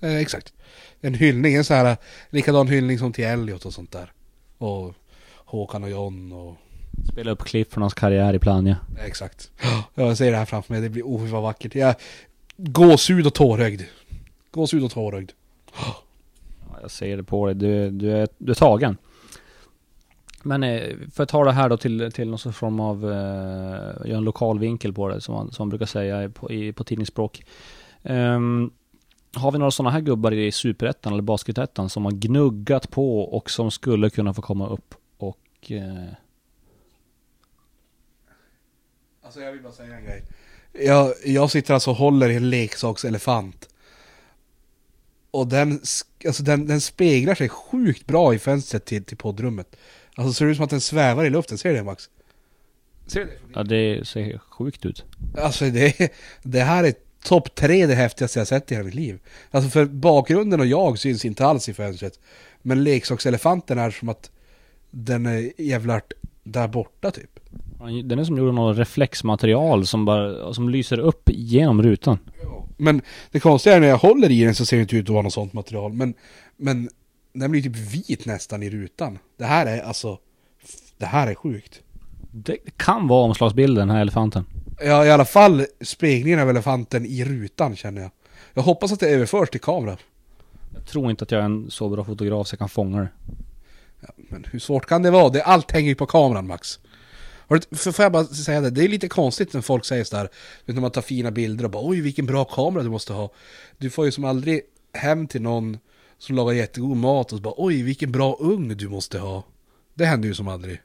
Eh, 0.00 0.16
exakt. 0.16 0.52
En 1.00 1.14
hyllning, 1.14 1.54
en 1.54 1.64
så 1.64 1.74
här 1.74 1.96
likadan 2.30 2.68
hyllning 2.68 2.98
som 2.98 3.12
till 3.12 3.24
Elliot 3.24 3.64
och 3.64 3.74
sånt 3.74 3.92
där. 3.92 4.12
Och 4.58 4.94
Håkan 5.34 5.84
och 5.84 5.90
John 5.90 6.32
och 6.32 6.56
Spela 7.04 7.30
upp 7.30 7.44
klipp 7.44 7.72
från 7.72 7.82
hans 7.82 7.94
karriär 7.94 8.34
i 8.34 8.38
Plannja. 8.38 8.76
Exakt. 9.06 9.50
Jag 9.94 10.16
ser 10.16 10.30
det 10.30 10.36
här 10.36 10.44
framför 10.44 10.72
mig, 10.72 10.82
det 10.82 10.88
blir 10.88 11.02
oh 11.02 11.26
vad 11.28 11.42
vackert. 11.42 11.74
Jag, 11.74 11.94
gåshud 12.56 13.26
och 13.26 13.34
tårögd. 13.34 13.82
Gåshud 14.50 14.84
och 14.84 14.90
tårögd. 14.90 15.32
Ja, 15.74 16.78
jag 16.82 16.90
ser 16.90 17.16
det 17.16 17.22
på 17.22 17.46
dig. 17.46 17.54
Du, 17.54 17.90
du, 17.90 18.12
är, 18.12 18.28
du 18.38 18.50
är 18.52 18.56
tagen. 18.56 18.96
Men 20.42 20.62
eh, 20.62 20.96
för 21.12 21.22
att 21.22 21.28
ta 21.28 21.44
det 21.44 21.52
här 21.52 21.68
då 21.68 21.76
till, 21.76 22.12
till 22.12 22.28
någon 22.28 22.52
form 22.52 22.80
av, 22.80 23.04
eh, 23.04 24.08
göra 24.08 24.18
en 24.18 24.24
lokal 24.24 24.58
vinkel 24.58 24.92
på 24.92 25.08
det 25.08 25.20
som 25.20 25.34
man, 25.34 25.52
som 25.52 25.62
man 25.62 25.68
brukar 25.68 25.86
säga 25.86 26.30
på, 26.30 26.52
i, 26.52 26.72
på 26.72 26.84
tidningsspråk. 26.84 27.44
Ehm, 28.02 28.70
har 29.34 29.52
vi 29.52 29.58
några 29.58 29.70
sådana 29.70 29.90
här 29.90 30.00
gubbar 30.00 30.32
i 30.32 30.52
Superettan 30.52 31.12
eller 31.12 31.22
Basketettan 31.22 31.88
som 31.88 32.04
har 32.04 32.12
gnuggat 32.12 32.90
på 32.90 33.20
och 33.20 33.50
som 33.50 33.70
skulle 33.70 34.10
kunna 34.10 34.34
få 34.34 34.42
komma 34.42 34.68
upp 34.68 34.94
och... 35.18 35.72
Eh, 35.72 36.12
Alltså 39.22 39.40
jag 39.40 39.52
vill 39.52 39.62
bara 39.62 39.72
säga 39.72 39.96
en 39.96 40.04
grej. 40.04 40.24
Jag, 40.72 41.12
jag 41.24 41.50
sitter 41.50 41.74
alltså 41.74 41.90
och 41.90 41.96
håller 41.96 42.28
i 42.28 42.36
en 42.36 42.50
leksakselefant. 42.50 43.67
Och 45.30 45.46
den, 45.46 45.80
alltså 46.26 46.42
den, 46.42 46.66
den 46.66 46.80
speglar 46.80 47.34
sig 47.34 47.48
sjukt 47.48 48.06
bra 48.06 48.34
i 48.34 48.38
fönstret 48.38 48.84
till, 48.84 49.04
till 49.04 49.16
poddrummet. 49.16 49.76
Alltså 50.14 50.32
ser 50.32 50.44
det 50.44 50.50
ut 50.50 50.56
som 50.56 50.64
att 50.64 50.70
den 50.70 50.80
svävar 50.80 51.24
i 51.24 51.30
luften, 51.30 51.58
ser 51.58 51.68
du 51.68 51.76
det 51.76 51.84
Max? 51.84 52.10
Ser 53.06 53.20
du 53.20 53.26
det? 53.26 53.32
ja, 53.54 53.62
det 53.62 54.08
ser 54.08 54.38
sjukt 54.38 54.86
ut. 54.86 55.04
Alltså 55.38 55.64
det, 55.64 56.12
det 56.42 56.60
här 56.60 56.84
är 56.84 56.94
topp 57.24 57.54
tre 57.54 57.86
det 57.86 57.94
häftigaste 57.94 58.38
jag 58.38 58.48
sett 58.48 58.72
i 58.72 58.74
hela 58.74 58.84
mitt 58.84 58.94
liv. 58.94 59.18
Alltså 59.50 59.70
för 59.70 59.84
bakgrunden 59.84 60.60
och 60.60 60.66
jag 60.66 60.98
syns 60.98 61.24
inte 61.24 61.46
alls 61.46 61.68
i 61.68 61.74
fönstret. 61.74 62.20
Men 62.62 62.84
leksakselefanten 62.84 63.78
är 63.78 63.90
som 63.90 64.08
att 64.08 64.30
den 64.90 65.26
är 65.26 65.60
jävlart 65.60 66.12
där 66.42 66.68
borta 66.68 67.10
typ. 67.10 67.40
Den 68.04 68.18
är 68.18 68.24
som 68.24 68.36
gjord 68.38 68.48
av 68.48 68.54
något 68.54 68.78
reflexmaterial 68.78 69.86
som 69.86 70.04
bara, 70.04 70.54
som 70.54 70.68
lyser 70.68 70.98
upp 70.98 71.30
genom 71.32 71.82
rutan. 71.82 72.18
Men 72.78 73.02
det 73.30 73.40
konstiga 73.40 73.76
är 73.76 73.80
när 73.80 73.88
jag 73.88 73.98
håller 73.98 74.30
i 74.30 74.44
den 74.44 74.54
så 74.54 74.66
ser 74.66 74.76
det 74.76 74.80
inte 74.80 74.96
ut 74.96 75.04
att 75.04 75.12
vara 75.12 75.22
något 75.22 75.32
sånt 75.32 75.52
material. 75.52 75.92
Men, 75.92 76.14
men 76.56 76.88
den 77.32 77.50
blir 77.50 77.62
typ 77.62 77.76
vit 77.76 78.26
nästan 78.26 78.62
i 78.62 78.70
rutan. 78.70 79.18
Det 79.36 79.44
här 79.44 79.66
är 79.66 79.82
alltså, 79.82 80.18
det 80.98 81.06
här 81.06 81.26
är 81.26 81.34
sjukt. 81.34 81.80
Det 82.32 82.56
kan 82.76 83.08
vara 83.08 83.24
omslagsbilden, 83.24 83.88
den 83.88 83.96
här 83.96 84.02
elefanten. 84.02 84.44
Ja, 84.80 85.06
i 85.06 85.10
alla 85.10 85.24
fall 85.24 85.66
speglingen 85.80 86.40
av 86.40 86.50
elefanten 86.50 87.06
i 87.06 87.24
rutan 87.24 87.76
känner 87.76 88.02
jag. 88.02 88.10
Jag 88.54 88.62
hoppas 88.62 88.92
att 88.92 89.00
det 89.00 89.08
överförs 89.08 89.50
till 89.50 89.60
kamera. 89.60 89.96
Jag 90.74 90.86
tror 90.86 91.10
inte 91.10 91.24
att 91.24 91.30
jag 91.30 91.40
är 91.40 91.44
en 91.44 91.70
så 91.70 91.88
bra 91.88 92.04
fotograf 92.04 92.46
så 92.46 92.54
jag 92.54 92.58
kan 92.58 92.68
fånga 92.68 93.00
det. 93.00 93.08
Ja, 94.00 94.08
men 94.16 94.44
hur 94.50 94.58
svårt 94.58 94.86
kan 94.86 95.02
det 95.02 95.10
vara? 95.10 95.28
Det, 95.28 95.42
allt 95.42 95.70
hänger 95.70 95.88
ju 95.88 95.94
på 95.94 96.06
kameran 96.06 96.46
Max. 96.46 96.78
För 97.48 97.92
får 97.92 98.02
jag 98.02 98.12
bara 98.12 98.24
säga 98.24 98.60
det, 98.60 98.70
det 98.70 98.84
är 98.84 98.88
lite 98.88 99.08
konstigt 99.08 99.54
när 99.54 99.60
folk 99.60 99.84
säger 99.84 100.04
sådär, 100.04 100.28
när 100.64 100.80
man 100.80 100.90
tar 100.90 101.02
fina 101.02 101.30
bilder 101.30 101.64
och 101.64 101.70
bara 101.70 101.88
oj 101.88 102.00
vilken 102.00 102.26
bra 102.26 102.44
kamera 102.44 102.82
du 102.82 102.90
måste 102.90 103.12
ha. 103.12 103.30
Du 103.78 103.90
får 103.90 104.04
ju 104.04 104.12
som 104.12 104.24
aldrig 104.24 104.60
hem 104.92 105.26
till 105.26 105.42
någon 105.42 105.78
som 106.18 106.36
lagar 106.36 106.52
jättegod 106.52 106.96
mat 106.96 107.32
och 107.32 107.38
så 107.38 107.42
bara 107.42 107.54
oj 107.56 107.82
vilken 107.82 108.12
bra 108.12 108.36
ugn 108.40 108.68
du 108.68 108.88
måste 108.88 109.18
ha. 109.18 109.44
Det 109.94 110.04
händer 110.04 110.28
ju 110.28 110.34
som 110.34 110.48
aldrig. 110.48 110.82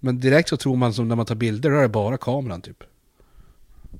Men 0.00 0.20
direkt 0.20 0.48
så 0.48 0.56
tror 0.56 0.76
man 0.76 0.94
som 0.94 1.08
när 1.08 1.16
man 1.16 1.26
tar 1.26 1.34
bilder, 1.34 1.70
då 1.70 1.76
är 1.76 1.82
det 1.82 1.88
bara 1.88 2.16
kameran 2.16 2.60
typ. 2.60 2.84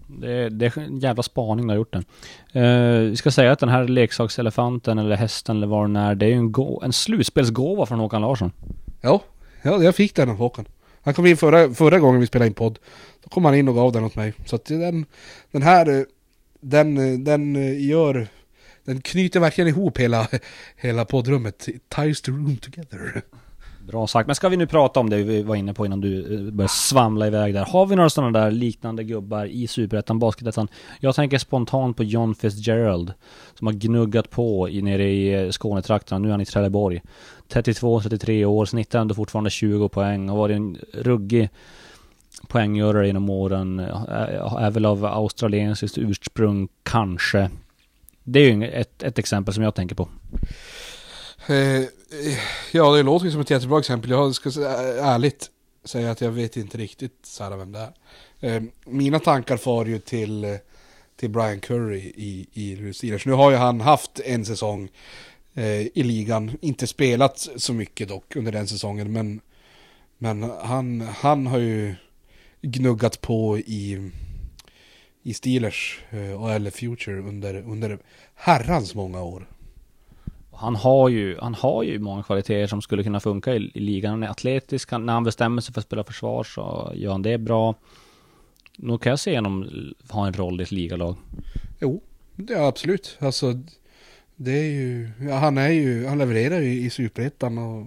Det, 0.06 0.48
det 0.48 0.66
är 0.66 0.78
en 0.78 0.98
jävla 0.98 1.22
spaning 1.22 1.66
du 1.66 1.70
har 1.72 1.76
gjort 1.76 1.92
den. 1.92 2.04
Eh, 2.52 3.10
vi 3.10 3.16
ska 3.16 3.30
säga 3.30 3.52
att 3.52 3.58
den 3.58 3.68
här 3.68 3.88
leksakselefanten 3.88 4.98
eller 4.98 5.16
hästen 5.16 5.56
eller 5.56 5.66
vad 5.66 5.84
den 5.84 5.96
är, 5.96 6.14
det 6.14 6.26
är 6.26 6.30
ju 6.30 6.36
en, 6.36 6.54
en 6.82 6.92
slutspelsgåva 6.92 7.86
från 7.86 7.98
Håkan 7.98 8.22
Larsson. 8.22 8.52
Ja, 9.00 9.22
ja 9.62 9.82
jag 9.82 9.94
fick 9.94 10.14
den 10.14 10.30
av 10.30 10.36
Håkan. 10.36 10.64
Han 11.04 11.14
kom 11.14 11.26
in 11.26 11.36
förra, 11.36 11.74
förra 11.74 11.98
gången 11.98 12.20
vi 12.20 12.26
spelade 12.26 12.46
in 12.46 12.54
podd. 12.54 12.78
Då 13.22 13.28
kom 13.28 13.44
han 13.44 13.54
in 13.54 13.68
och 13.68 13.74
gav 13.74 13.92
den 13.92 14.04
åt 14.04 14.16
mig. 14.16 14.32
Så 14.44 14.56
att 14.56 14.64
den, 14.64 15.06
den 15.50 15.62
här, 15.62 15.98
eh, 15.98 16.04
den, 16.60 16.98
eh, 16.98 17.18
den 17.18 17.56
eh, 17.56 17.86
gör, 17.86 18.28
den 18.84 19.00
knyter 19.00 19.40
verkligen 19.40 19.68
ihop 19.68 19.98
hela, 19.98 20.28
hela 20.76 21.04
poddrummet. 21.04 21.68
It 21.68 21.88
ties 21.88 22.22
the 22.22 22.30
room 22.30 22.56
together. 22.56 23.22
Bra 23.86 24.06
sagt. 24.06 24.26
Men 24.26 24.34
ska 24.34 24.48
vi 24.48 24.56
nu 24.56 24.66
prata 24.66 25.00
om 25.00 25.10
det 25.10 25.22
vi 25.22 25.42
var 25.42 25.56
inne 25.56 25.74
på 25.74 25.86
innan 25.86 26.00
du 26.00 26.34
eh, 26.34 26.52
började 26.52 26.72
svamla 26.72 27.26
iväg 27.26 27.54
där. 27.54 27.64
Har 27.64 27.86
vi 27.86 27.96
några 27.96 28.10
sådana 28.10 28.40
där 28.40 28.50
liknande 28.50 29.04
gubbar 29.04 29.44
i 29.44 29.66
Superettan, 29.66 30.18
Basketettan? 30.18 30.68
Jag 31.00 31.14
tänker 31.14 31.38
spontant 31.38 31.96
på 31.96 32.04
John 32.04 32.34
Fitzgerald. 32.34 33.12
Som 33.54 33.66
har 33.66 33.74
gnuggat 33.74 34.30
på 34.30 34.68
i, 34.68 34.82
nere 34.82 35.04
i 35.04 35.44
eh, 35.44 35.50
Skånetrakterna. 35.50 36.18
Nu 36.18 36.28
är 36.28 36.32
han 36.32 36.40
i 36.40 36.44
Trelleborg. 36.44 37.02
32-33 37.52 38.44
år, 38.44 38.64
snittar 38.64 38.98
ändå 38.98 39.14
fortfarande 39.14 39.50
20 39.50 39.88
poäng. 39.88 40.28
Har 40.28 40.36
varit 40.36 40.56
en 40.56 40.78
ruggig 40.92 41.48
poänggörare 42.48 43.06
genom 43.06 43.30
åren. 43.30 43.78
Är 43.78 44.60
är 44.60 44.70
väl 44.70 44.86
av 44.86 45.04
australiensiskt 45.04 45.98
ursprung, 45.98 46.68
kanske. 46.82 47.50
Det 48.24 48.40
är 48.40 48.52
ju 48.52 48.68
ett, 48.68 49.02
ett 49.02 49.18
exempel 49.18 49.54
som 49.54 49.62
jag 49.62 49.74
tänker 49.74 49.94
på. 49.94 50.08
Eh, 51.46 51.84
ja, 52.72 52.96
det 52.96 53.02
låter 53.02 53.26
ju 53.26 53.32
som 53.32 53.40
ett 53.40 53.50
jättebra 53.50 53.78
exempel. 53.78 54.10
Jag 54.10 54.34
ska 54.34 54.48
ärligt 54.48 55.50
säga 55.84 56.10
att 56.10 56.20
jag 56.20 56.30
vet 56.30 56.56
inte 56.56 56.78
riktigt 56.78 57.18
så 57.22 57.44
här 57.44 57.56
vem 57.56 57.72
det 57.72 57.92
är. 58.40 58.56
Eh, 58.56 58.62
mina 58.86 59.18
tankar 59.18 59.56
far 59.56 59.86
ju 59.86 59.98
till, 59.98 60.44
eh, 60.44 60.56
till 61.16 61.30
Brian 61.30 61.60
Curry 61.60 62.12
i, 62.16 62.46
i 62.52 62.92
Steelers. 62.92 63.26
Nu 63.26 63.32
har 63.32 63.50
ju 63.50 63.56
han 63.56 63.80
haft 63.80 64.20
en 64.20 64.44
säsong 64.44 64.88
i 65.94 66.02
ligan. 66.02 66.58
Inte 66.60 66.86
spelat 66.86 67.48
så 67.56 67.72
mycket 67.72 68.08
dock 68.08 68.36
under 68.36 68.52
den 68.52 68.68
säsongen. 68.68 69.12
Men, 69.12 69.40
men 70.18 70.42
han, 70.42 71.00
han 71.00 71.46
har 71.46 71.58
ju 71.58 71.94
gnuggat 72.62 73.20
på 73.20 73.58
i, 73.58 74.10
i 75.22 75.34
Steelers 75.34 76.00
och 76.38 76.52
eller 76.52 76.70
Future 76.70 77.18
under, 77.20 77.54
under 77.54 77.98
herrans 78.34 78.94
många 78.94 79.22
år. 79.22 79.48
Han 80.64 80.76
har 80.76 81.08
ju, 81.08 81.38
han 81.40 81.54
har 81.54 81.82
ju 81.82 81.98
många 81.98 82.22
kvaliteter 82.22 82.66
som 82.66 82.82
skulle 82.82 83.02
kunna 83.02 83.20
funka 83.20 83.54
i, 83.54 83.70
i 83.74 83.80
ligan. 83.80 84.10
Han 84.10 84.22
är 84.22 84.28
atletisk, 84.28 84.90
han, 84.90 85.06
när 85.06 85.12
han 85.12 85.24
bestämmer 85.24 85.62
sig 85.62 85.74
för 85.74 85.80
att 85.80 85.86
spela 85.86 86.04
försvar 86.04 86.44
så 86.44 86.92
gör 86.94 87.12
han 87.12 87.22
det 87.22 87.38
bra. 87.38 87.74
Nog 88.76 89.02
kan 89.02 89.10
jag 89.10 89.18
se 89.18 89.36
honom 89.36 89.70
ha 90.08 90.26
en 90.26 90.32
roll 90.32 90.60
i 90.60 90.62
ett 90.62 90.70
ligalag. 90.70 91.16
Jo, 91.80 92.02
det 92.36 92.54
är 92.54 92.68
absolut. 92.68 93.16
Alltså, 93.20 93.60
det 94.36 94.52
är 94.52 94.72
ju, 94.72 95.10
ja, 95.20 95.34
han 95.34 95.58
är 95.58 95.68
ju, 95.68 96.06
han 96.06 96.18
levererar 96.18 96.60
ju 96.60 96.80
i 96.80 96.90
superettan 96.90 97.58
och 97.58 97.86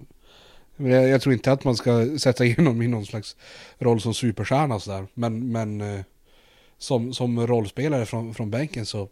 jag, 0.76 1.08
jag 1.08 1.20
tror 1.20 1.32
inte 1.32 1.52
att 1.52 1.64
man 1.64 1.76
ska 1.76 2.18
sätta 2.18 2.44
in 2.44 2.56
honom 2.56 2.82
i 2.82 2.88
någon 2.88 3.06
slags 3.06 3.36
roll 3.78 4.00
som 4.00 4.14
superstjärna 4.14 4.80
sådär. 4.80 5.06
Men, 5.14 5.52
men 5.52 5.80
eh, 5.80 6.00
som, 6.78 7.12
som 7.14 7.46
rollspelare 7.46 8.06
från, 8.06 8.34
från 8.34 8.50
bänken 8.50 8.86
så, 8.86 9.08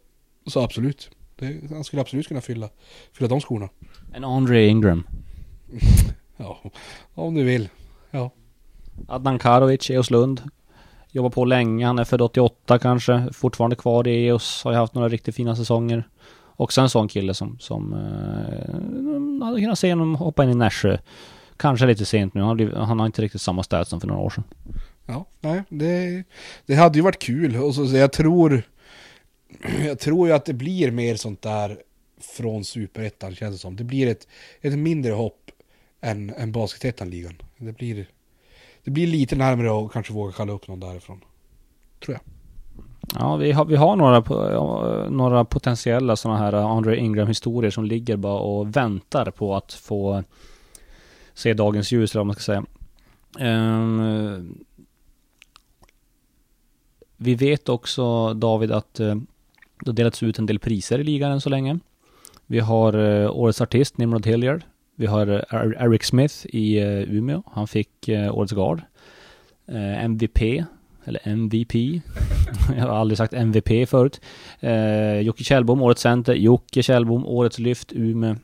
så 0.47 0.61
absolut. 0.61 1.11
Det, 1.39 1.61
han 1.71 1.85
skulle 1.85 2.03
absolut 2.03 2.29
kunna 2.29 2.41
fylla, 2.41 2.69
fylla 3.13 3.29
de 3.29 3.41
skorna. 3.41 3.69
En 4.13 4.25
Andre 4.25 4.67
Ingram. 4.67 5.07
Ja, 6.39 6.59
om 7.15 7.35
du 7.35 7.45
vill. 7.45 7.69
Ja. 8.11 8.31
Adnan 9.09 9.39
Karovic, 9.39 9.91
Eoslund. 9.91 10.43
Jobbar 11.11 11.31
på 11.31 11.45
länge, 11.45 11.87
han 11.87 11.99
är 11.99 12.05
född 12.05 12.21
88 12.21 12.79
kanske. 12.79 13.29
Fortfarande 13.33 13.77
kvar 13.77 14.09
i 14.09 14.27
Eos, 14.27 14.65
har 14.65 14.73
ju 14.73 14.79
haft 14.79 14.95
några 14.95 15.09
riktigt 15.09 15.35
fina 15.35 15.57
säsonger. 15.57 16.09
Också 16.57 16.81
en 16.81 16.89
sån 16.89 17.09
kille 17.09 17.35
som, 17.35 17.59
som 17.59 17.93
eh, 17.93 19.47
hade 19.47 19.61
kunnat 19.61 19.79
se 19.79 19.93
honom 19.93 20.15
hoppa 20.15 20.45
in 20.45 20.51
i 20.51 20.55
Nässjö. 20.55 20.99
Kanske 21.57 21.87
lite 21.87 22.05
sent 22.05 22.35
nu, 22.35 22.41
han 22.41 22.49
har, 22.49 22.55
blivit, 22.55 22.75
han 22.77 22.99
har 22.99 23.07
inte 23.07 23.23
riktigt 23.23 23.41
samma 23.41 23.63
stats 23.63 23.91
som 23.91 24.01
för 24.01 24.09
några 24.09 24.21
år 24.21 24.31
sedan. 24.31 24.45
Ja, 25.07 25.27
nej, 25.41 25.63
det, 25.69 26.25
det 26.67 26.75
hade 26.75 26.99
ju 26.99 27.03
varit 27.03 27.23
kul. 27.23 27.57
Och 27.57 27.75
så, 27.75 27.87
så 27.87 27.97
jag 27.97 28.13
tror 28.13 28.63
jag 29.87 29.99
tror 29.99 30.29
ju 30.29 30.35
att 30.35 30.45
det 30.45 30.55
blir 30.55 30.91
mer 30.91 31.17
sånt 31.17 31.43
där 31.43 31.83
från 32.21 32.65
superettan 32.65 33.35
känns 33.35 33.55
det 33.55 33.59
som. 33.59 33.77
Det 33.77 33.85
blir 33.85 34.07
ett, 34.07 34.29
ett 34.61 34.79
mindre 34.79 35.13
hopp 35.13 35.51
än, 36.01 36.31
än 36.31 36.53
basketettan-ligan. 36.53 37.43
Det 37.57 37.73
blir, 37.73 38.07
det 38.85 38.91
blir 38.91 39.07
lite 39.07 39.37
närmare 39.37 39.85
att 39.85 39.93
kanske 39.93 40.13
våga 40.13 40.33
kalla 40.33 40.53
upp 40.53 40.69
någon 40.69 40.81
därifrån. 40.81 41.21
Tror 42.05 42.15
jag. 42.15 42.23
Ja, 43.15 43.37
vi 43.37 43.53
har, 43.53 43.65
vi 43.65 43.77
har 43.77 43.97
några, 43.97 44.21
några 45.09 45.45
potentiella 45.45 46.17
sådana 46.17 46.39
här 46.39 46.53
eh, 46.53 46.67
Andre 46.67 46.97
Ingram-historier 46.97 47.71
som 47.71 47.85
ligger 47.85 48.17
bara 48.17 48.39
och 48.39 48.77
väntar 48.77 49.31
på 49.31 49.57
att 49.57 49.73
få 49.73 50.25
se 51.35 51.55
dagens 51.55 51.93
ljus, 51.93 52.13
eller 52.13 52.21
vad 52.21 52.27
man 52.27 52.37
ska 52.37 52.43
säga. 52.43 52.65
Um, 53.39 54.65
vi 57.17 57.35
vet 57.35 57.69
också, 57.69 58.35
David, 58.35 58.73
att 58.73 59.01
eh, 59.01 59.15
det 59.81 59.89
har 59.91 59.95
delats 59.95 60.23
ut 60.23 60.39
en 60.39 60.47
del 60.47 60.59
priser 60.59 60.99
i 60.99 61.05
ligan 61.05 61.33
än 61.33 61.41
så 61.41 61.49
länge. 61.49 61.79
Vi 62.47 62.59
har 62.59 62.99
eh, 62.99 63.31
Årets 63.31 63.61
Artist, 63.61 63.99
Nimrod 63.99 64.27
Hilliard. 64.27 64.65
Vi 64.97 65.07
har 65.07 65.27
eh, 65.27 65.85
Eric 65.85 66.05
Smith 66.05 66.35
i 66.45 66.79
eh, 66.79 67.17
Umeå. 67.17 67.43
Han 67.53 67.69
fick 67.69 68.09
Årets 68.33 68.53
Gard. 68.53 68.83
MVP, 69.69 70.65
eller 71.05 71.21
MVP. 71.25 71.75
Jag 72.77 72.83
har 72.83 72.97
aldrig 72.97 73.19
sagt 73.19 73.33
MVP 73.33 73.89
förut. 73.89 74.21
Eh, 74.61 75.21
Jocke 75.21 75.45
Kjellbom, 75.45 75.83
Årets 75.83 76.01
Center. 76.01 76.35
Jocke 76.35 76.83
Kjellbom, 76.83 77.27
Årets 77.27 77.59
Lyft, 77.59 77.93
Umeå. 77.93 78.37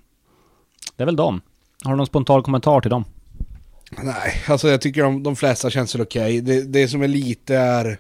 Det 0.96 1.02
är 1.02 1.06
väl 1.06 1.16
dem. 1.16 1.40
Har 1.84 1.90
du 1.90 1.96
någon 1.96 2.06
spontan 2.06 2.42
kommentar 2.42 2.80
till 2.80 2.90
dem? 2.90 3.04
Nej, 4.02 4.42
alltså 4.46 4.68
jag 4.68 4.80
tycker 4.80 5.02
de, 5.02 5.22
de 5.22 5.36
flesta 5.36 5.70
känns 5.70 5.94
väl 5.94 6.02
okej. 6.02 6.40
Det, 6.40 6.62
det 6.62 6.88
som 6.88 7.02
är 7.02 7.08
lite 7.08 7.56
är 7.56 7.98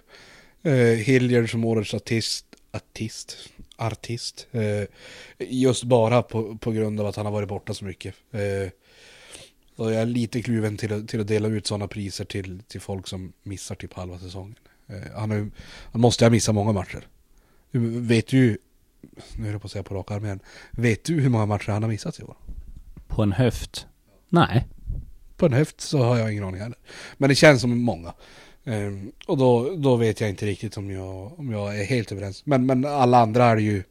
uh, 0.66 0.96
Hilliard 0.96 1.50
som 1.50 1.64
årets 1.64 1.94
artist, 1.94 2.46
artist, 2.72 3.36
artist. 3.76 4.46
eh, 4.52 4.84
just 5.38 5.84
bara 5.84 6.22
på, 6.22 6.56
på 6.56 6.70
grund 6.72 7.00
av 7.00 7.06
att 7.06 7.16
han 7.16 7.26
har 7.26 7.32
varit 7.32 7.48
borta 7.48 7.74
så 7.74 7.84
mycket. 7.84 8.14
Eh, 8.30 8.70
och 9.76 9.92
jag 9.92 10.02
är 10.02 10.06
lite 10.06 10.42
kluven 10.42 10.76
till, 10.76 10.92
att- 10.92 11.08
till 11.08 11.20
att 11.20 11.26
dela 11.26 11.48
ut 11.48 11.66
sådana 11.66 11.88
priser 11.88 12.24
till, 12.24 12.62
till 12.68 12.80
folk 12.80 13.08
som 13.08 13.32
missar 13.42 13.74
typ 13.74 13.92
halva 13.94 14.18
säsongen. 14.18 14.54
Eh, 14.86 15.12
han, 15.14 15.30
ju- 15.30 15.50
han 15.92 16.00
måste 16.00 16.24
ha 16.24 16.30
missat 16.30 16.54
många 16.54 16.72
matcher. 16.72 17.06
Du 17.70 18.00
vet 18.00 18.32
ju, 18.32 18.58
nu 19.38 19.48
är 19.48 19.52
det 19.52 19.58
på 19.58 19.66
att 19.66 19.72
säga 19.72 19.82
på 19.82 19.94
rak 19.94 20.10
arm 20.10 20.24
igen. 20.24 20.40
Vet 20.70 21.04
du 21.04 21.20
hur 21.20 21.28
många 21.28 21.46
matcher 21.46 21.68
han 21.72 21.82
har 21.82 21.90
missat 21.90 22.18
i 22.20 22.22
år? 22.22 22.36
På 23.08 23.22
en 23.22 23.32
höft? 23.32 23.86
Nej. 24.28 24.66
På 25.36 25.46
en 25.46 25.52
höft 25.52 25.80
så 25.80 25.98
har 26.02 26.18
jag 26.18 26.32
ingen 26.32 26.44
aning 26.44 26.60
heller. 26.60 26.78
Men 27.16 27.28
det 27.28 27.34
känns 27.34 27.60
som 27.60 27.78
många. 27.82 28.14
Ehm, 28.64 29.12
och 29.26 29.36
då, 29.36 29.76
då 29.76 29.96
vet 29.96 30.20
jag 30.20 30.30
inte 30.30 30.46
riktigt 30.46 30.76
om 30.76 30.90
jag, 30.90 31.38
om 31.38 31.52
jag 31.52 31.80
är 31.80 31.84
helt 31.84 32.12
överens. 32.12 32.46
Men, 32.46 32.66
men 32.66 32.84
alla 32.84 33.18
andra 33.18 33.44
är 33.44 33.56
ju 33.56 33.82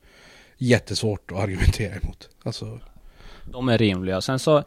jättesvårt 0.57 1.31
att 1.31 1.37
argumentera 1.37 1.95
emot. 1.95 2.29
Alltså, 2.43 2.79
De 3.45 3.69
är 3.69 3.77
rimliga. 3.77 4.21
Sen 4.21 4.39
så 4.39 4.63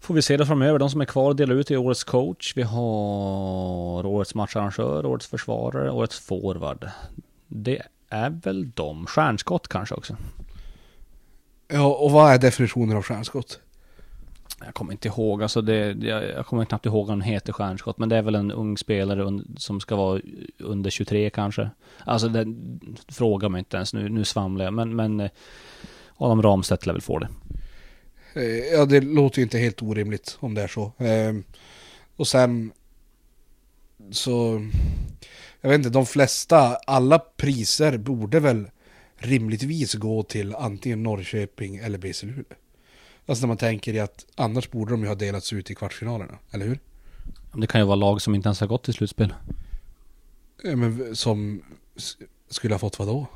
får 0.00 0.14
vi 0.14 0.22
se 0.22 0.36
det 0.36 0.46
framöver. 0.46 0.78
De 0.78 0.90
som 0.90 1.00
är 1.00 1.04
kvar 1.04 1.34
delar 1.34 1.54
ut 1.54 1.70
i 1.70 1.76
årets 1.76 2.04
coach. 2.04 2.52
Vi 2.56 2.62
har 2.62 4.06
årets 4.06 4.34
matcharrangör, 4.34 5.06
årets 5.06 5.26
försvarare, 5.26 5.90
årets 5.90 6.18
forward. 6.20 6.90
Det 7.48 7.82
är 8.08 8.30
väl 8.30 8.70
de. 8.70 9.06
Stjärnskott 9.06 9.68
kanske 9.68 9.94
också. 9.94 10.16
ja, 11.68 11.94
och 11.94 12.10
vad 12.10 12.32
är 12.32 12.38
definitionen 12.38 12.96
av 12.96 13.02
stjärnskott? 13.02 13.60
Jag 14.64 14.74
kommer 14.74 14.92
inte 14.92 15.08
ihåg, 15.08 15.42
alltså 15.42 15.62
det, 15.62 16.06
jag, 16.06 16.24
jag 16.24 16.46
kommer 16.46 16.64
knappt 16.64 16.86
ihåg 16.86 17.06
vad 17.06 17.16
den 17.16 17.22
heter 17.22 17.52
stjärnskott, 17.52 17.98
men 17.98 18.08
det 18.08 18.16
är 18.16 18.22
väl 18.22 18.34
en 18.34 18.50
ung 18.50 18.78
spelare 18.78 19.22
un, 19.22 19.54
som 19.58 19.80
ska 19.80 19.96
vara 19.96 20.20
under 20.58 20.90
23 20.90 21.30
kanske. 21.30 21.70
Alltså 21.98 22.28
den 22.28 22.80
fråga 23.08 23.48
mig 23.48 23.58
inte 23.58 23.76
ens, 23.76 23.94
nu, 23.94 24.08
nu 24.08 24.24
svamlar 24.24 24.64
jag, 24.64 24.74
men, 24.74 24.96
men 24.96 25.20
eh, 25.20 25.30
Adam 26.16 26.42
Ramstedt 26.42 26.86
lär 26.86 26.92
väl 26.92 27.02
få 27.02 27.18
det. 27.18 27.28
Eh, 28.34 28.74
ja, 28.74 28.84
det 28.84 29.00
låter 29.00 29.38
ju 29.38 29.42
inte 29.42 29.58
helt 29.58 29.82
orimligt 29.82 30.36
om 30.40 30.54
det 30.54 30.62
är 30.62 30.68
så. 30.68 30.92
Ehm, 30.98 31.44
och 32.16 32.28
sen 32.28 32.72
så, 34.10 34.68
jag 35.60 35.70
vet 35.70 35.78
inte, 35.78 35.90
de 35.90 36.06
flesta, 36.06 36.76
alla 36.76 37.18
priser 37.18 37.98
borde 37.98 38.40
väl 38.40 38.70
rimligtvis 39.16 39.94
gå 39.94 40.22
till 40.22 40.54
antingen 40.54 41.02
Norrköping 41.02 41.76
eller 41.76 41.98
BC 41.98 42.26
Luleå. 42.26 42.44
Alltså 43.26 43.42
när 43.42 43.48
man 43.48 43.56
tänker 43.56 43.94
i 43.94 44.00
att 44.00 44.26
annars 44.34 44.70
borde 44.70 44.90
de 44.90 45.02
ju 45.02 45.08
ha 45.08 45.14
delats 45.14 45.52
ut 45.52 45.70
i 45.70 45.74
kvartsfinalerna, 45.74 46.38
eller 46.50 46.66
hur? 46.66 46.78
Det 47.54 47.66
kan 47.66 47.80
ju 47.80 47.86
vara 47.86 47.96
lag 47.96 48.22
som 48.22 48.34
inte 48.34 48.48
ens 48.48 48.60
har 48.60 48.66
gått 48.66 48.84
till 48.84 48.94
slutspel. 48.94 49.34
Ja, 50.62 50.76
Men 50.76 51.16
som 51.16 51.62
skulle 52.48 52.74
ha 52.74 52.78
fått 52.78 52.98
vad 52.98 53.08
då? 53.08 53.26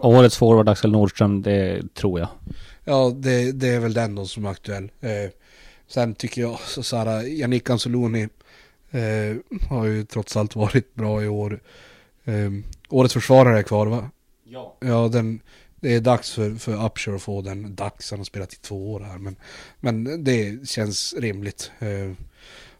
Årets 0.00 0.36
forward 0.36 0.68
Axel 0.68 0.92
Nordström, 0.92 1.42
det 1.42 1.94
tror 1.94 2.20
jag. 2.20 2.28
Ja, 2.84 3.12
det, 3.16 3.52
det 3.52 3.68
är 3.68 3.80
väl 3.80 3.94
den 3.94 4.14
då 4.14 4.26
som 4.26 4.44
är 4.44 4.50
aktuell. 4.50 4.90
Eh, 5.00 5.30
sen 5.86 6.14
tycker 6.14 6.40
jag 6.40 6.60
så, 6.60 6.82
så 6.82 6.96
här, 6.96 7.22
Jannik 7.22 7.70
Anzoloni 7.70 8.28
eh, 8.90 9.36
har 9.68 9.84
ju 9.84 10.04
trots 10.04 10.36
allt 10.36 10.56
varit 10.56 10.94
bra 10.94 11.22
i 11.22 11.28
år. 11.28 11.60
Eh, 12.24 12.50
årets 12.88 13.14
försvarare 13.14 13.58
är 13.58 13.62
kvar 13.62 13.86
va? 13.86 14.10
Ja. 14.44 14.76
Ja, 14.80 15.08
den, 15.08 15.40
det 15.84 15.94
är 15.94 16.00
dags 16.00 16.30
för, 16.32 16.54
för 16.54 16.86
Upshur 16.86 17.14
att 17.14 17.22
få 17.22 17.42
den. 17.42 17.74
Dags, 17.74 18.10
han 18.10 18.20
har 18.20 18.24
spelat 18.24 18.52
i 18.52 18.56
två 18.56 18.92
år 18.92 19.00
här. 19.00 19.18
Men, 19.18 19.36
men 19.80 20.24
det 20.24 20.68
känns 20.68 21.14
rimligt. 21.18 21.70
Eh, 21.78 22.12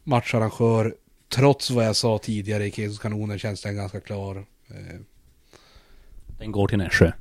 matcharrangör, 0.05 0.95
trots 1.29 1.71
vad 1.71 1.87
jag 1.87 1.97
sa 1.97 2.19
tidigare 2.19 2.67
i 2.67 2.71
Kesos 2.71 2.99
kanoner 2.99 3.39
känns 3.39 3.63
den 3.63 3.77
ganska 3.77 4.01
klar. 4.01 4.47
Eh, 4.69 5.01
Den 6.39 6.53
går 6.53 6.69
till 6.69 6.79
Nässjö. 6.79 7.13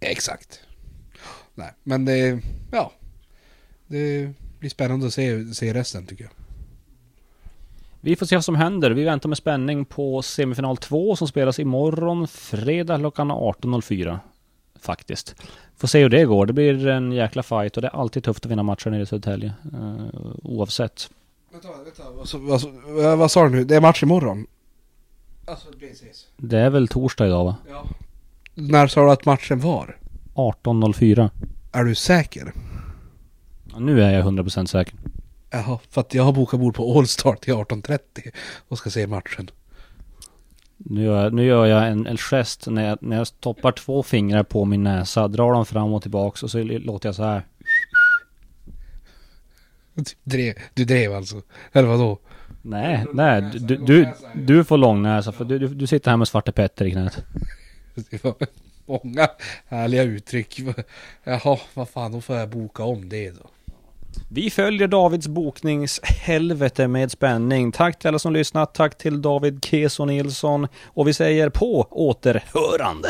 Exakt. 0.00 0.60
Nej, 1.54 1.70
men 1.82 2.04
det, 2.04 2.40
ja. 2.72 2.92
Det 3.86 4.32
blir 4.58 4.70
spännande 4.70 5.06
att 5.06 5.14
se, 5.14 5.54
se 5.54 5.74
resten 5.74 6.06
tycker 6.06 6.24
jag. 6.24 6.32
Vi 8.00 8.16
får 8.16 8.26
se 8.26 8.36
vad 8.36 8.44
som 8.44 8.56
händer. 8.56 8.90
Vi 8.90 9.04
väntar 9.04 9.28
med 9.28 9.38
spänning 9.38 9.84
på 9.84 10.22
semifinal 10.22 10.76
2 10.76 11.16
som 11.16 11.28
spelas 11.28 11.58
imorgon 11.58 12.28
fredag 12.28 12.98
klockan 12.98 13.32
18.04. 13.32 14.18
Faktiskt. 14.82 15.34
Får 15.76 15.88
se 15.88 16.02
hur 16.02 16.08
det 16.08 16.24
går. 16.24 16.46
Det 16.46 16.52
blir 16.52 16.86
en 16.86 17.12
jäkla 17.12 17.42
fight 17.42 17.76
och 17.76 17.82
det 17.82 17.88
är 17.88 17.96
alltid 18.00 18.24
tufft 18.24 18.46
att 18.46 18.50
vinna 18.52 18.62
matcher 18.62 18.90
nere 18.90 19.02
i 19.02 19.06
Södertälje. 19.06 19.52
Uh, 19.74 20.06
oavsett. 20.42 21.10
Vänta, 21.52 21.68
vänta. 21.84 22.02
Vad, 22.16 22.28
sa- 22.28 22.38
vad, 22.38 22.60
sa- 22.60 23.16
vad 23.16 23.30
sa 23.30 23.44
du 23.44 23.50
nu? 23.50 23.64
Det 23.64 23.76
är 23.76 23.80
match 23.80 24.02
imorgon? 24.02 24.46
Alltså 25.46 25.68
precis. 25.80 26.26
Det 26.36 26.58
är 26.58 26.70
väl 26.70 26.88
torsdag 26.88 27.26
idag 27.26 27.44
va? 27.44 27.56
Ja. 27.68 27.84
När 28.54 28.86
sa 28.86 29.04
du 29.04 29.10
att 29.10 29.24
matchen 29.24 29.60
var? 29.60 29.96
18.04. 30.34 31.30
Är 31.72 31.84
du 31.84 31.94
säker? 31.94 32.52
Ja, 33.72 33.78
Nu 33.78 34.02
är 34.02 34.10
jag 34.10 34.24
100% 34.26 34.66
säker. 34.66 34.94
Jaha, 35.50 35.78
för 35.90 36.00
att 36.00 36.14
jag 36.14 36.22
har 36.22 36.32
bokat 36.32 36.60
bord 36.60 36.74
på 36.74 36.98
Allstar 36.98 37.34
till 37.34 37.54
18.30 37.54 37.98
och 38.68 38.78
ska 38.78 38.90
se 38.90 39.06
matchen. 39.06 39.50
Nu 40.84 41.04
gör 41.04 41.22
jag, 41.22 41.32
nu 41.32 41.44
gör 41.44 41.66
jag 41.66 41.88
en, 41.88 42.06
en 42.06 42.16
gest 42.16 42.66
när 42.66 42.88
jag, 42.88 42.98
när 43.00 43.16
jag 43.16 43.26
stoppar 43.26 43.72
två 43.72 44.02
fingrar 44.02 44.42
på 44.42 44.64
min 44.64 44.82
näsa, 44.82 45.28
drar 45.28 45.52
dem 45.52 45.66
fram 45.66 45.92
och 45.92 46.02
tillbaks 46.02 46.42
och 46.42 46.50
så 46.50 46.62
låter 46.62 47.08
jag 47.08 47.14
så 47.14 47.22
här. 47.22 47.46
Du 49.94 50.04
drev, 50.24 50.54
du 50.74 50.84
drev 50.84 51.14
alltså? 51.14 51.42
Eller 51.72 51.88
vadå? 51.88 52.18
Nej, 52.62 53.06
nej, 53.12 53.42
du, 53.42 53.76
du, 53.76 54.08
du 54.34 54.64
får 54.64 54.78
långnäsa 54.78 55.32
för 55.32 55.44
du, 55.44 55.58
du, 55.58 55.68
du 55.68 55.86
sitter 55.86 56.10
här 56.10 56.16
med 56.16 56.28
Svarte 56.28 56.52
Petter 56.52 56.84
i 56.84 56.90
knät. 56.90 57.24
Det 58.10 58.24
var 58.24 58.34
många 58.86 59.28
härliga 59.68 60.02
uttryck. 60.02 60.60
Jaha, 61.24 61.58
vad 61.74 61.88
fan, 61.88 62.12
då 62.12 62.20
får 62.20 62.36
jag 62.36 62.48
boka 62.48 62.84
om 62.84 63.08
det 63.08 63.30
då. 63.30 63.50
Vi 64.28 64.50
följer 64.50 64.88
Davids 64.88 65.28
bokningshelvete 65.28 66.88
med 66.88 67.10
spänning. 67.10 67.72
Tack 67.72 67.98
till 67.98 68.08
alla 68.08 68.18
som 68.18 68.32
lyssnat, 68.32 68.74
tack 68.74 68.98
till 68.98 69.22
David 69.22 69.64
Keso 69.64 70.04
Nilsson 70.04 70.68
och 70.86 71.08
vi 71.08 71.14
säger 71.14 71.48
på 71.48 71.86
återhörande. 71.90 73.08